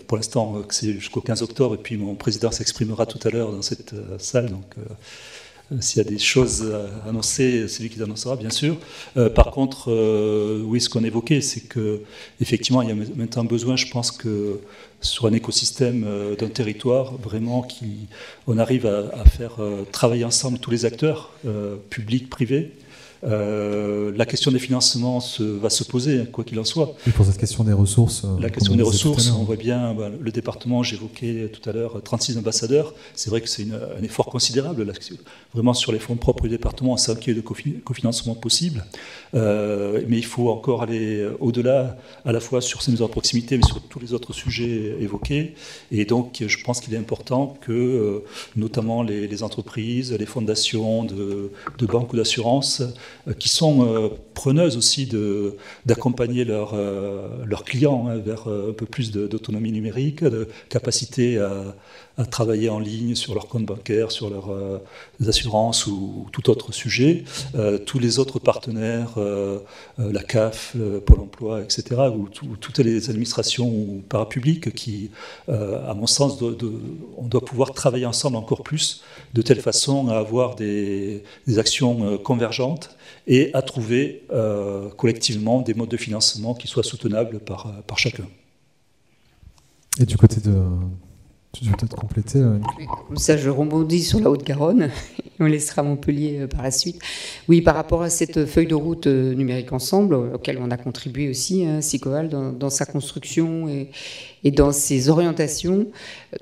pour 0.07 0.16
l'instant, 0.18 0.62
c'est 0.68 0.93
jusqu'au 0.93 1.22
15 1.22 1.41
octobre, 1.41 1.76
et 1.76 1.78
puis 1.78 1.97
mon 1.97 2.14
président 2.16 2.51
s'exprimera 2.51 3.07
tout 3.07 3.20
à 3.26 3.30
l'heure 3.30 3.51
dans 3.53 3.62
cette 3.62 3.95
salle. 4.18 4.51
Donc, 4.51 4.74
s'il 5.78 6.02
y 6.02 6.06
a 6.06 6.08
des 6.08 6.18
choses 6.18 6.72
à 6.72 7.08
annoncer, 7.08 7.68
c'est 7.68 7.82
lui 7.82 7.90
qui 7.90 8.02
annoncera, 8.02 8.36
bien 8.36 8.50
sûr. 8.50 8.76
Euh, 9.16 9.30
par 9.30 9.52
contre, 9.52 9.90
euh, 9.90 10.62
oui, 10.64 10.80
ce 10.80 10.88
qu'on 10.88 11.04
évoquait, 11.04 11.40
c'est 11.40 11.60
que 11.60 12.00
effectivement, 12.40 12.82
il 12.82 12.88
y 12.88 12.92
a 12.92 12.96
maintenant 13.14 13.44
besoin, 13.44 13.76
je 13.76 13.86
pense 13.86 14.10
que 14.10 14.60
sur 15.00 15.26
un 15.26 15.32
écosystème 15.32 16.04
d'un 16.38 16.48
territoire, 16.48 17.16
vraiment, 17.16 17.62
qui, 17.62 18.08
on 18.46 18.58
arrive 18.58 18.86
à, 18.86 19.24
faire 19.24 19.56
travailler 19.92 20.24
ensemble 20.24 20.58
tous 20.58 20.70
les 20.70 20.84
acteurs, 20.84 21.30
publics, 21.88 22.28
privés, 22.28 22.72
euh, 23.22 24.12
la 24.16 24.26
question 24.26 24.50
des 24.50 24.58
financements 24.58 25.20
se, 25.20 25.42
va 25.42 25.70
se 25.70 25.84
poser, 25.84 26.24
quoi 26.32 26.44
qu'il 26.44 26.58
en 26.58 26.64
soit. 26.64 26.94
Et 27.06 27.10
pour 27.10 27.26
cette 27.26 27.38
question 27.38 27.64
des 27.64 27.72
ressources 27.72 28.24
La 28.40 28.50
question 28.50 28.74
des 28.74 28.82
ressources, 28.82 29.30
on 29.30 29.44
voit 29.44 29.56
bien 29.56 29.94
bah, 29.94 30.10
le 30.20 30.30
département, 30.32 30.82
j'évoquais 30.82 31.50
tout 31.52 31.68
à 31.68 31.72
l'heure 31.72 32.00
36 32.02 32.38
ambassadeurs. 32.38 32.94
C'est 33.14 33.30
vrai 33.30 33.40
que 33.40 33.48
c'est 33.48 33.66
un 33.98 34.02
effort 34.02 34.26
considérable. 34.26 34.84
Là, 34.84 34.92
vraiment, 35.54 35.74
sur 35.74 35.92
les 35.92 35.98
fonds 35.98 36.16
propres 36.16 36.44
du 36.44 36.50
département, 36.50 36.96
un 36.96 37.14
qu'il 37.14 37.34
de 37.34 37.40
cofinancement 37.40 38.34
possible. 38.34 38.84
Euh, 39.34 40.02
mais 40.08 40.18
il 40.18 40.24
faut 40.24 40.50
encore 40.50 40.82
aller 40.82 41.28
au-delà, 41.40 41.96
à 42.24 42.32
la 42.32 42.40
fois 42.40 42.60
sur 42.60 42.82
ces 42.82 42.90
mesures 42.90 43.06
de 43.06 43.12
proximité, 43.12 43.56
mais 43.56 43.66
sur 43.66 43.80
tous 43.82 44.00
les 44.00 44.12
autres 44.12 44.32
sujets 44.32 44.96
évoqués. 45.00 45.54
Et 45.90 46.04
donc, 46.04 46.42
je 46.46 46.64
pense 46.64 46.80
qu'il 46.80 46.94
est 46.94 46.98
important 46.98 47.56
que, 47.60 47.72
euh, 47.72 48.24
notamment 48.56 49.02
les, 49.02 49.42
entreprises, 49.42 50.12
les 50.12 50.26
fondations 50.26 51.04
de, 51.04 51.50
de 51.78 51.86
banques 51.86 52.12
ou 52.12 52.16
d'assurances, 52.16 52.80
euh, 52.80 52.86
qui 53.38 53.48
sont 53.48 53.86
euh, 53.86 54.08
preneuses 54.34 54.76
aussi 54.76 55.08
d'accompagner 55.86 56.44
leurs 56.44 56.74
leurs 57.44 57.64
clients 57.64 58.08
hein, 58.08 58.16
vers 58.16 58.48
un 58.48 58.72
peu 58.72 58.86
plus 58.86 59.11
d'autonomie 59.11 59.72
numérique, 59.72 60.24
de 60.24 60.48
capacité 60.68 61.38
à, 61.38 61.74
à, 62.16 62.24
travailler 62.24 62.68
en 62.68 62.78
ligne 62.78 63.14
sur 63.14 63.34
leur 63.34 63.48
compte 63.48 63.66
bancaire, 63.66 64.11
sur 64.12 64.30
leurs 64.30 64.80
assurances 65.26 65.86
ou, 65.86 66.26
tout 66.32 66.50
autre 66.50 66.72
sujet. 66.72 67.24
tous 67.86 67.98
les 67.98 68.18
autres 68.18 68.38
partenaires, 68.38 69.18
la 69.98 70.22
CAF, 70.22 70.76
Pôle 71.06 71.20
emploi, 71.20 71.62
etc., 71.62 71.82
ou 72.14 72.28
toutes 72.56 72.78
les 72.78 73.11
administrations 73.11 73.68
ou 73.68 74.02
parapubliques 74.08 74.72
qui, 74.74 75.11
à 75.48 75.94
mon 75.94 76.06
sens, 76.06 76.40
on 77.16 77.26
doit 77.26 77.44
pouvoir 77.44 77.72
travailler 77.72 78.06
ensemble 78.06 78.36
encore 78.36 78.62
plus, 78.62 79.02
de 79.34 79.42
telle 79.42 79.61
façon 79.61 80.08
à 80.08 80.18
avoir 80.18 80.56
des, 80.56 81.22
actions 81.58 82.18
convergentes 82.18 82.96
et 83.26 83.50
à 83.54 83.62
trouver 83.62 84.24
euh, 84.32 84.88
collectivement 84.90 85.61
des 85.61 85.74
modes 85.74 85.88
de 85.88 85.96
financement 85.96 86.54
qui 86.54 86.66
soient 86.66 86.82
soutenables 86.82 87.40
par, 87.40 87.66
euh, 87.66 87.70
par 87.86 87.98
chacun. 87.98 88.26
Et 89.98 90.06
du 90.06 90.16
côté 90.16 90.40
de... 90.40 90.54
Tu 91.53 91.64
veux 91.64 91.72
peut-être 91.72 91.96
compléter 91.96 92.38
euh, 92.38 92.59
Comme 93.09 93.16
ça, 93.16 93.36
je 93.36 93.51
rebondis 93.51 94.05
sur 94.05 94.20
la 94.20 94.30
Haute-Garonne. 94.30 94.90
On 95.40 95.46
laissera 95.46 95.82
Montpellier 95.82 96.46
par 96.46 96.62
la 96.62 96.70
suite. 96.70 97.01
Oui, 97.48 97.62
par 97.62 97.74
rapport 97.74 98.03
à 98.03 98.11
cette 98.11 98.44
feuille 98.44 98.66
de 98.66 98.74
route 98.74 99.07
numérique 99.07 99.72
ensemble, 99.72 100.14
auquel 100.14 100.59
on 100.59 100.70
a 100.70 100.76
contribué 100.76 101.30
aussi, 101.30 101.64
hein, 101.64 101.80
Sicoval, 101.80 102.28
dans, 102.28 102.53
dans, 102.53 102.68
sa 102.68 102.84
construction 102.84 103.66
et, 103.66 103.88
et 104.45 104.51
dans 104.51 104.72
ses 104.72 105.09
orientations. 105.09 105.86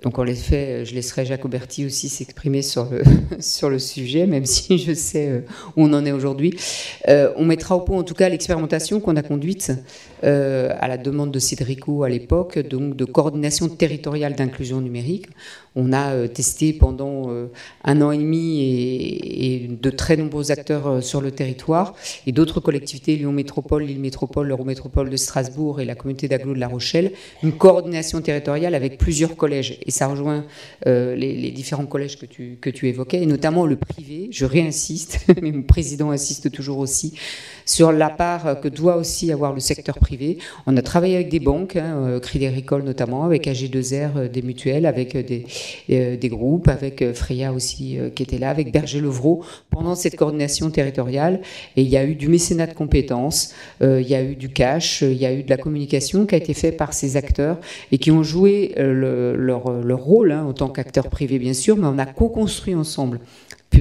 Donc 0.03 0.19
en 0.19 0.27
effet, 0.27 0.85
je 0.85 0.95
laisserai 0.95 1.25
Jacques 1.25 1.45
Auberti 1.45 1.87
aussi 1.87 2.09
s'exprimer 2.09 2.63
sur 2.63 2.89
le, 2.91 3.03
sur 3.41 3.71
le 3.71 3.79
sujet, 3.79 4.27
même 4.27 4.45
si 4.45 4.79
je 4.79 4.93
sais 4.93 5.29
euh, 5.29 5.41
où 5.77 5.85
on 5.85 5.93
en 5.93 6.05
est 6.05 6.13
aujourd'hui. 6.13 6.55
Euh, 7.09 7.33
on 7.37 7.45
mettra 7.45 7.77
au 7.77 7.81
point 7.81 7.99
en 7.99 8.03
tout 8.03 8.15
cas 8.15 8.29
l'expérimentation 8.29 9.01
qu'on 9.01 9.17
a 9.17 9.23
conduite 9.23 9.73
euh, 10.25 10.71
à 10.79 10.89
la 10.89 10.99
demande 10.99 11.31
de 11.31 11.39
Cédrico 11.39 12.03
à 12.03 12.09
l'époque, 12.09 12.59
donc 12.59 12.97
de 12.97 13.05
coordination 13.05 13.69
territoriale 13.69 14.35
d'inclusion 14.35 14.81
numérique. 14.81 15.27
On 15.75 15.93
a 15.93 16.27
testé 16.27 16.73
pendant 16.73 17.31
un 17.85 18.03
an 18.03 18.11
et 18.11 18.19
demi 18.19 18.63
et, 18.63 19.69
de 19.69 19.91
très 19.91 20.17
nombreux 20.17 20.51
acteurs 20.51 21.05
sur 21.05 21.21
le 21.21 21.31
territoire 21.31 21.95
et 22.27 22.33
d'autres 22.33 22.59
collectivités, 22.59 23.15
Lyon 23.15 23.31
Métropole, 23.31 23.85
Lille 23.85 24.01
Métropole, 24.01 24.49
l'Eurométropole 24.49 25.09
de 25.09 25.17
Strasbourg 25.17 25.81
et 25.81 25.85
la 25.85 25.95
communauté 25.95 26.27
d'agglo 26.27 26.53
de 26.53 26.59
La 26.59 26.67
Rochelle, 26.67 27.13
une 27.45 27.53
coordination 27.53 27.88
territoriale 28.23 28.75
avec 28.75 28.99
plusieurs 28.99 29.37
collèges 29.37 29.79
et 29.85 29.91
ça 29.91 30.07
rejoint 30.07 30.45
euh, 30.87 31.15
les, 31.15 31.51
différents 31.51 31.87
collèges 31.87 32.19
que 32.19 32.27
tu, 32.27 32.59
que 32.61 32.71
tu 32.71 32.89
évoquais, 32.89 33.23
et 33.23 33.27
notamment 33.27 33.67
le 33.67 33.77
privé. 33.77 34.29
Je 34.31 34.45
réinsiste, 34.45 35.27
mais 35.43 35.53
mon 35.53 35.63
président 35.63 36.11
insiste 36.11 36.51
toujours 36.51 36.79
aussi 36.79 37.15
sur 37.69 37.93
la 37.93 38.11
part 38.11 38.61
que 38.61 38.69
doit 38.69 38.97
aussi 38.97 39.31
avoir 39.33 39.53
le 39.53 39.61
secteur 39.61 39.99
privé. 39.99 40.39
On 40.67 40.77
a 40.77 40.83
travaillé 40.83 41.15
avec 41.17 41.29
des 41.29 41.41
banques, 41.41 41.77
hein, 41.77 41.97
euh, 42.07 42.21
Crédit 42.21 42.47
Agricole 42.47 42.83
notamment, 42.83 43.25
avec 43.25 43.47
AG2R, 43.47 44.11
euh, 44.17 44.29
des 44.29 44.43
mutuelles, 44.43 44.87
avec 44.87 45.17
des, 45.17 45.45
des 45.89 46.29
groupes, 46.29 46.69
avec 46.69 47.13
Freya 47.13 47.53
aussi 47.53 47.99
qui 48.15 48.23
était 48.23 48.39
là, 48.39 48.51
avec 48.51 48.73
Berger 48.73 49.01
Levrault, 49.01 49.43
pendant 49.71 49.95
cette 49.95 50.17
coordination 50.17 50.71
territoriale. 50.71 51.41
Et 51.77 51.83
il 51.83 51.89
y 51.89 51.97
a 51.97 52.05
eu 52.05 52.15
du 52.15 52.29
mécénat 52.29 52.67
de 52.67 52.75
compétences, 52.75 53.55
il 53.81 54.09
y 54.09 54.15
a 54.15 54.23
eu 54.23 54.35
du 54.35 54.49
cash, 54.49 55.03
il 55.03 55.17
y 55.17 55.27
a 55.27 55.33
eu 55.33 55.43
de 55.43 55.51
la 55.51 55.57
communication 55.57 56.27
qui 56.27 56.35
a 56.35 56.39
été 56.39 56.55
fait 56.55 56.73
par 56.73 56.93
ces 56.93 57.17
acteurs 57.17 57.59
et 57.93 57.99
qui 57.99 58.11
ont 58.11 58.23
joué 58.23 58.75
leur 58.77 59.69
euh, 59.69 59.83
leur, 59.83 59.99
rôle 59.99 60.33
hein, 60.33 60.45
en 60.45 60.53
tant 60.53 60.69
qu'acteur 60.69 61.09
privé, 61.09 61.39
bien 61.39 61.53
sûr, 61.53 61.77
mais 61.77 61.87
on 61.87 61.99
a 61.99 62.07
co-construit 62.07 62.75
ensemble 62.75 63.21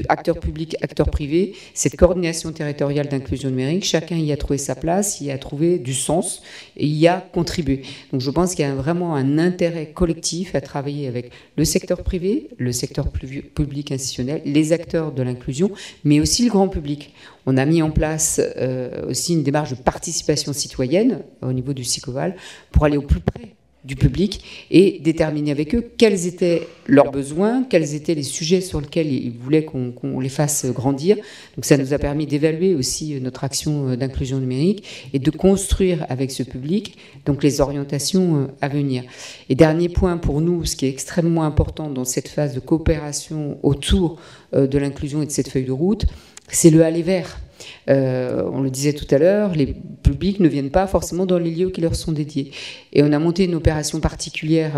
acteurs 0.10 0.40
publics, 0.40 0.76
acteurs 0.82 1.10
privés, 1.10 1.54
cette 1.74 1.96
coordination 1.96 2.52
territoriale 2.52 3.08
d'inclusion 3.08 3.50
numérique, 3.50 3.84
chacun 3.84 4.18
y 4.18 4.32
a 4.32 4.38
trouvé 4.38 4.58
sa 4.58 4.76
place, 4.76 5.22
y 5.22 5.32
a 5.32 5.38
trouvé 5.38 5.80
du 5.80 5.94
sens 5.94 6.42
et 6.76 6.88
y 6.88 7.08
a 7.08 7.22
contribué. 7.34 7.82
Donc 8.12 8.22
je 8.22 8.30
pense 8.30 8.56
qu'il 8.56 8.66
y 8.66 8.68
a 8.68 8.76
vraiment 8.76 9.16
un 9.16 9.38
intérêt 9.38 9.92
collectif 9.92 10.56
à 10.56 10.62
travailler 10.62 11.08
avec 11.08 11.32
le 11.56 11.66
secteur 11.66 12.04
privé, 12.04 12.50
le 12.58 12.72
secteur 12.72 13.10
public 13.12 13.92
institutionnel, 13.92 14.42
les 14.46 14.74
acteurs 14.74 15.12
de 15.12 15.24
l'inclusion, 15.24 15.72
mais 16.04 16.20
aussi 16.20 16.44
le 16.44 16.50
grand 16.50 16.68
public. 16.68 17.14
On 17.46 17.58
a 17.58 17.66
mis 17.66 17.82
en 17.82 17.92
place 17.92 18.42
euh, 18.58 19.10
aussi 19.10 19.34
une 19.34 19.44
démarche 19.44 19.72
de 19.72 19.76
participation 19.76 20.54
citoyenne 20.54 21.22
au 21.42 21.54
niveau 21.54 21.74
du 21.74 21.84
SICOVAL 21.84 22.36
pour 22.72 22.86
aller 22.86 22.98
au 22.98 23.02
plus 23.02 23.22
près 23.22 23.57
du 23.88 23.96
public 23.96 24.68
et 24.70 25.00
déterminer 25.02 25.52
avec 25.52 25.74
eux 25.74 25.84
quels 25.98 26.28
étaient 26.28 26.68
leurs 26.86 27.12
besoins, 27.12 27.64
quels 27.64 27.96
étaient 27.96 28.16
les 28.16 28.24
sujets 28.24 28.62
sur 28.62 28.82
lesquels 28.82 29.12
ils 29.12 29.32
voulaient 29.32 29.66
qu'on 29.66 30.20
les 30.20 30.30
fasse 30.30 30.66
grandir. 30.68 31.16
Donc 31.56 31.66
ça 31.66 31.78
nous 31.78 31.94
a 31.94 31.98
permis 31.98 32.28
d'évaluer 32.28 32.76
aussi 32.76 33.20
notre 33.22 33.44
action 33.44 33.96
d'inclusion 33.96 34.40
numérique 34.40 35.10
et 35.14 35.20
de 35.20 35.32
construire 35.32 36.06
avec 36.10 36.32
ce 36.32 36.44
public 36.44 36.98
donc 37.26 37.44
les 37.44 37.62
orientations 37.62 38.44
euh, 38.44 38.48
à 38.62 38.68
venir. 38.68 39.04
Et 39.50 39.56
dernier 39.56 39.90
point 39.90 40.18
pour 40.18 40.42
nous, 40.42 40.66
ce 40.66 40.76
qui 40.76 40.86
est 40.86 40.90
extrêmement 40.90 41.44
important 41.44 41.90
dans 41.90 42.06
cette 42.06 42.28
phase 42.28 42.54
de 42.54 42.60
coopération 42.60 43.60
autour 43.64 44.20
euh, 44.54 44.68
de 44.68 44.78
l'inclusion 44.78 45.22
et 45.22 45.26
de 45.26 45.32
cette 45.32 45.50
feuille 45.50 45.66
de 45.66 45.72
route, 45.72 46.06
c'est 46.50 46.70
le 46.70 46.84
aller 46.84 47.04
vers. 47.04 47.40
On 47.88 48.62
le 48.62 48.70
disait 48.70 48.94
tout 48.94 49.08
à 49.14 49.18
l'heure, 49.18 49.54
les 49.54 49.76
publics 50.04 50.40
ne 50.40 50.48
viennent 50.48 50.72
pas 50.72 50.88
forcément 50.88 51.26
dans 51.26 51.38
les 51.38 51.52
lieux 51.52 51.70
qui 51.70 51.82
leur 51.82 51.96
sont 51.96 52.12
dédiés. 52.12 52.52
Et 52.94 53.04
on 53.04 53.12
a 53.12 53.20
monté 53.20 53.46
une 53.46 53.56
opération 53.56 54.00
particulière, 54.00 54.74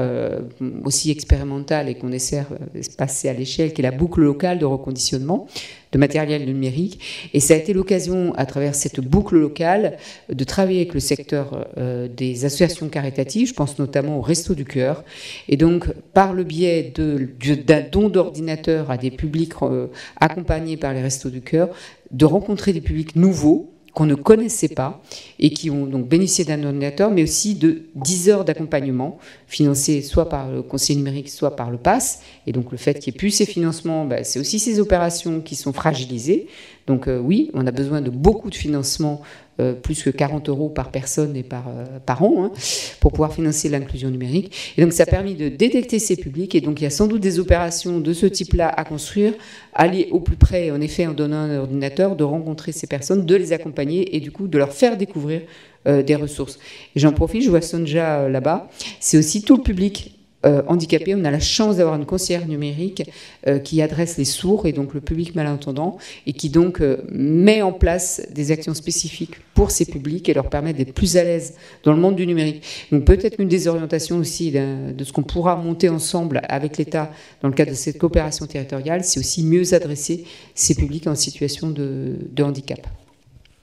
aussi 0.84 1.12
expérimentale, 1.12 1.90
et 1.90 1.96
qu'on 1.96 2.12
essaie 2.12 2.46
de 2.76 2.96
passer 2.98 3.30
à 3.30 3.34
l'échelle, 3.34 3.74
qui 3.74 3.82
est 3.82 3.84
la 3.84 3.92
boucle 3.92 4.22
locale 4.22 4.60
de 4.60 4.66
reconditionnement 4.66 5.48
de 5.92 5.98
matériel 5.98 6.46
numérique. 6.46 7.30
Et 7.34 7.40
ça 7.40 7.54
a 7.54 7.58
été 7.58 7.74
l'occasion, 7.74 8.34
à 8.36 8.46
travers 8.46 8.76
cette 8.76 9.00
boucle 9.00 9.36
locale, 9.36 9.98
de 10.32 10.44
travailler 10.44 10.82
avec 10.82 10.94
le 10.94 11.00
secteur 11.00 11.68
euh, 11.78 12.08
des 12.08 12.46
associations 12.46 12.90
caritatives, 12.90 13.48
je 13.48 13.54
pense 13.54 13.80
notamment 13.80 14.18
au 14.18 14.22
Resto 14.22 14.54
du 14.54 14.66
Cœur. 14.66 15.04
Et 15.48 15.58
donc, 15.58 15.88
par 16.14 16.34
le 16.34 16.44
biais 16.44 16.94
d'un 16.96 17.82
don 17.82 18.10
d'ordinateur 18.10 18.92
à 18.92 18.98
des 18.98 19.12
publics 19.12 19.54
euh, 19.62 19.88
accompagnés 20.20 20.78
par 20.78 20.94
les 20.94 21.02
Restos 21.02 21.30
du 21.30 21.42
Cœur, 21.42 21.70
de 22.12 22.26
rencontrer 22.26 22.74
des 22.74 22.82
publics 22.82 23.16
nouveaux 23.16 23.72
qu'on 24.00 24.06
ne 24.06 24.16
connaissait 24.16 24.70
pas 24.70 25.02
et 25.40 25.50
qui 25.50 25.70
ont 25.70 25.86
donc 25.86 26.08
bénéficié 26.08 26.46
d'un 26.46 26.64
ordinateur, 26.64 27.12
mais 27.12 27.22
aussi 27.22 27.56
de 27.56 27.82
10 27.96 28.30
heures 28.30 28.46
d'accompagnement 28.46 29.20
financés 29.46 30.02
soit 30.02 30.30
par 30.30 30.50
le 30.50 30.62
conseil 30.62 30.96
numérique, 30.96 31.28
soit 31.28 31.58
par 31.58 31.70
le 31.70 31.78
PASS. 31.78 32.22
Et 32.48 32.54
donc 32.54 32.72
le 32.72 32.78
fait 32.78 32.94
qu'il 32.94 33.12
n'y 33.12 33.18
ait 33.18 33.20
plus 33.20 33.32
ces 33.32 33.46
financements, 33.46 34.06
bah, 34.06 34.24
c'est 34.24 34.40
aussi 34.40 34.58
ces 34.58 34.80
opérations 34.80 35.42
qui 35.42 35.56
sont 35.56 35.74
fragilisées. 35.74 36.48
Donc 36.88 37.10
euh, 37.10 37.20
oui, 37.20 37.52
on 37.54 37.68
a 37.68 37.72
besoin 37.72 38.00
de 38.00 38.10
beaucoup 38.10 38.50
de 38.50 38.56
financement 38.56 39.22
euh, 39.60 39.74
plus 39.74 40.04
que 40.04 40.10
40 40.10 40.48
euros 40.50 40.70
par 40.70 40.90
personne 40.92 41.36
et 41.36 41.44
par, 41.44 41.68
euh, 41.68 42.00
par 42.06 42.24
an, 42.24 42.46
hein, 42.46 42.52
pour 43.00 43.12
pouvoir 43.12 43.34
financer 43.34 43.68
l'inclusion 43.68 44.10
numérique. 44.10 44.74
Et 44.78 44.82
donc 44.82 44.94
ça 44.94 45.04
a 45.04 45.06
permis 45.06 45.36
de 45.36 45.50
détecter 45.50 46.00
ces 46.00 46.16
publics, 46.16 46.56
et 46.56 46.62
donc 46.62 46.80
il 46.80 46.84
y 46.84 46.88
a 46.88 46.92
sans 46.92 47.08
doute 47.08 47.22
des 47.22 47.40
opérations 47.40 48.00
de 48.00 48.14
ce 48.14 48.26
type-là 48.26 48.70
à 48.70 48.84
construire, 48.84 49.34
aller 49.74 50.08
au 50.12 50.20
plus 50.20 50.38
près, 50.38 50.72
en 50.72 50.80
effet, 50.80 51.08
en 51.08 51.14
donnant 51.14 51.38
un 51.38 51.58
ordinateur, 51.58 52.16
de 52.16 52.24
rencontrer 52.24 52.72
ces 52.72 52.88
personnes, 52.88 53.26
de 53.26 53.36
les 53.36 53.52
accompagner, 53.52 54.16
et 54.16 54.20
du 54.20 54.32
coup 54.32 54.48
de 54.48 54.58
leur 54.58 54.72
faire 54.72 54.98
découvrir 54.98 55.42
euh, 55.88 56.04
des 56.04 56.16
ressources. 56.16 56.60
J'en 56.96 57.12
profite, 57.12 57.44
je 57.44 57.50
vois 57.50 57.62
Sonja 57.62 58.30
là-bas, 58.30 58.70
c'est 59.00 59.18
aussi 59.18 59.42
tout 59.42 59.58
le 59.58 59.64
public 59.64 60.19
euh, 60.46 60.62
handicapés. 60.68 61.16
On 61.16 61.26
a 61.26 61.32
la 61.32 61.42
chance 61.42 61.76
d'avoir 61.76 61.98
une 61.98 62.06
conseillère 62.06 62.48
numérique 62.48 63.12
euh, 63.46 63.60
qui 63.60 63.82
adresse 63.82 64.18
les 64.18 64.24
sourds 64.24 64.68
et 64.68 64.72
donc 64.72 64.94
le 64.94 65.02
public 65.02 65.36
malentendant 65.36 65.98
et 66.26 66.32
qui 66.32 66.50
donc 66.50 66.80
euh, 66.80 67.04
met 67.12 67.62
en 67.62 67.74
place 67.74 68.22
des 68.34 68.54
actions 68.54 68.74
spécifiques 68.74 69.36
pour 69.54 69.70
ces 69.70 69.84
publics 69.84 70.30
et 70.30 70.34
leur 70.34 70.50
permet 70.50 70.72
d'être 70.72 70.94
plus 70.94 71.18
à 71.18 71.26
l'aise 71.26 71.56
dans 71.84 71.92
le 71.92 72.00
monde 72.00 72.16
du 72.16 72.26
numérique. 72.26 72.64
Donc 72.90 73.04
peut-être 73.04 73.38
une 73.38 73.50
des 73.50 73.68
orientations 73.68 74.16
aussi 74.16 74.52
de, 74.52 75.04
ce 75.04 75.12
qu'on 75.12 75.24
pourra 75.24 75.58
monter 75.58 75.90
ensemble 75.90 76.40
avec 76.48 76.78
l'État 76.78 77.12
dans 77.42 77.50
le 77.50 77.54
cadre 77.54 77.72
de 77.72 77.76
cette 77.76 77.98
coopération 77.98 78.46
territoriale, 78.46 79.04
c'est 79.04 79.20
aussi 79.20 79.44
mieux 79.44 79.74
adresser 79.74 80.24
ces 80.56 80.74
publics 80.74 81.08
en 81.08 81.16
situation 81.16 81.70
de, 81.70 82.16
handicap. 82.42 82.88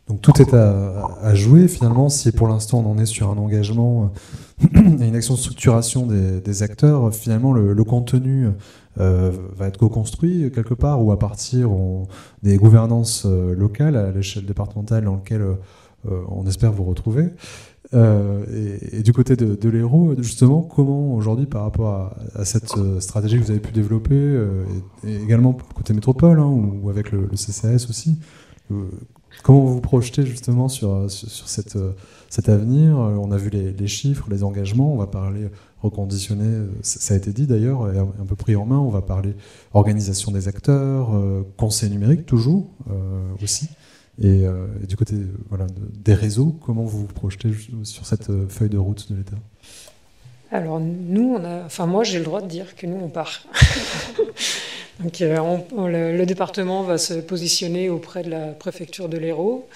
Donc 0.08 0.20
tout 0.20 0.42
est 0.42 0.52
à, 0.52 1.34
jouer 1.34 1.68
finalement 1.68 2.10
si 2.10 2.32
pour 2.32 2.48
l'instant 2.48 2.84
on 2.86 2.90
en 2.90 2.98
est 2.98 3.06
sur 3.06 3.30
un 3.30 3.38
engagement 3.38 4.12
une 4.58 5.14
action 5.14 5.34
de 5.34 5.38
structuration 5.38 6.06
des, 6.06 6.62
acteurs. 6.62 7.14
Finalement, 7.14 7.52
le, 7.52 7.84
contenu 7.84 8.48
euh, 8.98 9.30
va 9.54 9.66
être 9.66 9.76
co-construit 9.76 10.50
quelque 10.52 10.74
part 10.74 11.02
ou 11.04 11.12
à 11.12 11.18
partir 11.18 11.70
des 12.42 12.56
gouvernances 12.56 13.24
euh, 13.26 13.54
locales 13.54 13.96
à 13.96 14.10
l'échelle 14.10 14.46
départementale 14.46 15.04
dans 15.04 15.16
lesquelles 15.16 15.42
euh, 15.42 16.22
on 16.28 16.46
espère 16.46 16.72
vous 16.72 16.84
retrouver. 16.84 17.26
et, 17.92 19.02
du 19.02 19.12
côté 19.12 19.36
de, 19.36 19.54
de 19.54 19.68
l'Hérault, 19.68 20.14
justement, 20.18 20.62
comment 20.62 21.14
aujourd'hui, 21.14 21.46
par 21.46 21.62
rapport 21.62 22.16
à, 22.34 22.44
cette 22.44 22.72
stratégie 23.00 23.38
que 23.38 23.44
vous 23.44 23.50
avez 23.50 23.60
pu 23.60 23.72
développer, 23.72 24.14
et, 25.06 25.16
également 25.16 25.52
côté 25.52 25.92
métropole 25.92 26.40
hein, 26.40 26.46
ou, 26.46 26.88
avec 26.88 27.12
le, 27.12 27.28
CCAS 27.28 27.86
aussi, 27.90 28.18
comment 29.42 29.64
vous 29.64 29.80
projetez 29.80 30.24
justement 30.24 30.68
sur, 30.68 31.10
sur 31.10 31.48
cette 31.48 31.78
cet 32.36 32.50
avenir. 32.50 32.98
Euh, 32.98 33.16
on 33.16 33.32
a 33.32 33.38
vu 33.38 33.48
les, 33.48 33.86
chiffres, 33.86 34.26
les 34.30 34.44
engagements. 34.44 34.92
On 34.92 34.96
va 34.96 35.06
parler 35.06 35.48
reconditionner, 35.82 36.44
euh, 36.44 36.68
ça 36.82 37.14
a 37.14 37.16
été 37.16 37.32
dit 37.32 37.46
d'ailleurs, 37.46 37.84
un 37.84 38.26
peu 38.26 38.36
pris 38.36 38.56
en 38.56 38.66
main. 38.66 38.78
On 38.78 38.90
va 38.90 39.00
parler 39.00 39.34
organisation 39.72 40.32
des 40.32 40.46
acteurs, 40.46 41.14
euh, 41.14 41.42
conseil 41.56 41.90
numérique 41.90 42.26
toujours 42.26 42.68
aussi. 43.42 43.68
Et, 44.22 44.46
du 44.88 44.96
côté 44.96 45.14
des 45.92 46.14
réseaux, 46.14 46.56
comment 46.64 46.84
vous 46.84 47.00
vous 47.00 47.06
projetez 47.06 47.50
sur 47.82 48.06
cette 48.06 48.30
feuille 48.48 48.70
de 48.70 48.78
route 48.78 49.12
de 49.12 49.16
l'État? 49.18 49.36
Alors 50.50 50.80
nous, 50.80 51.36
enfin 51.66 51.84
moi 51.84 52.02
j'ai 52.02 52.18
le 52.18 52.24
droit 52.24 52.40
de 52.40 52.46
dire 52.46 52.76
que 52.76 52.86
nous 52.86 52.98
on 53.02 53.08
part. 53.08 53.42
Donc 55.00 55.18
le, 55.20 56.24
département 56.24 56.82
va 56.82 56.96
se 56.96 57.14
positionner 57.14 57.90
auprès 57.90 58.22
de 58.22 58.30
la 58.30 58.52
préfecture 58.52 59.10
de 59.10 59.18
l'Hérault 59.18 59.68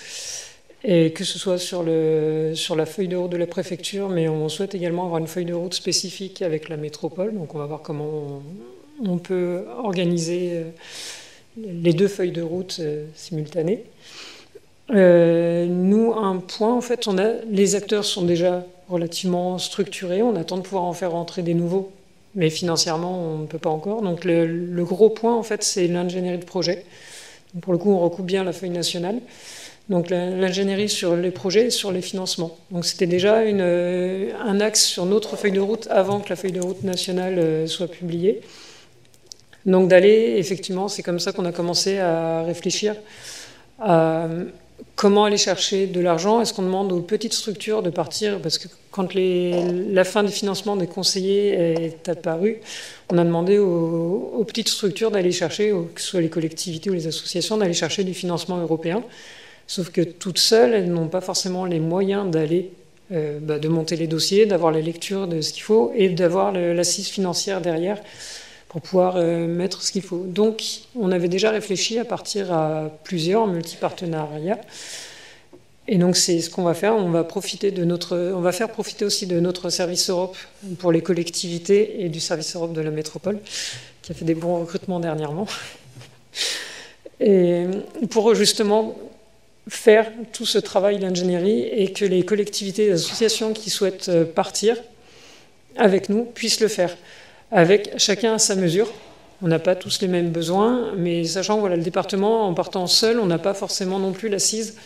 et 0.83 1.13
que 1.13 1.25
ce 1.25 1.39
soit 1.39 1.59
sur, 1.59 1.83
le, 1.83 2.53
sur 2.55 2.75
la 2.75 2.87
feuille 2.87 3.09
de 3.09 3.17
route 3.17 3.31
de 3.31 3.37
la 3.37 3.47
préfecture, 3.47 4.09
mais 4.09 4.29
on 4.29 4.49
souhaite 4.49 4.75
également 4.75 5.05
avoir 5.05 5.19
une 5.19 5.27
feuille 5.27 5.45
de 5.45 5.55
route 5.55 5.75
spécifique 5.75 6.43
avec 6.43 6.69
la 6.69 6.77
métropole. 6.77 7.35
Donc 7.35 7.55
on 7.55 7.59
va 7.59 7.67
voir 7.67 7.83
comment 7.83 8.43
on, 9.05 9.19
peut 9.19 9.65
organiser 9.79 10.53
euh, 10.53 10.65
les 11.57 11.93
deux 11.93 12.09
feuilles 12.09 12.33
de 12.33 12.43
route 12.43 12.79
euh, 12.81 13.05
simultanées. 13.15 13.85
Euh, 14.93 15.67
nous, 15.67 16.13
un 16.15 16.39
point, 16.39 16.75
en 16.75 16.81
fait, 16.81 17.07
on 17.07 17.19
a, 17.19 17.33
les 17.51 17.75
acteurs 17.75 18.05
sont 18.05 18.23
déjà 18.23 18.67
relativement 18.89 19.59
structurés. 19.59 20.23
On 20.23 20.35
attend 20.35 20.57
de 20.57 20.63
pouvoir 20.63 20.85
en 20.85 20.93
faire 20.93 21.13
rentrer 21.13 21.43
des 21.43 21.55
nouveaux, 21.55 21.93
mais 22.35 22.51
financièrement, 22.51 23.19
on 23.19 23.39
ne 23.39 23.47
peut 23.47 23.59
pas 23.59 23.71
encore. 23.71 24.03
Donc 24.03 24.25
le, 24.25 24.83
gros 24.85 25.11
point, 25.11 25.37
en 25.37 25.43
fait, 25.43 25.63
c'est 25.63 25.87
l'ingénierie 25.87 26.39
de 26.39 26.45
projet. 26.45 26.85
Pour 27.61 27.73
le 27.73 27.79
coup, 27.79 27.91
on 27.91 27.99
recoupe 27.99 28.27
bien 28.27 28.45
la 28.45 28.53
feuille 28.53 28.71
nationale 28.71 29.21
donc 29.91 30.09
l'ingénierie 30.09 30.89
sur 30.89 31.17
les 31.17 31.33
projets 31.33 31.67
et 31.67 31.71
sur 31.71 31.91
les 31.91 32.01
financements. 32.01 32.57
Donc 32.71 32.85
c'était 32.87 33.09
déjà 33.09 33.39
euh, 33.39 34.31
un 34.41 34.61
axe 34.61 34.85
sur 34.85 35.05
notre 35.05 35.37
feuille 35.37 35.51
de 35.51 35.61
route 35.61 35.89
avant 35.91 36.21
que 36.21 36.29
la 36.31 36.37
feuille 36.37 36.53
de 36.53 36.61
route 36.61 36.85
nationale 36.85 37.39
euh, 37.39 37.67
soit 37.67 37.89
publiée. 37.89 38.41
Donc 39.67 39.89
d'aller, 39.89 40.37
effectivement, 40.39 40.87
c'est 40.87 41.03
comme 41.03 41.19
ça 41.19 41.33
qu'on 41.33 41.45
a 41.45 41.51
commencé 41.53 41.99
à 41.99 42.45
réfléchir 42.45 42.95
à 43.81 44.29
comment 44.95 45.25
aller 45.25 45.37
chercher 45.39 45.87
de 45.87 46.01
l'argent. 46.01 46.41
Est-ce 46.41 46.55
qu'on 46.55 46.63
demande 46.63 46.93
aux 46.93 47.01
petites 47.01 47.33
structures 47.33 47.83
de 47.83 47.91
partir? 47.91 48.41
Parce 48.41 48.59
que 48.59 48.69
quand 48.93 49.09
la 49.15 50.05
fin 50.05 50.23
du 50.23 50.31
financement 50.31 50.77
des 50.77 50.87
conseillers 50.87 51.49
est 51.49 52.09
apparue, 52.09 52.61
on 53.11 53.19
a 53.19 53.25
demandé 53.25 53.59
aux, 53.59 54.35
aux 54.39 54.45
petites 54.45 54.69
structures 54.69 55.11
d'aller 55.11 55.33
chercher, 55.33 55.75
que 55.95 56.01
ce 56.01 56.07
soit 56.07 56.21
les 56.21 56.29
collectivités 56.29 56.91
ou 56.91 56.95
les 56.95 57.07
associations, 57.07 57.57
d'aller 57.57 57.75
chercher 57.75 58.05
du 58.05 58.15
financement 58.15 58.59
européen. 58.59 59.03
Sauf 59.71 59.91
que 59.91 60.01
toutes 60.01 60.41
seules, 60.41 60.75
elles 60.75 60.91
n'ont 60.91 61.07
pas 61.07 61.21
forcément 61.21 61.65
les 61.65 61.79
moyens 61.79 62.29
d'aller, 62.29 62.73
euh, 63.13 63.39
bah, 63.41 63.61
de 63.61 63.69
monter 63.69 63.95
les 63.95 64.09
dossiers, 64.09 64.45
d'avoir 64.45 64.73
la 64.73 64.81
lecture 64.81 65.29
de 65.29 65.41
ce 65.43 65.53
qu'il 65.53 65.63
faut 65.63 65.93
et 65.95 66.09
d'avoir 66.09 66.51
l'assise 66.51 67.07
financière 67.07 67.61
derrière 67.61 68.03
pour 68.69 68.81
pouvoir 68.81 69.15
euh, 69.15 69.47
mettre 69.47 69.81
ce 69.83 69.93
qu'il 69.93 70.03
faut. 70.03 70.25
Donc, 70.27 70.65
on 70.97 71.13
avait 71.13 71.29
déjà 71.29 71.53
réfléchi 71.53 72.01
à 72.01 72.05
partir 72.05 72.53
à 72.53 72.91
plusieurs 73.05 73.47
multipartenariats. 73.47 74.61
Et 75.87 75.99
donc, 75.99 76.17
c'est 76.17 76.41
ce 76.41 76.51
qu'on 76.51 76.65
va 76.65 76.75
faire. 76.75 76.97
On 76.97 77.11
va 77.11 77.23
profiter 77.23 77.71
de 77.71 77.85
notre, 77.85 78.19
on 78.35 78.41
va 78.41 78.51
faire 78.51 78.71
profiter 78.71 79.05
aussi 79.05 79.29
de 79.29 79.39
notre 79.39 79.71
service 79.71 80.11
Europe 80.11 80.37
pour 80.81 80.91
les 80.91 81.01
collectivités 81.01 82.03
et 82.05 82.09
du 82.09 82.19
service 82.19 82.57
Europe 82.57 82.73
de 82.73 82.81
la 82.81 82.91
métropole, 82.91 83.39
qui 84.03 84.11
a 84.11 84.17
fait 84.17 84.25
des 84.25 84.35
bons 84.35 84.59
recrutements 84.59 84.99
dernièrement. 84.99 85.47
Et 87.21 87.67
pour 88.09 88.35
justement 88.35 88.97
faire 89.69 90.11
tout 90.33 90.47
ce 90.47 90.59
travail 90.59 90.99
d'ingénierie 90.99 91.63
et 91.63 91.93
que 91.93 92.05
les 92.05 92.25
collectivités 92.25 92.87
et 92.87 92.93
associations 92.93 93.53
qui 93.53 93.71
souhaitent 93.71 94.09
euh, 94.09 94.25
partir 94.25 94.77
avec 95.77 96.09
nous 96.09 96.25
puissent 96.25 96.61
le 96.61 96.69
faire, 96.69 96.97
avec 97.53 97.93
chacun 97.99 98.35
à 98.35 98.39
sa 98.39 98.57
mesure. 98.57 98.93
On 99.43 99.49
n'a 99.49 99.59
pas 99.59 99.75
tous 99.75 100.01
les 100.03 100.09
mêmes 100.09 100.31
besoins, 100.31 100.93
mais 100.97 101.25
sachant 101.25 101.57
que 101.57 101.61
voilà, 101.61 101.77
le 101.77 101.83
département, 101.83 102.47
en 102.47 102.55
partant 102.55 102.87
seul, 102.87 103.19
on 103.19 103.27
n'a 103.27 103.39
pas 103.39 103.55
forcément 103.55 103.99
non 103.99 104.13
plus 104.13 104.29
l'assise 104.29 104.77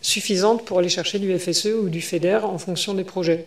suffisante 0.00 0.64
pour 0.64 0.78
aller 0.78 0.88
chercher 0.88 1.18
du 1.18 1.36
FSE 1.38 1.66
ou 1.66 1.88
du 1.88 2.00
FEDER 2.00 2.40
en 2.44 2.58
fonction 2.58 2.94
des 2.94 3.04
projets. 3.04 3.46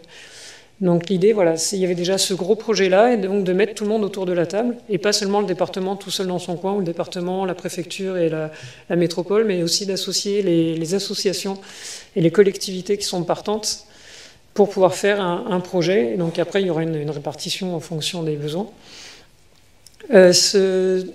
Donc 0.80 1.10
l'idée, 1.10 1.34
voilà, 1.34 1.56
il 1.72 1.80
y 1.80 1.86
avait 1.86 1.96
déjà 1.96 2.20
ce 2.20 2.36
gros 2.36 2.56
projet-là, 2.56 3.14
et 3.14 3.18
donc 3.18 3.44
de 3.44 3.54
mettre 3.54 3.74
tout 3.74 3.84
le 3.84 3.90
monde 3.90 4.04
autour 4.04 4.28
de 4.28 4.34
la 4.34 4.46
table, 4.46 4.78
et 4.90 5.00
pas 5.00 5.12
seulement 5.12 5.42
le 5.42 5.48
département 5.48 5.96
tout 5.96 6.12
seul 6.12 6.28
dans 6.28 6.38
son 6.38 6.56
coin, 6.56 6.74
ou 6.74 6.80
le 6.80 6.86
département, 6.86 7.46
la 7.46 7.56
préfecture 7.56 8.18
et 8.18 8.30
la, 8.30 8.52
métropole, 8.96 9.46
mais 9.46 9.64
aussi 9.64 9.88
d'associer 9.88 10.44
les, 10.44 10.94
associations 10.94 11.58
et 12.16 12.22
les 12.22 12.30
collectivités 12.30 12.98
qui 12.98 13.06
sont 13.06 13.24
partantes 13.24 13.86
pour 14.54 14.70
pouvoir 14.70 14.94
faire 14.94 15.20
un, 15.20 15.60
projet. 15.60 16.14
Et 16.14 16.18
donc 16.18 16.38
après, 16.38 16.62
il 16.62 16.68
y 16.68 16.70
aura 16.70 16.84
une, 16.84 17.10
répartition 17.10 17.76
en 17.76 17.80
fonction 17.80 18.22
des 18.22 18.36
besoins. 18.36 18.68
Euh, 20.14 20.32
ce, 20.32 21.08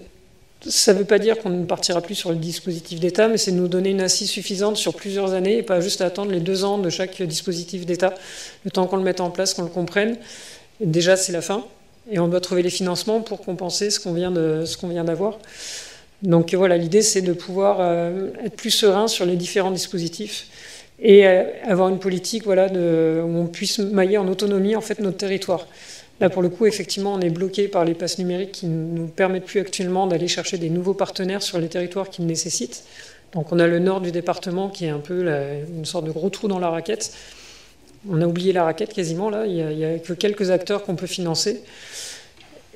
ça 0.67 0.93
ne 0.95 0.99
veut 0.99 1.05
pas 1.05 1.19
dire 1.19 1.39
qu'on 1.39 1.51
ne 1.51 1.65
partira 1.65 2.01
plus 2.01 2.15
sur 2.15 2.31
le 2.31 2.37
dispositif 2.37 3.01
d'État, 3.01 3.29
mais 3.29 3.37
c'est 3.37 3.53
nous 3.53 3.69
donner 3.69 3.91
une 3.91 4.01
assise 4.01 4.31
suffisante 4.31 4.77
sur 4.77 4.95
plusieurs 4.95 5.33
années 5.33 5.59
et 5.59 5.63
pas 5.63 5.81
juste 5.81 6.01
attendre 6.01 6.31
les 6.31 6.41
deux 6.41 6.65
ans 6.65 6.79
de 6.79 6.91
chaque 6.91 7.23
dispositif 7.23 7.87
d'État, 7.87 8.15
le 8.65 8.71
temps 8.71 8.87
qu'on 8.87 8.97
le 8.97 9.03
mette 9.03 9.21
en 9.21 9.31
place, 9.31 9.55
qu'on 9.55 9.63
le 9.63 9.69
comprenne. 9.69 10.17
déjà, 10.81 11.17
c'est 11.17 11.33
la 11.33 11.43
fin. 11.43 11.65
Et 12.11 12.19
on 12.19 12.29
doit 12.29 12.41
trouver 12.41 12.63
les 12.63 12.71
financements 12.71 13.21
pour 13.21 13.41
compenser 13.41 13.91
ce 13.91 14.01
qu'on 14.01 14.13
vient 14.13 14.33
d'avoir. 15.05 15.39
Donc 16.23 16.55
voilà, 16.55 16.77
l'idée 16.77 17.03
c'est 17.03 17.23
de 17.23 17.33
pouvoir 17.33 17.81
être 18.45 18.57
plus 18.57 18.71
serein 18.71 19.09
sur 19.09 19.25
les 19.25 19.37
différents 19.37 19.71
dispositifs 19.71 20.47
et 21.01 21.27
avoir 21.27 21.89
une 21.89 21.99
politique 21.99 22.45
voilà, 22.45 22.67
où 22.67 23.39
on 23.39 23.47
puisse 23.47 23.79
mailler 23.79 24.19
en 24.19 24.29
autonomie 24.29 24.77
en 24.77 24.81
fait 24.81 25.01
notre 25.01 25.17
territoire. 25.17 25.67
Là, 26.23 26.31
pour 26.31 26.41
le 26.41 26.51
coup, 26.51 26.67
effectivement, 26.67 27.15
on 27.15 27.21
est 27.21 27.31
bloqué 27.31 27.67
par 27.67 27.85
les 27.85 27.95
passes 27.95 28.17
numériques 28.17 28.53
qui 28.53 28.67
ne 28.67 28.97
nous 28.97 29.09
permettent 29.09 29.45
plus 29.45 29.59
actuellement 29.59 30.07
d'aller 30.07 30.29
chercher 30.29 30.57
des 30.57 30.71
nouveaux 30.71 30.95
partenaires 30.95 31.43
sur 31.43 31.59
les 31.59 31.67
territoires 31.67 32.11
qui 32.11 32.23
le 32.23 32.29
nécessitent. 32.29 32.85
Donc, 33.33 33.51
on 33.51 33.59
a 33.59 33.67
le 33.67 33.81
nord 33.81 34.01
du 34.01 34.13
département 34.13 34.69
qui 34.69 34.85
est 34.85 34.91
un 34.91 35.01
peu 35.01 35.27
une 35.77 35.85
sorte 35.85 36.05
de 36.05 36.13
gros 36.13 36.31
trou 36.31 36.47
dans 36.47 36.61
la 36.61 36.71
raquette. 36.71 37.13
On 38.09 38.23
a 38.23 38.27
oublié 38.29 38.53
la 38.53 38.63
raquette 38.63 38.93
quasiment, 38.93 39.31
là. 39.31 39.47
Il 39.47 39.67
n'y 39.77 39.85
a, 39.85 39.99
que 39.99 40.13
quelques 40.13 40.53
acteurs 40.53 40.85
qu'on 40.85 40.95
peut 40.95 41.09
financer. 41.09 41.65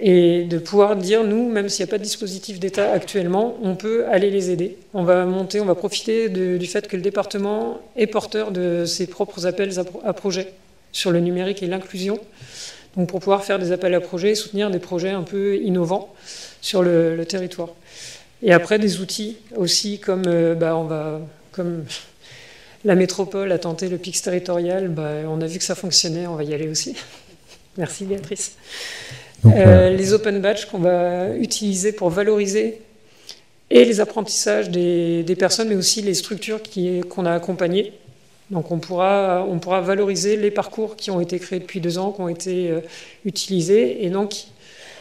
Et 0.00 0.42
de 0.42 0.58
pouvoir 0.58 0.96
dire, 0.96 1.22
nous, 1.22 1.48
même 1.48 1.68
s'il 1.68 1.84
n'y 1.84 1.88
a 1.88 1.92
pas 1.92 1.98
de 1.98 2.02
dispositif 2.02 2.58
d'État 2.58 2.90
actuellement, 2.90 3.58
on 3.62 3.76
peut 3.76 4.06
aller 4.06 4.32
les 4.32 4.50
aider. 4.50 4.76
On 4.92 5.04
va 5.04 5.24
monter, 5.24 5.60
on 5.60 5.66
va 5.66 5.76
profiter 5.76 6.28
du 6.28 6.66
fait 6.66 6.88
que 6.88 6.96
le 6.96 7.02
département 7.02 7.80
est 7.94 8.08
porteur 8.08 8.50
de 8.50 8.84
ses 8.86 9.06
propres 9.06 9.46
appels 9.46 9.78
à 10.04 10.12
projets 10.12 10.52
sur 10.90 11.12
le 11.12 11.20
numérique 11.20 11.62
et 11.62 11.68
l'inclusion 11.68 12.18
donc 12.96 13.08
pour 13.08 13.20
pouvoir 13.20 13.44
faire 13.44 13.58
des 13.58 13.72
appels 13.72 13.94
à 13.94 14.00
projets 14.00 14.30
et 14.30 14.34
soutenir 14.34 14.70
des 14.70 14.78
projets 14.78 15.10
un 15.10 15.22
peu 15.22 15.56
innovants 15.56 16.14
sur 16.62 16.82
le, 16.82 17.24
territoire. 17.26 17.68
Et 18.42 18.52
après, 18.52 18.78
des 18.78 19.00
outils 19.00 19.36
aussi 19.54 19.98
comme, 19.98 20.24
euh, 20.26 20.54
bah, 20.54 20.76
on 20.76 20.84
va, 20.84 21.20
comme 21.52 21.84
la 22.84 22.94
métropole 22.94 23.52
a 23.52 23.58
tenté 23.58 23.88
le 23.88 23.98
PIX 23.98 24.22
territorial, 24.22 24.88
bah, 24.88 25.10
on 25.28 25.40
a 25.40 25.46
vu 25.46 25.58
que 25.58 25.64
ça 25.64 25.74
fonctionnait, 25.74 26.26
on 26.26 26.36
va 26.36 26.44
y 26.44 26.54
aller 26.54 26.68
aussi. 26.68 26.96
Merci 27.78 28.04
Béatrice. 28.04 28.56
Euh, 29.44 29.50
euh, 29.54 29.90
les 29.90 30.14
open 30.14 30.40
badges 30.40 30.66
qu'on 30.66 30.78
va 30.78 31.34
utiliser 31.36 31.92
pour 31.92 32.08
valoriser 32.08 32.80
et 33.68 33.84
les 33.84 34.00
apprentissages 34.00 34.70
des, 34.70 35.22
des 35.22 35.36
personnes, 35.36 35.68
mais 35.68 35.74
aussi 35.74 36.00
les 36.00 36.14
structures 36.14 36.60
qu'on 37.08 37.26
a 37.26 37.32
accompagnées 37.32 37.92
donc 38.50 38.70
on 38.70 38.78
pourra, 38.78 39.44
valoriser 39.80 40.36
les 40.36 40.50
parcours 40.50 40.96
qui 40.96 41.10
ont 41.10 41.20
été 41.20 41.38
créés 41.38 41.58
depuis 41.58 41.80
deux 41.80 41.98
ans, 41.98 42.12
qui 42.12 42.20
ont 42.20 42.28
été 42.28 42.70
euh, 42.70 42.80
utilisés. 43.24 44.04
Et 44.04 44.10
donc 44.10 44.34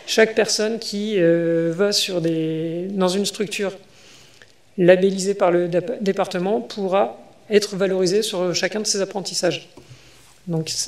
chaque 0.08 0.36
personne 0.36 0.80
qui 0.80 1.16
euh, 1.18 1.72
va 1.76 1.92
dans 2.90 3.08
une 3.08 3.26
structure 3.26 3.74
labellisée 4.78 5.36
par 5.36 5.52
le 5.52 5.70
département 6.02 6.60
pourra 6.60 7.20
être 7.50 7.76
valorisée 7.76 8.24
sur 8.24 8.54
chacun 8.56 8.80
de 8.80 8.88
ses 8.88 9.02
apprentissages. 9.02 9.70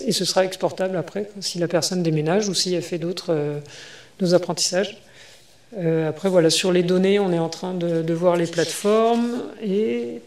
Et 0.06 0.12
ce 0.12 0.26
sera 0.26 0.44
exportable 0.44 0.98
après 0.98 1.30
si 1.40 1.58
la 1.60 1.68
personne 1.68 2.04
déménage 2.04 2.48
ou 2.50 2.54
si 2.54 2.74
elle 2.74 2.82
fait 2.82 3.00
d'autres 3.00 3.34
euh, 3.34 4.34
apprentissages. 4.34 4.98
après, 5.76 6.30
voilà, 6.30 6.50
sur 6.50 6.72
les 6.72 6.84
données, 6.84 7.20
on 7.20 7.32
est 7.32 7.40
en 7.40 7.50
train 7.50 7.76
de, 7.76 8.02
de 8.02 8.14
voir 8.14 8.36
les 8.36 8.48
plateformes 8.48 9.44
et 9.64 10.22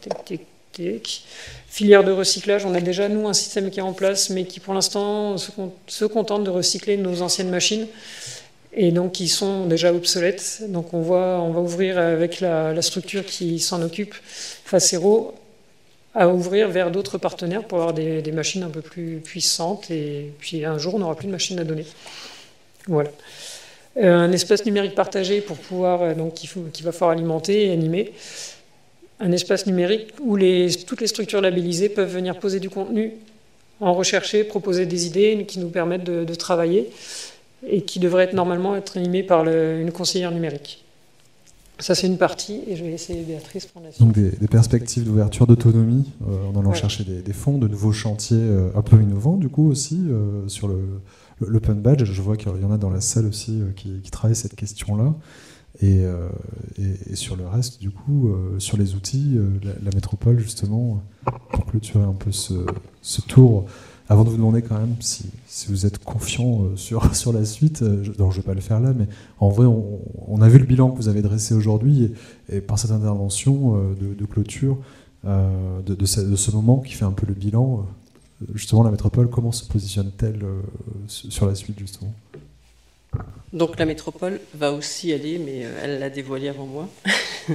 Filière 1.70 2.02
de 2.02 2.10
recyclage, 2.10 2.66
on 2.66 2.74
a 2.74 2.80
déjà, 2.80 3.08
nous, 3.08 3.28
un 3.28 3.32
système 3.32 3.70
qui 3.70 3.78
est 3.78 3.82
en 3.82 3.92
place, 3.92 4.28
mais 4.30 4.44
qui, 4.44 4.58
pour 4.58 4.74
l'instant, 4.74 5.36
se, 5.38 6.04
contente 6.04 6.42
de 6.42 6.50
recycler 6.50 6.96
nos 6.96 7.22
anciennes 7.22 7.48
machines, 7.48 7.86
et 8.72 8.90
donc 8.90 9.12
qui 9.12 9.28
sont 9.28 9.66
déjà 9.66 9.94
obsolètes. 9.94 10.64
Donc 10.66 10.92
on, 10.94 11.00
voit, 11.00 11.38
on 11.40 11.52
va 11.52 11.60
ouvrir 11.60 11.96
avec 11.96 12.40
la, 12.40 12.82
structure 12.82 13.24
qui 13.24 13.60
s'en 13.60 13.80
occupe, 13.82 14.16
Facero, 14.64 15.32
à 16.12 16.28
ouvrir 16.28 16.68
vers 16.68 16.90
d'autres 16.90 17.18
partenaires 17.18 17.62
pour 17.62 17.78
avoir 17.78 17.94
des, 17.94 18.32
machines 18.32 18.64
un 18.64 18.70
peu 18.70 18.82
plus 18.82 19.20
puissantes, 19.24 19.92
et 19.92 20.32
puis 20.40 20.64
un 20.64 20.76
jour, 20.76 20.96
on 20.96 20.98
n'aura 20.98 21.14
plus 21.14 21.28
de 21.28 21.32
machines 21.32 21.60
à 21.60 21.64
donner. 21.64 21.86
Voilà. 22.88 23.10
Euh, 23.96 24.12
un 24.12 24.32
espace 24.32 24.64
numérique 24.66 24.96
partagé 24.96 25.40
pour 25.40 25.56
pouvoir, 25.56 26.02
euh, 26.02 26.14
donc, 26.14 26.34
qui 26.34 26.82
va 26.82 26.90
falloir 26.90 27.10
alimenter 27.12 27.66
et 27.66 27.72
animer 27.72 28.12
un 29.20 29.32
espace 29.32 29.66
numérique 29.66 30.14
où 30.20 30.38
toutes 30.86 31.00
les 31.00 31.06
structures 31.06 31.40
labellisées 31.40 31.88
peuvent 31.88 32.12
venir 32.12 32.38
poser 32.38 32.58
du 32.58 32.70
contenu, 32.70 33.12
en 33.80 33.92
rechercher, 33.92 34.44
proposer 34.44 34.86
des 34.86 35.06
idées 35.06 35.44
qui 35.46 35.58
nous 35.58 35.68
permettent 35.68 36.04
de, 36.04 36.34
travailler 36.34 36.90
et 37.66 37.82
qui 37.82 37.98
devraient 37.98 38.24
être 38.24 38.32
normalement 38.32 38.76
être 38.76 38.96
animées 38.96 39.22
par 39.22 39.46
une 39.46 39.92
conseillère 39.92 40.32
numérique. 40.32 40.84
Ça, 41.78 41.94
c'est 41.94 42.06
une 42.06 42.18
partie, 42.18 42.60
et 42.66 42.76
je 42.76 42.84
vais 42.84 42.90
laisser 42.90 43.14
Béatrice 43.22 43.64
prendre 43.64 43.86
la 43.86 43.92
suite. 43.92 44.06
Donc, 44.06 44.14
des, 44.14 44.48
perspectives 44.48 45.04
d'ouverture 45.04 45.46
d'autonomie, 45.46 46.10
euh, 46.28 46.48
en 46.54 46.60
allant 46.60 46.74
chercher 46.74 47.04
des, 47.04 47.32
fonds, 47.32 47.56
de 47.56 47.68
nouveaux 47.68 47.92
chantiers 47.92 48.36
euh, 48.38 48.68
un 48.74 48.82
peu 48.82 49.00
innovants, 49.00 49.38
du 49.38 49.48
coup, 49.48 49.70
aussi, 49.70 49.98
euh, 50.10 50.46
sur 50.46 50.70
l'open 51.40 51.80
badge. 51.80 52.04
Je 52.04 52.20
vois 52.20 52.36
qu'il 52.36 52.48
y 52.48 52.64
en 52.64 52.70
a 52.70 52.76
dans 52.76 52.90
la 52.90 53.00
salle 53.00 53.24
aussi 53.24 53.60
qui, 53.76 54.00
qui 54.02 54.10
travaillent 54.10 54.36
cette 54.36 54.56
question-là. 54.56 55.14
Euh, 55.82 56.28
et, 56.78 57.16
sur 57.16 57.36
le 57.36 57.46
reste, 57.46 57.80
du 57.80 57.90
coup, 57.90 58.28
euh, 58.28 58.58
sur 58.58 58.76
les 58.76 58.94
outils, 58.94 59.36
euh, 59.36 59.48
la, 59.82 59.90
métropole, 59.94 60.38
justement, 60.38 61.02
pour 61.52 61.66
clôturer 61.66 62.04
un 62.04 62.12
peu 62.12 62.32
ce, 62.32 62.54
tour, 63.26 63.66
avant 64.08 64.24
de 64.24 64.30
vous 64.30 64.36
demander 64.36 64.62
quand 64.62 64.78
même 64.78 64.96
si, 65.00 65.30
vous 65.68 65.86
êtes 65.86 66.02
confiant 66.02 66.76
sur, 66.76 67.14
sur 67.14 67.32
la 67.32 67.44
suite, 67.44 67.78
je, 67.80 68.10
ne 68.10 68.30
vais 68.32 68.42
pas 68.42 68.54
le 68.54 68.60
faire 68.60 68.80
là, 68.80 68.92
mais 68.96 69.06
en 69.38 69.48
vrai, 69.48 69.66
on, 69.66 70.42
a 70.42 70.48
vu 70.48 70.58
le 70.58 70.66
bilan 70.66 70.90
que 70.90 70.96
vous 70.96 71.08
avez 71.08 71.22
dressé 71.22 71.54
aujourd'hui, 71.54 72.12
et, 72.50 72.60
par 72.60 72.78
cette 72.78 72.90
intervention 72.90 73.76
de, 74.00 74.24
clôture, 74.26 74.78
de, 75.24 76.06
ce, 76.06 76.50
moment 76.50 76.80
qui 76.80 76.94
fait 76.94 77.04
un 77.04 77.12
peu 77.12 77.26
le 77.26 77.34
bilan, 77.34 77.86
justement, 78.54 78.82
la 78.82 78.90
métropole, 78.90 79.30
comment 79.30 79.52
se 79.52 79.64
positionne-t-elle 79.64 80.44
sur 81.06 81.46
la 81.46 81.54
suite, 81.54 81.78
justement? 81.78 82.12
Donc 83.53 83.78
la 83.78 83.84
métropole 83.84 84.40
va 84.55 84.72
aussi 84.72 85.12
aller, 85.12 85.38
mais 85.38 85.64
euh, 85.64 85.80
elle 85.82 85.98
l'a 85.98 86.11
dévoilé 86.11 86.48
avant 86.48 86.66
moi, 86.66 86.88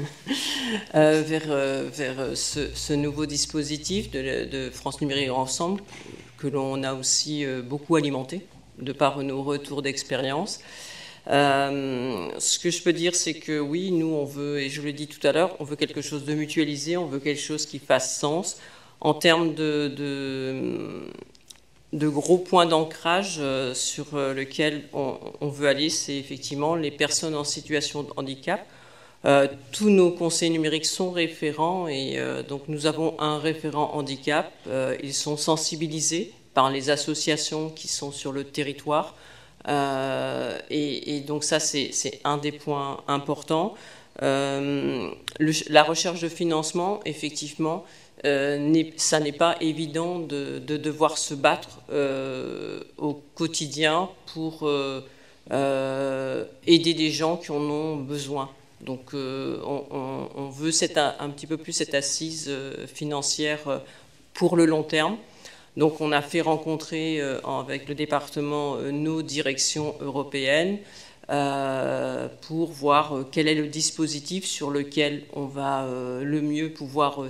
euh, 0.95 1.23
vers, 1.25 1.49
euh, 1.49 1.89
vers 1.89 2.35
ce, 2.35 2.93
nouveau 2.93 3.25
dispositif 3.25 4.11
de, 4.11 4.69
France 4.73 4.99
Numérique 4.99 5.31
Ensemble, 5.31 5.81
que 6.37 6.47
l'on 6.47 6.83
a 6.83 6.93
aussi 6.93 7.45
beaucoup 7.63 7.95
alimenté 7.95 8.41
de 8.77 8.91
par 8.91 9.23
nos 9.23 9.41
retours 9.41 9.81
d'expérience. 9.81 10.59
ce 11.27 12.59
que 12.59 12.69
je 12.69 12.81
peux 12.83 12.91
dire, 12.91 13.15
c'est 13.15 13.35
que 13.35 13.57
oui, 13.57 13.91
nous, 13.91 14.13
on 14.13 14.25
veut, 14.25 14.59
et 14.59 14.69
je 14.69 14.81
le 14.81 14.91
dis 14.91 15.07
tout 15.07 15.25
à 15.25 15.31
l'heure, 15.31 15.55
on 15.59 15.63
veut 15.63 15.77
quelque 15.77 16.01
chose 16.01 16.25
de 16.25 16.33
mutualisé, 16.33 16.97
on 16.97 17.05
veut 17.05 17.19
quelque 17.19 17.41
chose 17.41 17.65
qui 17.65 17.79
fasse 17.79 18.19
sens 18.19 18.57
en 18.99 19.13
termes 19.13 19.55
de, 19.55 19.87
de 19.95 21.09
gros 22.03 22.37
points 22.37 22.65
d'ancrage 22.65 23.37
euh, 23.39 23.73
sur 23.73 24.07
euh, 24.13 24.33
lesquels 24.33 24.83
on, 24.93 25.47
veut 25.47 25.67
aller, 25.67 25.89
c'est 25.89 26.15
effectivement 26.17 26.75
les 26.75 26.91
personnes 26.91 27.35
en 27.35 27.43
situation 27.43 28.03
de 28.03 28.09
handicap. 28.17 28.65
Euh, 29.23 29.47
tous 29.71 29.89
nos 29.89 30.11
conseils 30.11 30.49
numériques 30.49 30.85
sont 30.85 31.09
référents 31.09 31.87
et 31.87 32.19
donc 32.47 32.63
nous 32.67 32.85
avons 32.85 33.19
un 33.19 33.39
référent 33.39 33.91
handicap. 33.93 34.51
ils 35.01 35.13
sont 35.13 35.37
sensibilisés 35.37 36.31
par 36.53 36.69
les 36.69 36.89
associations 36.89 37.69
qui 37.69 37.87
sont 37.87 38.11
sur 38.11 38.31
le 38.31 38.43
territoire. 38.43 39.15
Et, 40.69 41.23
donc 41.25 41.43
ça, 41.43 41.59
c'est 41.59 42.19
un 42.23 42.37
des 42.37 42.51
points 42.51 43.03
importants. 43.07 43.73
la 44.21 45.83
recherche 45.83 46.21
de 46.21 46.29
financement, 46.29 46.99
effectivement, 47.05 47.83
euh, 48.25 48.83
ça 48.97 49.19
n'est 49.19 49.31
pas 49.31 49.55
évident 49.61 50.19
de, 50.19 50.59
devoir 50.59 51.17
se 51.17 51.33
battre 51.35 51.81
euh, 51.91 52.81
au 52.97 53.21
quotidien 53.35 54.09
pour 54.33 54.67
euh, 54.67 56.45
aider 56.65 56.93
des 56.93 57.11
gens 57.11 57.37
qui 57.37 57.51
en 57.51 57.61
ont 57.61 57.95
besoin. 57.97 58.49
Donc 58.81 59.13
on, 59.13 60.49
veut 60.51 60.71
un, 61.19 61.29
petit 61.29 61.47
peu 61.47 61.57
plus 61.57 61.73
cette 61.73 61.93
assise 61.93 62.51
financière 62.93 63.81
pour 64.33 64.57
le 64.57 64.65
long 64.65 64.83
terme. 64.83 65.17
Donc 65.77 66.01
on 66.01 66.11
a 66.11 66.21
fait 66.21 66.41
rencontrer 66.41 67.21
avec 67.43 67.87
le 67.87 67.95
département 67.95 68.77
nos 68.77 69.21
directions 69.21 69.95
européennes. 70.01 70.77
pour 72.41 72.71
voir 72.71 73.25
quel 73.31 73.47
est 73.47 73.55
le 73.55 73.67
dispositif 73.67 74.45
sur 74.45 74.69
lequel 74.69 75.23
on 75.33 75.45
va 75.45 75.87
le 76.21 76.41
mieux 76.41 76.71
pouvoir, 76.71 77.23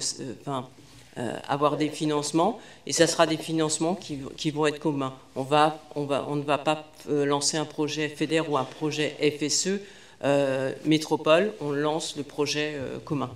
avoir 1.47 1.77
des 1.77 1.89
financements, 1.89 2.59
et 2.85 2.91
ça 2.91 3.07
sera 3.07 3.25
des 3.25 3.37
financements 3.37 3.95
qui, 3.95 4.19
qui 4.35 4.51
vont 4.51 4.65
être 4.65 4.79
communs. 4.79 5.13
On, 5.35 5.43
va, 5.43 5.79
on, 5.95 6.05
va, 6.05 6.25
on 6.27 6.35
ne 6.35 6.43
va 6.43 6.57
pas 6.57 6.85
euh, 7.09 7.25
lancer 7.25 7.57
un 7.57 7.65
projet 7.65 8.09
FEDER 8.09 8.41
ou 8.49 8.57
un 8.57 8.65
projet 8.65 9.15
FSE 9.39 9.79
euh, 10.23 10.73
métropole, 10.83 11.53
on 11.61 11.71
lance 11.71 12.17
le 12.17 12.23
projet 12.23 12.75
commun. 13.05 13.31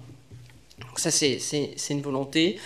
Donc 0.80 1.00
ça, 1.00 1.12
c'est 1.12 1.40
une 1.90 2.02
volonté. 2.02 2.60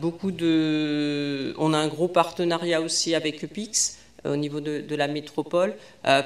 beaucoup 0.00 0.32
de, 0.32 1.54
on 1.58 1.72
a 1.72 1.78
un 1.78 1.88
gros 1.88 2.08
partenariat 2.08 2.80
aussi 2.80 3.14
avec 3.14 3.42
EPIX 3.44 3.96
au 4.24 4.36
niveau 4.36 4.60
de, 4.60 4.80
de 4.80 4.96
la 4.96 5.08
métropole 5.08 5.74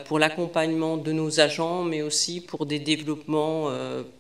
pour 0.07 0.18
l'accompagnement 0.18 0.97
de 0.97 1.12
nos 1.12 1.41
agents, 1.41 1.85
mais 1.85 2.03
aussi 2.03 2.41
pour 2.41 2.66
des 2.66 2.78
développements 2.78 3.70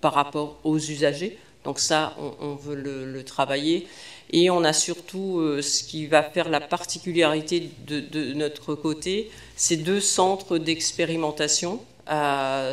par 0.00 0.14
rapport 0.14 0.58
aux 0.64 0.78
usagers. 0.78 1.38
Donc 1.64 1.78
ça, 1.78 2.14
on, 2.40 2.54
veut 2.54 2.74
le, 2.76 3.24
travailler. 3.24 3.86
Et 4.30 4.50
on 4.50 4.64
a 4.64 4.72
surtout 4.72 5.38
euh, 5.38 5.62
ce 5.62 5.82
qui 5.82 6.06
va 6.06 6.22
faire 6.22 6.48
la 6.48 6.60
particularité 6.60 7.70
de, 7.86 8.34
notre 8.34 8.74
côté, 8.74 9.30
ces 9.56 9.78
deux 9.78 10.00
centres 10.00 10.58
d'expérimentation 10.58 11.80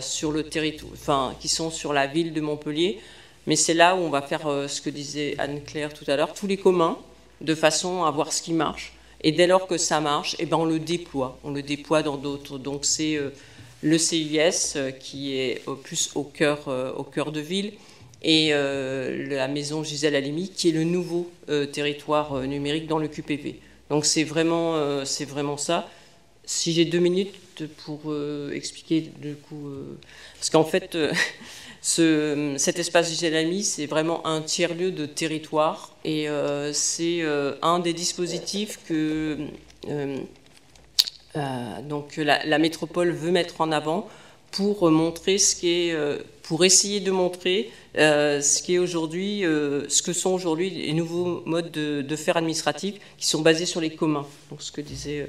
sur 0.02 0.32
le 0.34 0.44
territoire, 0.44 0.92
enfin, 0.94 1.36
qui 1.40 1.48
sont 1.48 1.72
sur 1.72 1.94
la 1.94 2.06
ville 2.06 2.34
de 2.34 2.42
Montpellier. 2.42 3.00
Mais 3.48 3.56
c'est 3.56 3.74
là 3.74 3.96
où 3.96 4.00
on 4.00 4.10
va 4.10 4.22
faire 4.22 4.42
ce 4.68 4.82
que 4.82 4.90
disait 4.90 5.36
Anne-Claire 5.38 5.94
tout 5.94 6.06
à 6.08 6.18
l'heure, 6.18 6.34
tous 6.34 6.48
les 6.48 6.58
communs, 6.58 6.98
de 7.40 7.56
façon 7.56 8.04
à 8.04 8.12
voir 8.12 8.34
ce 8.34 8.42
qui 8.42 8.52
marche. 8.52 8.94
Et 9.24 9.32
dès 9.32 9.48
lors 9.48 9.68
que 9.68 9.78
ça 9.78 10.02
marche, 10.02 10.36
eh 10.40 10.46
ben 10.46 10.58
on 10.58 10.66
le 10.66 10.80
déploie. 10.80 11.38
On 11.46 11.52
le 11.52 11.62
déploie 11.62 12.04
dans 12.04 12.18
d'autres. 12.18 12.58
Donc 12.58 12.84
c'est 12.84 13.18
le 13.82 13.98
CIS 13.98 14.78
qui 15.00 15.38
est 15.38 15.64
plus 15.84 16.12
au 16.16 16.24
cœur, 16.24 16.68
au 16.98 17.04
cœur 17.04 17.32
de 17.32 17.40
ville 17.40 17.74
et 18.22 18.50
euh, 18.52 19.28
la 19.30 19.48
maison 19.48 19.84
Gisèle 19.84 20.16
Halimi, 20.16 20.50
qui 20.50 20.70
est 20.70 20.74
le 20.74 20.84
nouveau 20.84 21.32
euh, 21.50 21.66
territoire 21.66 22.34
euh, 22.34 22.46
numérique 22.46 22.88
dans 22.88 23.00
le 23.00 23.08
QPV. 23.08 23.60
Donc 23.90 24.06
c'est 24.06 24.24
vraiment, 24.24 25.04
c'est 25.04 25.26
vraiment 25.26 25.58
ça. 25.58 25.90
Si 26.46 26.72
j'ai 26.72 26.86
deux 26.86 27.00
minutes 27.00 27.36
pour 27.84 28.16
expliquer 28.54 29.12
du 29.22 29.36
coup, 29.36 29.70
parce 30.36 30.50
qu'en 30.50 30.64
fait, 30.64 30.98
ce, 31.82 32.56
cet 32.58 32.80
espace 32.80 33.10
Gisèle 33.10 33.36
Halimi, 33.36 33.66
c'est 33.66 33.88
vraiment 33.88 34.26
un 34.26 34.42
tiers-lieu 34.42 34.92
de 34.92 35.06
territoire 35.06 35.94
et 36.06 36.28
c'est 36.72 37.22
un 37.62 37.80
des 37.80 37.92
dispositifs 37.92 38.80
que 38.88 39.40
donc 41.84 42.16
la, 42.16 42.46
la, 42.46 42.60
métropole 42.60 43.12
veut 43.12 43.32
mettre 43.32 43.60
en 43.60 43.74
avant 43.74 44.08
pour 44.52 44.90
montrer 44.90 45.38
ce 45.38 45.54
qui 45.54 45.68
est, 45.90 45.98
pour 46.52 46.66
essayer 46.66 47.00
de 47.00 47.12
montrer 47.12 47.72
euh, 47.98 48.42
ce, 48.42 48.62
qui 48.62 48.76
est 48.76 48.78
aujourd'hui, 48.78 49.46
euh, 49.46 49.88
ce 49.88 50.02
que 50.02 50.12
sont 50.12 50.32
aujourd'hui 50.32 50.70
les 50.70 50.92
nouveaux 50.92 51.44
modes 51.46 51.72
de, 51.72 52.16
faire 52.18 52.36
administratif 52.36 52.96
qui 53.18 53.26
sont 53.26 53.40
basés 53.40 53.66
sur 53.66 53.80
les 53.80 53.96
communs. 53.96 54.28
Donc, 54.50 54.62
ce 54.62 54.70
que 54.70 54.82
disait 54.82 55.28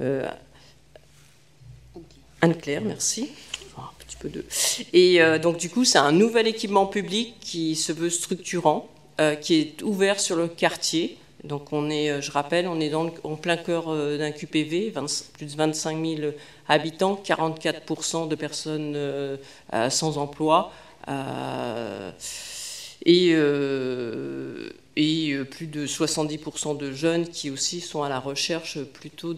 euh, 0.00 0.28
Anne-Claire, 2.40 2.82
merci. 2.82 3.30
un 3.76 3.82
petit 3.98 4.16
peu 4.16 4.28
de... 4.28 4.44
Et 4.92 5.18
donc, 5.42 5.56
du 5.56 5.70
coup, 5.70 5.84
c'est 5.84 5.98
un 5.98 6.12
nouvel 6.12 6.46
équipement 6.46 6.86
public 6.86 7.34
qui 7.40 7.74
se 7.74 7.90
veut 7.90 8.10
structurant, 8.10 8.88
qui 9.40 9.54
est 9.54 9.82
ouvert 9.82 10.20
sur 10.20 10.36
le 10.36 10.46
quartier. 10.46 11.18
Donc, 11.44 11.72
on 11.72 11.90
est, 11.90 12.20
je 12.20 12.30
rappelle, 12.32 12.66
on 12.66 12.80
est 12.80 12.90
dans 12.90 13.10
en 13.24 13.36
plein 13.36 13.56
cœur 13.56 13.86
d'un 14.18 14.32
QPV, 14.32 14.92
plus 15.34 15.46
de 15.46 15.56
25 15.56 16.04
000 16.04 16.32
habitants, 16.68 17.20
44% 17.24 18.28
de 18.28 18.34
personnes 18.34 19.38
sans 19.90 20.18
emploi. 20.18 20.72
Euh, 21.08 22.10
et, 23.04 23.30
euh, 23.32 24.70
et 24.96 25.30
euh, 25.30 25.44
plus 25.44 25.68
de 25.68 25.86
70% 25.86 26.76
de 26.76 26.90
jeunes 26.92 27.28
qui 27.28 27.50
aussi 27.50 27.80
sont 27.80 28.02
à 28.02 28.08
la 28.08 28.18
recherche 28.18 28.82
plutôt 28.82 29.34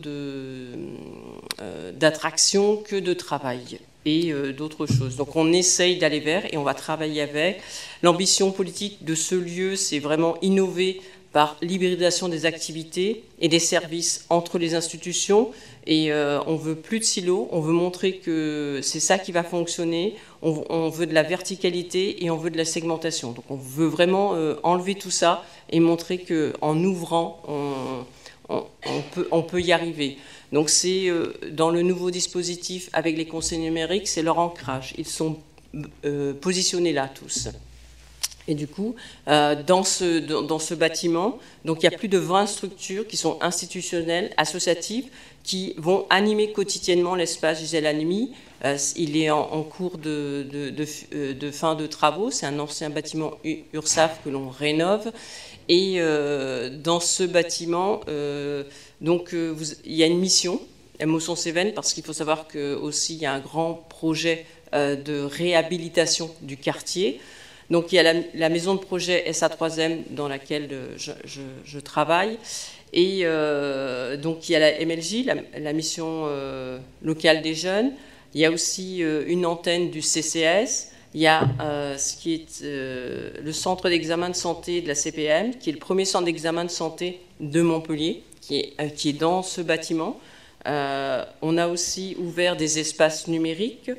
d'attraction 1.93 2.79
que 2.79 2.97
de 2.97 3.13
travail 3.13 3.81
et 4.07 4.33
d'autres 4.57 4.87
choses. 4.87 5.17
Donc 5.17 5.37
on 5.37 5.53
essaye 5.53 5.99
d'aller 5.99 6.21
vers 6.21 6.53
et 6.53 6.57
on 6.57 6.63
va 6.63 6.73
travailler 6.73 7.21
avec. 7.21 7.61
L'ambition 8.03 8.53
politique 8.53 9.05
de 9.05 9.15
ce 9.15 9.35
lieu, 9.35 9.77
c'est 9.77 9.99
vraiment 9.99 10.39
innover 10.41 11.03
par 11.39 11.57
l'hybridation 11.63 12.29
des 12.29 12.47
activités 12.47 13.23
et 13.39 13.47
des 13.47 13.61
services 13.61 14.27
entre 14.29 14.59
les 14.59 14.75
institutions. 14.75 15.53
Et 15.87 16.11
euh, 16.11 16.41
on 16.49 16.57
veut 16.57 16.75
plus 16.75 16.99
de 16.99 17.05
silos, 17.05 17.47
on 17.53 17.61
veut 17.61 17.73
montrer 17.73 18.17
que 18.17 18.81
c'est 18.83 18.99
ça 18.99 19.21
qui 19.21 19.31
va 19.31 19.45
fonctionner. 19.45 20.17
On, 20.43 20.89
veut 20.89 21.07
de 21.07 21.15
la 21.15 21.23
verticalité 21.23 22.25
et 22.25 22.31
on 22.33 22.37
veut 22.37 22.51
de 22.51 22.57
la 22.57 22.65
segmentation. 22.65 23.31
Donc 23.31 23.45
on 23.51 23.55
veut 23.55 23.87
vraiment 23.87 24.35
euh, 24.35 24.57
enlever 24.65 24.97
tout 24.97 25.13
ça 25.13 25.45
et 25.71 25.79
montrer 25.79 26.19
qu'en 26.19 26.77
ouvrant, 26.83 27.41
on, 28.49 29.43
peut, 29.43 29.61
y 29.61 29.71
arriver. 29.71 30.19
Donc 30.51 30.71
c'est 30.71 31.09
euh, 31.09 31.35
dans 31.53 31.71
le 31.71 31.83
nouveau 31.83 32.11
dispositif 32.11 32.91
avec 32.93 33.17
les 33.17 33.27
conseils 33.27 33.61
numériques, 33.61 34.09
c'est 34.09 34.23
leur 34.23 34.41
ancrage. 34.41 34.93
Ils 34.99 35.07
sont 35.07 35.39
positionnés 36.41 36.93
là 36.93 37.09
tous. 37.09 37.49
Et 38.49 38.55
du 38.55 38.67
coup, 38.67 38.97
euh, 39.29 39.63
dans, 39.63 39.85
ce, 39.85 40.21
dans, 40.21 40.59
ce 40.59 40.73
bâtiment, 40.73 41.39
donc 41.67 41.83
il 41.83 41.85
y 41.85 41.95
a 41.95 41.97
plus 41.97 42.09
de 42.09 42.17
20 42.17 42.47
structures 42.47 43.07
qui 43.07 43.19
sont 43.19 43.39
institutionnelles, 43.43 44.33
associatives, 44.39 45.05
qui 45.45 45.75
vont 45.77 46.07
animer 46.09 46.53
quotidiennement 46.53 47.15
l'espace 47.15 47.61
Gisèle 47.61 47.87
Animi. 47.87 48.33
Euh, 48.65 48.79
il 48.97 49.19
est 49.19 49.31
en, 49.31 49.63
cours 49.63 49.99
de, 49.99 50.49
euh, 50.53 51.35
de, 51.35 51.51
fin 51.51 51.75
de 51.75 51.87
travaux. 51.87 52.31
C'est 52.31 52.47
un 52.47 52.59
ancien 52.59 52.89
bâtiment 52.89 53.35
URSAF 53.45 54.25
que 54.25 54.31
l'on 54.31 54.49
rénove. 54.49 55.13
Et 55.69 56.01
dans 56.83 56.99
ce 56.99 57.25
bâtiment, 57.25 58.01
donc, 59.03 59.35
il 59.85 59.95
y 59.95 60.03
a 60.03 60.07
une 60.07 60.19
mission, 60.19 60.63
Motion 61.05 61.37
Cévennes, 61.37 61.75
parce 61.75 61.93
qu'il 61.93 62.03
faut 62.03 62.15
savoir 62.15 62.49
qu'il 62.49 63.17
y 63.17 63.27
a 63.27 63.35
un 63.35 63.39
grand 63.39 63.75
projet 63.91 64.47
de 64.73 65.21
réhabilitation 65.21 66.31
du 66.41 66.57
quartier. 66.57 67.21
Donc 67.71 67.93
il 67.93 67.97
y 67.97 67.99
a 67.99 68.15
la, 68.35 68.49
maison 68.49 68.75
de 68.75 68.81
projet 68.81 69.25
SA3M 69.29 70.05
dans 70.11 70.29
laquelle 70.29 70.69
euh, 70.73 70.97
je, 70.97 71.79
travaille. 71.79 72.39
Et 72.95 73.21
euh, 73.25 74.17
donc 74.17 74.49
il 74.49 74.53
y 74.53 74.57
a 74.57 74.59
la 74.59 74.85
MLJ, 74.85 75.27
la, 75.59 75.73
mission 75.75 76.25
euh, 76.27 76.79
locale 77.03 77.43
des 77.43 77.55
jeunes. 77.55 77.93
Il 78.35 78.41
y 78.41 78.47
a 78.47 78.51
aussi 78.51 78.99
une 79.01 79.47
antenne 79.47 79.91
du 79.91 80.01
CCS. 80.01 80.93
Il 81.15 81.23
y 81.23 81.27
a 81.27 81.49
ce 81.97 82.17
qui 82.17 82.35
est 82.35 82.63
le 82.63 83.53
centre 83.53 83.89
d'examen 83.89 84.29
de 84.29 84.37
santé 84.37 84.83
de 84.83 84.89
la 84.89 84.95
CPM, 84.95 85.55
qui 85.55 85.71
est 85.71 85.73
le 85.73 85.79
premier 85.79 86.05
centre 86.05 86.27
d'examen 86.27 86.67
de 86.67 86.71
santé 86.71 87.21
de 87.41 87.63
Montpellier, 87.63 88.23
qui 88.43 88.59
est, 88.59 88.95
qui 88.95 89.11
est 89.11 89.13
dans 89.15 89.43
ce 89.43 89.63
bâtiment. 89.63 90.21
on 90.67 91.57
a 91.57 91.69
aussi 91.69 92.17
ouvert 92.19 92.55
des 92.55 92.79
espaces 92.79 93.29
numériques, 93.29 93.91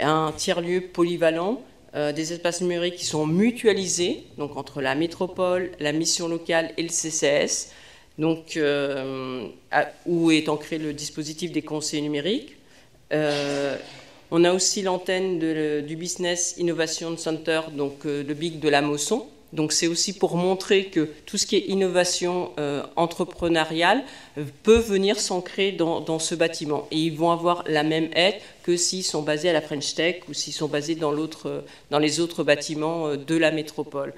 un 0.00 0.32
tiers-lieu 0.34 0.80
polyvalent 0.80 1.60
euh, 1.94 2.12
des 2.12 2.32
espaces 2.32 2.60
numériques 2.60 2.96
qui 2.96 3.04
sont 3.04 3.26
mutualisés, 3.26 4.24
donc 4.38 4.56
entre 4.56 4.82
la 4.82 4.94
métropole, 4.94 5.70
la 5.80 5.92
mission 5.92 6.28
locale 6.28 6.72
et 6.76 6.82
le 6.82 6.88
CCS, 6.88 7.70
euh, 8.20 9.48
où 10.04 10.30
est 10.30 10.48
ancré 10.48 10.78
le 10.78 10.92
dispositif 10.92 11.52
des 11.52 11.62
conseils 11.62 12.02
numériques. 12.02 12.56
Euh, 13.12 13.76
on 14.30 14.42
a 14.44 14.52
aussi 14.52 14.82
l'antenne 14.82 15.38
du 15.86 15.96
Business 15.96 16.56
Innovation 16.58 17.16
Center, 17.16 17.60
donc 17.72 18.04
le 18.04 18.34
BIC 18.34 18.58
de 18.58 18.68
la 18.68 18.82
Mosson, 18.82 19.26
donc 19.52 19.72
c'est 19.72 19.86
aussi 19.86 20.12
pour 20.12 20.36
montrer 20.36 20.86
que 20.86 21.08
tout 21.24 21.38
ce 21.38 21.46
qui 21.46 21.56
est 21.56 21.66
innovation 21.68 22.50
euh, 22.58 22.82
entrepreneuriale 22.96 24.02
euh, 24.38 24.44
peut 24.64 24.78
venir 24.78 25.20
s'ancrer 25.20 25.72
dans, 25.72 26.18
ce 26.18 26.34
bâtiment. 26.34 26.88
Et 26.90 26.98
ils 26.98 27.16
vont 27.16 27.30
avoir 27.30 27.62
la 27.66 27.84
même 27.84 28.10
aide 28.14 28.34
que 28.64 28.76
s'ils 28.76 29.04
sont 29.04 29.22
basés 29.22 29.48
à 29.48 29.52
la 29.52 29.60
French 29.60 29.94
Tech 29.94 30.16
ou 30.28 30.34
s'ils 30.34 30.52
sont 30.52 30.66
basés 30.66 30.96
dans, 30.96 31.14
dans 31.90 31.98
les 31.98 32.20
autres 32.20 32.42
bâtiments 32.42 33.08
euh, 33.08 33.16
de 33.16 33.36
la 33.36 33.52
métropole. 33.52 34.14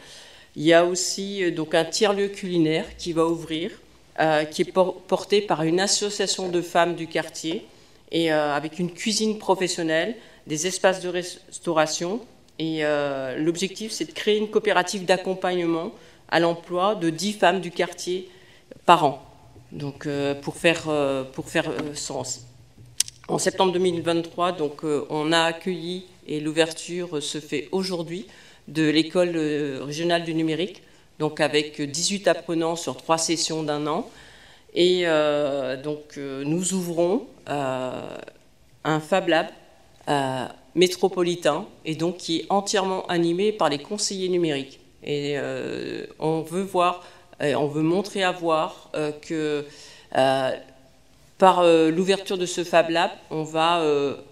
Il 0.56 0.64
y 0.64 0.72
a 0.72 0.84
aussi 0.84 1.52
donc 1.52 1.74
un 1.74 1.84
tiers-lieu 1.84 2.28
culinaire 2.28 2.84
qui 2.96 3.12
va 3.12 3.26
ouvrir, 3.26 3.70
qui 4.50 4.62
est 4.62 4.72
porté 4.72 5.40
par 5.40 5.62
une 5.62 5.78
association 5.78 6.48
de 6.48 6.60
femmes 6.62 6.96
du 6.96 7.06
quartier 7.06 7.64
et 8.10 8.32
avec 8.32 8.80
une 8.80 8.90
cuisine 8.90 9.38
professionnelle, 9.38 10.16
des 10.48 10.66
espaces 10.66 11.00
de 11.00 11.10
restauration 11.10 12.20
et 12.58 12.84
euh, 12.84 13.36
l'objectif, 13.38 13.92
c'est 13.92 14.04
de 14.04 14.12
créer 14.12 14.38
une 14.38 14.50
coopérative 14.50 15.04
d'accompagnement 15.04 15.92
à 16.28 16.40
l'emploi 16.40 16.94
de 16.96 17.08
10 17.10 17.34
femmes 17.34 17.60
du 17.60 17.70
quartier 17.70 18.28
par 18.84 19.04
an. 19.04 19.22
Donc, 19.70 20.06
euh, 20.06 20.34
pour 20.34 20.56
faire, 20.56 20.88
euh, 20.88 21.22
pour 21.24 21.48
faire 21.48 21.70
sens. 21.94 22.46
En 23.28 23.38
septembre 23.38 23.72
2023, 23.72 24.52
donc, 24.52 24.82
on 24.84 25.32
a 25.32 25.42
accueilli, 25.42 26.06
et 26.26 26.40
l'ouverture 26.40 27.22
se 27.22 27.38
fait 27.38 27.68
aujourd'hui, 27.72 28.26
de 28.68 28.88
l'école 28.88 29.36
régionale 29.82 30.24
du 30.24 30.34
numérique, 30.34 30.82
donc 31.18 31.40
avec 31.40 31.80
18 31.80 32.26
apprenants 32.28 32.76
sur 32.76 32.96
trois 32.96 33.18
sessions 33.18 33.62
d'un 33.62 33.86
an. 33.86 34.08
Et 34.74 35.04
donc, 35.82 36.16
nous 36.16 36.72
ouvrons 36.72 37.26
un 37.46 39.00
Fab 39.00 39.28
Lab 39.28 39.46
métropolitain 40.78 41.66
et 41.84 41.94
donc 41.94 42.16
qui 42.16 42.38
est 42.38 42.46
entièrement 42.48 43.04
animé 43.06 43.52
par 43.52 43.68
les 43.68 43.78
conseillers 43.78 44.28
numériques. 44.28 44.80
Et 45.02 45.34
euh, 45.36 46.06
on 46.18 46.40
veut 46.42 46.62
voir, 46.62 47.04
on 47.40 47.66
veut 47.66 47.82
montrer 47.82 48.22
à 48.22 48.32
voir 48.32 48.90
euh, 48.94 49.12
que 49.12 49.64
euh, 50.16 50.50
par 51.38 51.62
l'ouverture 51.62 52.36
de 52.36 52.46
ce 52.46 52.64
Fab 52.64 52.90
Lab, 52.90 53.12
on 53.30 53.44
va 53.44 53.80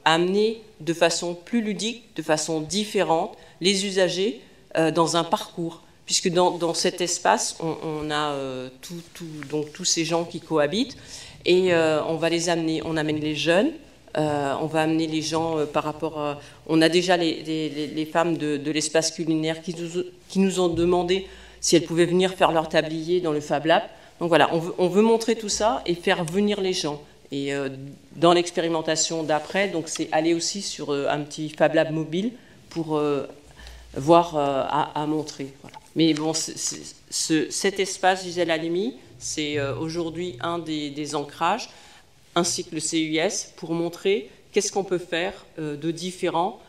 amener 0.04 0.60
de 0.80 0.92
façon 0.92 1.34
plus 1.36 1.60
ludique, 1.60 2.02
de 2.16 2.22
façon 2.22 2.60
différente, 2.60 3.36
les 3.60 3.86
usagers 3.86 4.40
dans 4.92 5.16
un 5.16 5.22
parcours. 5.22 5.82
Puisque 6.04 6.30
dans, 6.30 6.74
cet 6.74 7.00
espace, 7.00 7.58
on, 7.60 8.10
a 8.10 8.34
donc 9.48 9.72
tous 9.72 9.84
ces 9.84 10.04
gens 10.04 10.24
qui 10.24 10.40
cohabitent 10.40 10.96
et 11.44 11.72
on 11.72 12.16
va 12.16 12.28
les 12.28 12.48
amener. 12.48 12.82
On 12.84 12.96
amène 12.96 13.20
les 13.20 13.36
jeunes, 13.36 13.70
euh, 14.16 14.54
on 14.62 14.66
va 14.66 14.82
amener 14.82 15.06
les 15.06 15.20
gens 15.20 15.58
euh, 15.58 15.66
par 15.66 15.84
rapport 15.84 16.18
à... 16.18 16.40
On 16.66 16.80
a 16.80 16.88
déjà 16.88 17.16
les, 17.16 18.08
femmes 18.10 18.36
de, 18.36 18.70
l'espace 18.70 19.10
culinaire 19.10 19.60
qui 19.60 19.74
nous, 20.40 20.60
ont 20.60 20.68
demandé 20.68 21.26
si 21.60 21.76
elles 21.76 21.84
pouvaient 21.84 22.06
venir 22.06 22.32
faire 22.34 22.52
leur 22.52 22.68
tablier 22.68 23.20
dans 23.20 23.32
le 23.32 23.40
Fab 23.40 23.66
Lab. 23.66 23.82
Donc 24.20 24.28
voilà, 24.28 24.50
on 24.78 24.88
veut, 24.88 25.02
montrer 25.02 25.36
tout 25.36 25.50
ça 25.50 25.82
et 25.84 25.94
faire 25.94 26.24
venir 26.24 26.60
les 26.60 26.72
gens. 26.72 27.02
Et 27.32 27.52
dans 28.14 28.32
l'expérimentation 28.32 29.22
d'après, 29.24 29.68
donc 29.68 29.88
c'est 29.88 30.08
aller 30.12 30.32
aussi 30.32 30.62
sur 30.62 30.92
un 30.92 31.20
petit 31.20 31.50
Fab 31.50 31.74
Lab 31.74 31.90
mobile 31.90 32.32
pour 32.70 32.98
voir 33.94 34.36
à, 34.36 35.06
montrer. 35.06 35.52
Mais 35.96 36.14
bon, 36.14 36.32
cet 36.32 37.80
espace 37.80 38.24
Gisèle 38.24 38.50
Halimi, 38.50 38.94
c'est 39.18 39.60
aujourd'hui 39.60 40.38
un 40.40 40.58
des, 40.58 41.14
ancrages, 41.14 41.68
ainsi 42.36 42.64
que 42.64 42.74
le 42.76 42.80
CUS, 42.80 43.48
pour 43.56 43.72
montrer 43.74 44.30
qu'est-ce 44.52 44.70
qu'on 44.70 44.84
peut 44.84 44.98
faire 44.98 45.44
de 45.58 45.90
différent, 45.90 46.60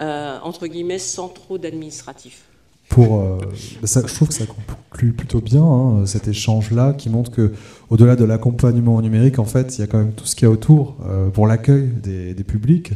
entre 0.00 0.66
guillemets, 0.66 0.98
sans 0.98 1.28
trop 1.28 1.58
d'administratif. 1.58 2.44
Pour, 2.92 3.20
euh, 3.20 3.38
ça, 3.84 4.02
je 4.06 4.14
trouve 4.14 4.28
que 4.28 4.34
ça 4.34 4.44
conclut 4.44 5.12
plutôt 5.12 5.40
bien 5.40 5.62
hein, 5.62 6.04
cet 6.04 6.28
échange-là, 6.28 6.92
qui 6.92 7.08
montre 7.08 7.30
que 7.30 7.52
au-delà 7.88 8.16
de 8.16 8.24
l'accompagnement 8.24 9.00
numérique, 9.00 9.38
en 9.38 9.46
fait, 9.46 9.78
il 9.78 9.80
y 9.80 9.84
a 9.84 9.86
quand 9.86 9.96
même 9.96 10.12
tout 10.12 10.26
ce 10.26 10.36
qu'il 10.36 10.46
y 10.46 10.50
a 10.50 10.52
autour 10.52 10.96
euh, 11.08 11.30
pour 11.30 11.46
l'accueil 11.46 11.88
des, 12.02 12.34
publics, 12.44 12.92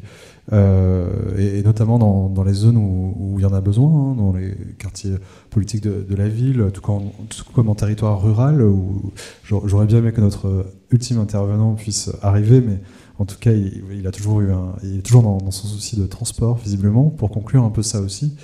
euh, 0.52 1.08
et, 1.36 1.62
notamment 1.62 1.98
dans, 1.98 2.44
les 2.44 2.52
zones 2.52 2.76
où, 2.76 3.34
il 3.38 3.42
y 3.42 3.46
en 3.46 3.52
a 3.52 3.60
besoin, 3.60 3.90
hein, 3.90 4.14
dans 4.16 4.32
les 4.32 4.54
quartiers 4.78 5.14
politiques 5.50 5.82
de, 5.82 6.14
la 6.14 6.28
ville, 6.28 6.70
tout 6.72 6.80
comme, 6.80 7.68
en 7.68 7.74
territoire 7.74 8.22
rural, 8.22 8.62
où 8.62 9.12
j'aurais 9.44 9.86
bien 9.86 9.98
aimé 9.98 10.12
que 10.12 10.20
notre 10.20 10.66
ultime 10.90 11.18
intervenant 11.18 11.74
puisse 11.74 12.10
arriver, 12.22 12.60
mais 12.60 12.80
en 13.18 13.24
tout 13.24 13.38
cas, 13.38 13.52
il, 13.52 14.06
a 14.06 14.10
toujours 14.10 14.40
eu 14.40 14.50
il 14.82 14.98
est 14.98 15.02
toujours 15.02 15.22
dans, 15.22 15.38
dans 15.38 15.50
son 15.50 15.66
souci 15.66 15.96
de 15.96 16.06
transport, 16.06 16.58
visiblement, 16.58 17.10
pour 17.10 17.30
conclure 17.30 17.64
un 17.64 17.70
peu 17.70 17.82
ça 17.82 18.00
aussi. 18.00 18.36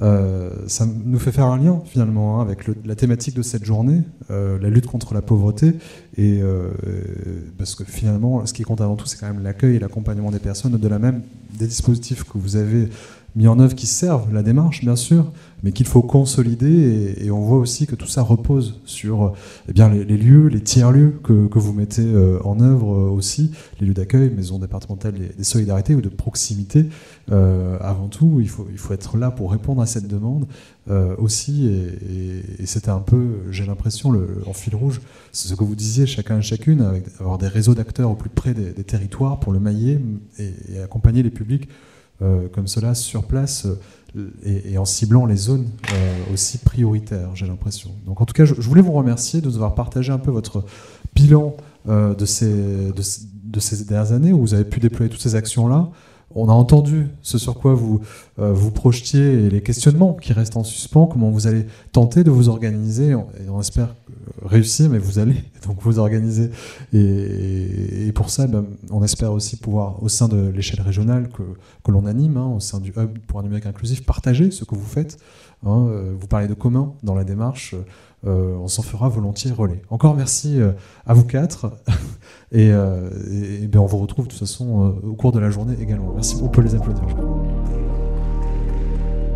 Euh, 0.00 0.50
ça 0.68 0.86
nous 0.86 1.18
fait 1.18 1.32
faire 1.32 1.46
un 1.46 1.58
lien 1.58 1.82
finalement 1.84 2.40
hein, 2.40 2.42
avec 2.42 2.60
la 2.84 2.94
thématique 2.94 3.36
de 3.36 3.42
cette 3.42 3.64
journée, 3.64 4.02
euh, 4.30 4.58
la 4.58 4.70
lutte 4.70 4.86
contre 4.86 5.12
la 5.12 5.20
pauvreté, 5.20 5.74
et 6.16 6.40
euh, 6.40 6.70
parce 7.58 7.74
que 7.74 7.84
finalement, 7.84 8.46
ce 8.46 8.54
qui 8.54 8.62
compte 8.62 8.80
avant 8.80 8.96
tout, 8.96 9.06
c'est 9.06 9.18
quand 9.18 9.26
même 9.26 9.42
l'accueil 9.42 9.76
et 9.76 9.78
l'accompagnement 9.78 10.30
des 10.30 10.38
personnes, 10.38 10.78
de 10.78 10.88
la 10.88 10.98
même 10.98 11.22
des 11.58 11.66
dispositifs 11.66 12.24
que 12.24 12.38
vous 12.38 12.56
avez 12.56 12.88
mis 13.34 13.48
en 13.48 13.58
œuvre 13.58 13.74
qui 13.74 13.86
servent 13.86 14.32
la 14.32 14.42
démarche, 14.42 14.80
bien 14.80 14.96
sûr, 14.96 15.32
mais 15.62 15.72
qu'il 15.72 15.86
faut 15.86 16.02
consolider. 16.02 17.14
Et, 17.18 17.30
on 17.30 17.40
voit 17.40 17.58
aussi 17.58 17.86
que 17.86 17.94
tout 17.94 18.06
ça 18.06 18.22
repose 18.22 18.80
sur 18.84 19.34
eh 19.68 19.72
les, 19.72 20.16
lieux, 20.18 20.48
les 20.48 20.60
tiers-lieux 20.60 21.18
que, 21.22 21.46
que, 21.46 21.58
vous 21.58 21.72
mettez 21.72 22.04
euh, 22.04 22.38
en 22.44 22.60
œuvre 22.60 22.92
euh, 22.92 23.10
aussi, 23.10 23.52
les 23.80 23.86
lieux 23.86 23.94
d'accueil, 23.94 24.30
maisons 24.30 24.58
départementales 24.58 25.14
des 25.36 25.44
solidarités 25.44 25.94
ou 25.94 26.00
de 26.00 26.08
proximité. 26.08 26.86
Euh, 27.30 27.78
avant 27.80 28.08
tout, 28.08 28.40
il 28.40 28.48
faut, 28.48 28.66
être 28.92 29.16
là 29.16 29.30
pour 29.30 29.52
répondre 29.52 29.80
à 29.80 29.86
cette 29.86 30.08
demande 30.08 30.46
aussi. 31.18 31.68
Et, 31.68 32.66
c'était 32.66 32.90
un 32.90 33.00
peu, 33.00 33.38
j'ai 33.50 33.64
l'impression, 33.64 34.12
en 34.46 34.52
fil 34.52 34.74
rouge, 34.74 35.00
c'est 35.30 35.48
ce 35.48 35.54
que 35.54 35.64
vous 35.64 35.76
disiez, 35.76 36.06
chacun 36.06 36.38
et 36.38 36.42
chacune, 36.42 36.84
avoir 37.20 37.38
des 37.38 37.48
réseaux 37.48 37.74
d'acteurs 37.74 38.10
au 38.10 38.14
plus 38.14 38.30
près 38.30 38.52
des, 38.52 38.72
territoires 38.84 39.40
pour 39.40 39.52
le 39.52 39.60
mailler 39.60 40.00
et, 40.38 40.80
accompagner 40.82 41.22
les 41.22 41.30
publics 41.30 41.68
comme 42.52 42.66
cela 42.66 42.94
sur 42.94 43.24
place 43.24 43.66
et, 44.44 44.76
en 44.78 44.84
ciblant 44.84 45.26
les 45.26 45.36
zones 45.36 45.68
euh, 45.92 46.32
aussi 46.32 46.58
prioritaires, 46.58 47.34
j'ai 47.34 47.46
l'impression. 47.46 47.90
Donc 48.06 48.20
en 48.20 48.26
tout 48.26 48.34
cas, 48.34 48.44
je, 48.44 48.54
voulais 48.54 48.82
vous 48.82 48.92
remercier 48.92 49.40
de 49.40 49.46
nous 49.46 49.54
avoir 49.54 49.74
partagé 49.74 50.12
un 50.12 50.18
peu 50.18 50.30
votre 50.30 50.64
bilan 51.14 51.56
euh, 51.88 52.14
de, 52.14 52.26
ces, 52.26 52.92
de, 52.92 53.60
ces 53.60 53.84
dernières 53.84 54.12
années 54.12 54.32
où 54.32 54.40
vous 54.40 54.54
avez 54.54 54.64
pu 54.64 54.80
déployer 54.80 55.10
toutes 55.10 55.22
ces 55.22 55.34
actions-là. 55.34 55.88
On 56.34 56.48
a 56.48 56.52
entendu 56.52 57.08
ce 57.22 57.38
sur 57.38 57.54
quoi 57.54 57.74
vous 57.74 58.00
euh, 58.38 58.52
vous 58.52 58.70
projetiez 58.70 59.44
et 59.44 59.50
les 59.50 59.62
questionnements 59.62 60.14
qui 60.14 60.32
restent 60.32 60.56
en 60.56 60.64
suspens, 60.64 61.06
comment 61.06 61.30
vous 61.30 61.46
allez 61.46 61.66
tenter 61.92 62.24
de 62.24 62.30
vous 62.30 62.48
organiser, 62.48 63.10
et 63.10 63.48
on 63.48 63.60
espère 63.60 63.94
réussir, 64.44 64.88
mais 64.88 64.98
vous 64.98 65.18
allez 65.18 65.36
donc 65.66 65.78
vous 65.80 65.98
organiser. 65.98 66.50
Et, 66.92 68.10
pour 68.14 68.30
ça, 68.30 68.46
ben, 68.46 68.64
on 68.90 69.02
espère 69.02 69.32
aussi 69.32 69.56
pouvoir, 69.56 70.02
au 70.02 70.08
sein 70.08 70.28
de 70.28 70.48
l'échelle 70.48 70.80
régionale 70.80 71.28
que, 71.28 71.90
l'on 71.90 72.06
anime, 72.06 72.36
hein, 72.36 72.46
au 72.46 72.60
sein 72.60 72.80
du 72.80 72.92
Hub 72.96 73.18
pour 73.26 73.40
un 73.40 73.42
numérique 73.42 73.66
inclusif, 73.66 74.04
partager 74.04 74.50
ce 74.50 74.64
que 74.64 74.74
vous 74.74 74.86
faites. 74.86 75.18
Hein, 75.64 75.86
euh, 75.90 76.12
vous 76.18 76.26
parlez 76.26 76.48
de 76.48 76.54
commun 76.54 76.94
dans 77.02 77.14
la 77.14 77.24
démarche. 77.24 77.74
Euh, 78.24 78.54
on 78.60 78.68
s'en 78.68 78.82
fera 78.82 79.08
volontiers 79.08 79.50
relais. 79.50 79.82
Encore 79.90 80.14
merci 80.14 80.60
à 81.06 81.14
vous 81.14 81.24
quatre. 81.24 81.72
et, 82.52 82.70
ben, 82.70 83.78
on 83.78 83.86
vous 83.86 83.98
retrouve 83.98 84.26
de 84.26 84.30
toute 84.30 84.40
façon 84.40 84.94
au 85.02 85.14
cours 85.14 85.32
de 85.32 85.38
la 85.38 85.50
journée 85.50 85.74
également. 85.80 86.12
Merci, 86.14 86.36
on 86.42 86.48
peut 86.48 86.62
les 86.62 86.74
applaudir. 86.74 87.02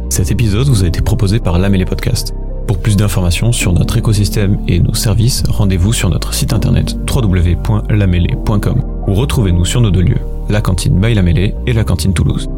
Cet 0.09 0.30
épisode 0.30 0.68
vous 0.68 0.84
a 0.84 0.87
été 0.87 1.03
proposé 1.03 1.41
par 1.41 1.59
l'AMELE 1.59 1.84
Podcast. 1.84 2.32
Pour 2.66 2.78
plus 2.78 2.97
d'informations 2.97 3.53
sur 3.53 3.72
notre 3.72 3.97
écosystème 3.97 4.59
et 4.66 4.80
nos 4.80 4.95
services, 4.95 5.45
rendez-vous 5.49 5.93
sur 5.93 6.09
notre 6.09 6.34
site 6.34 6.53
internet 6.53 6.97
www.lamele.com 7.09 8.82
ou 9.07 9.14
retrouvez-nous 9.14 9.64
sur 9.64 9.80
nos 9.80 9.91
deux 9.91 10.03
lieux, 10.03 10.20
la 10.49 10.61
cantine 10.61 11.01
by 11.01 11.16
et 11.66 11.72
la 11.72 11.84
cantine 11.84 12.12
Toulouse. 12.12 12.49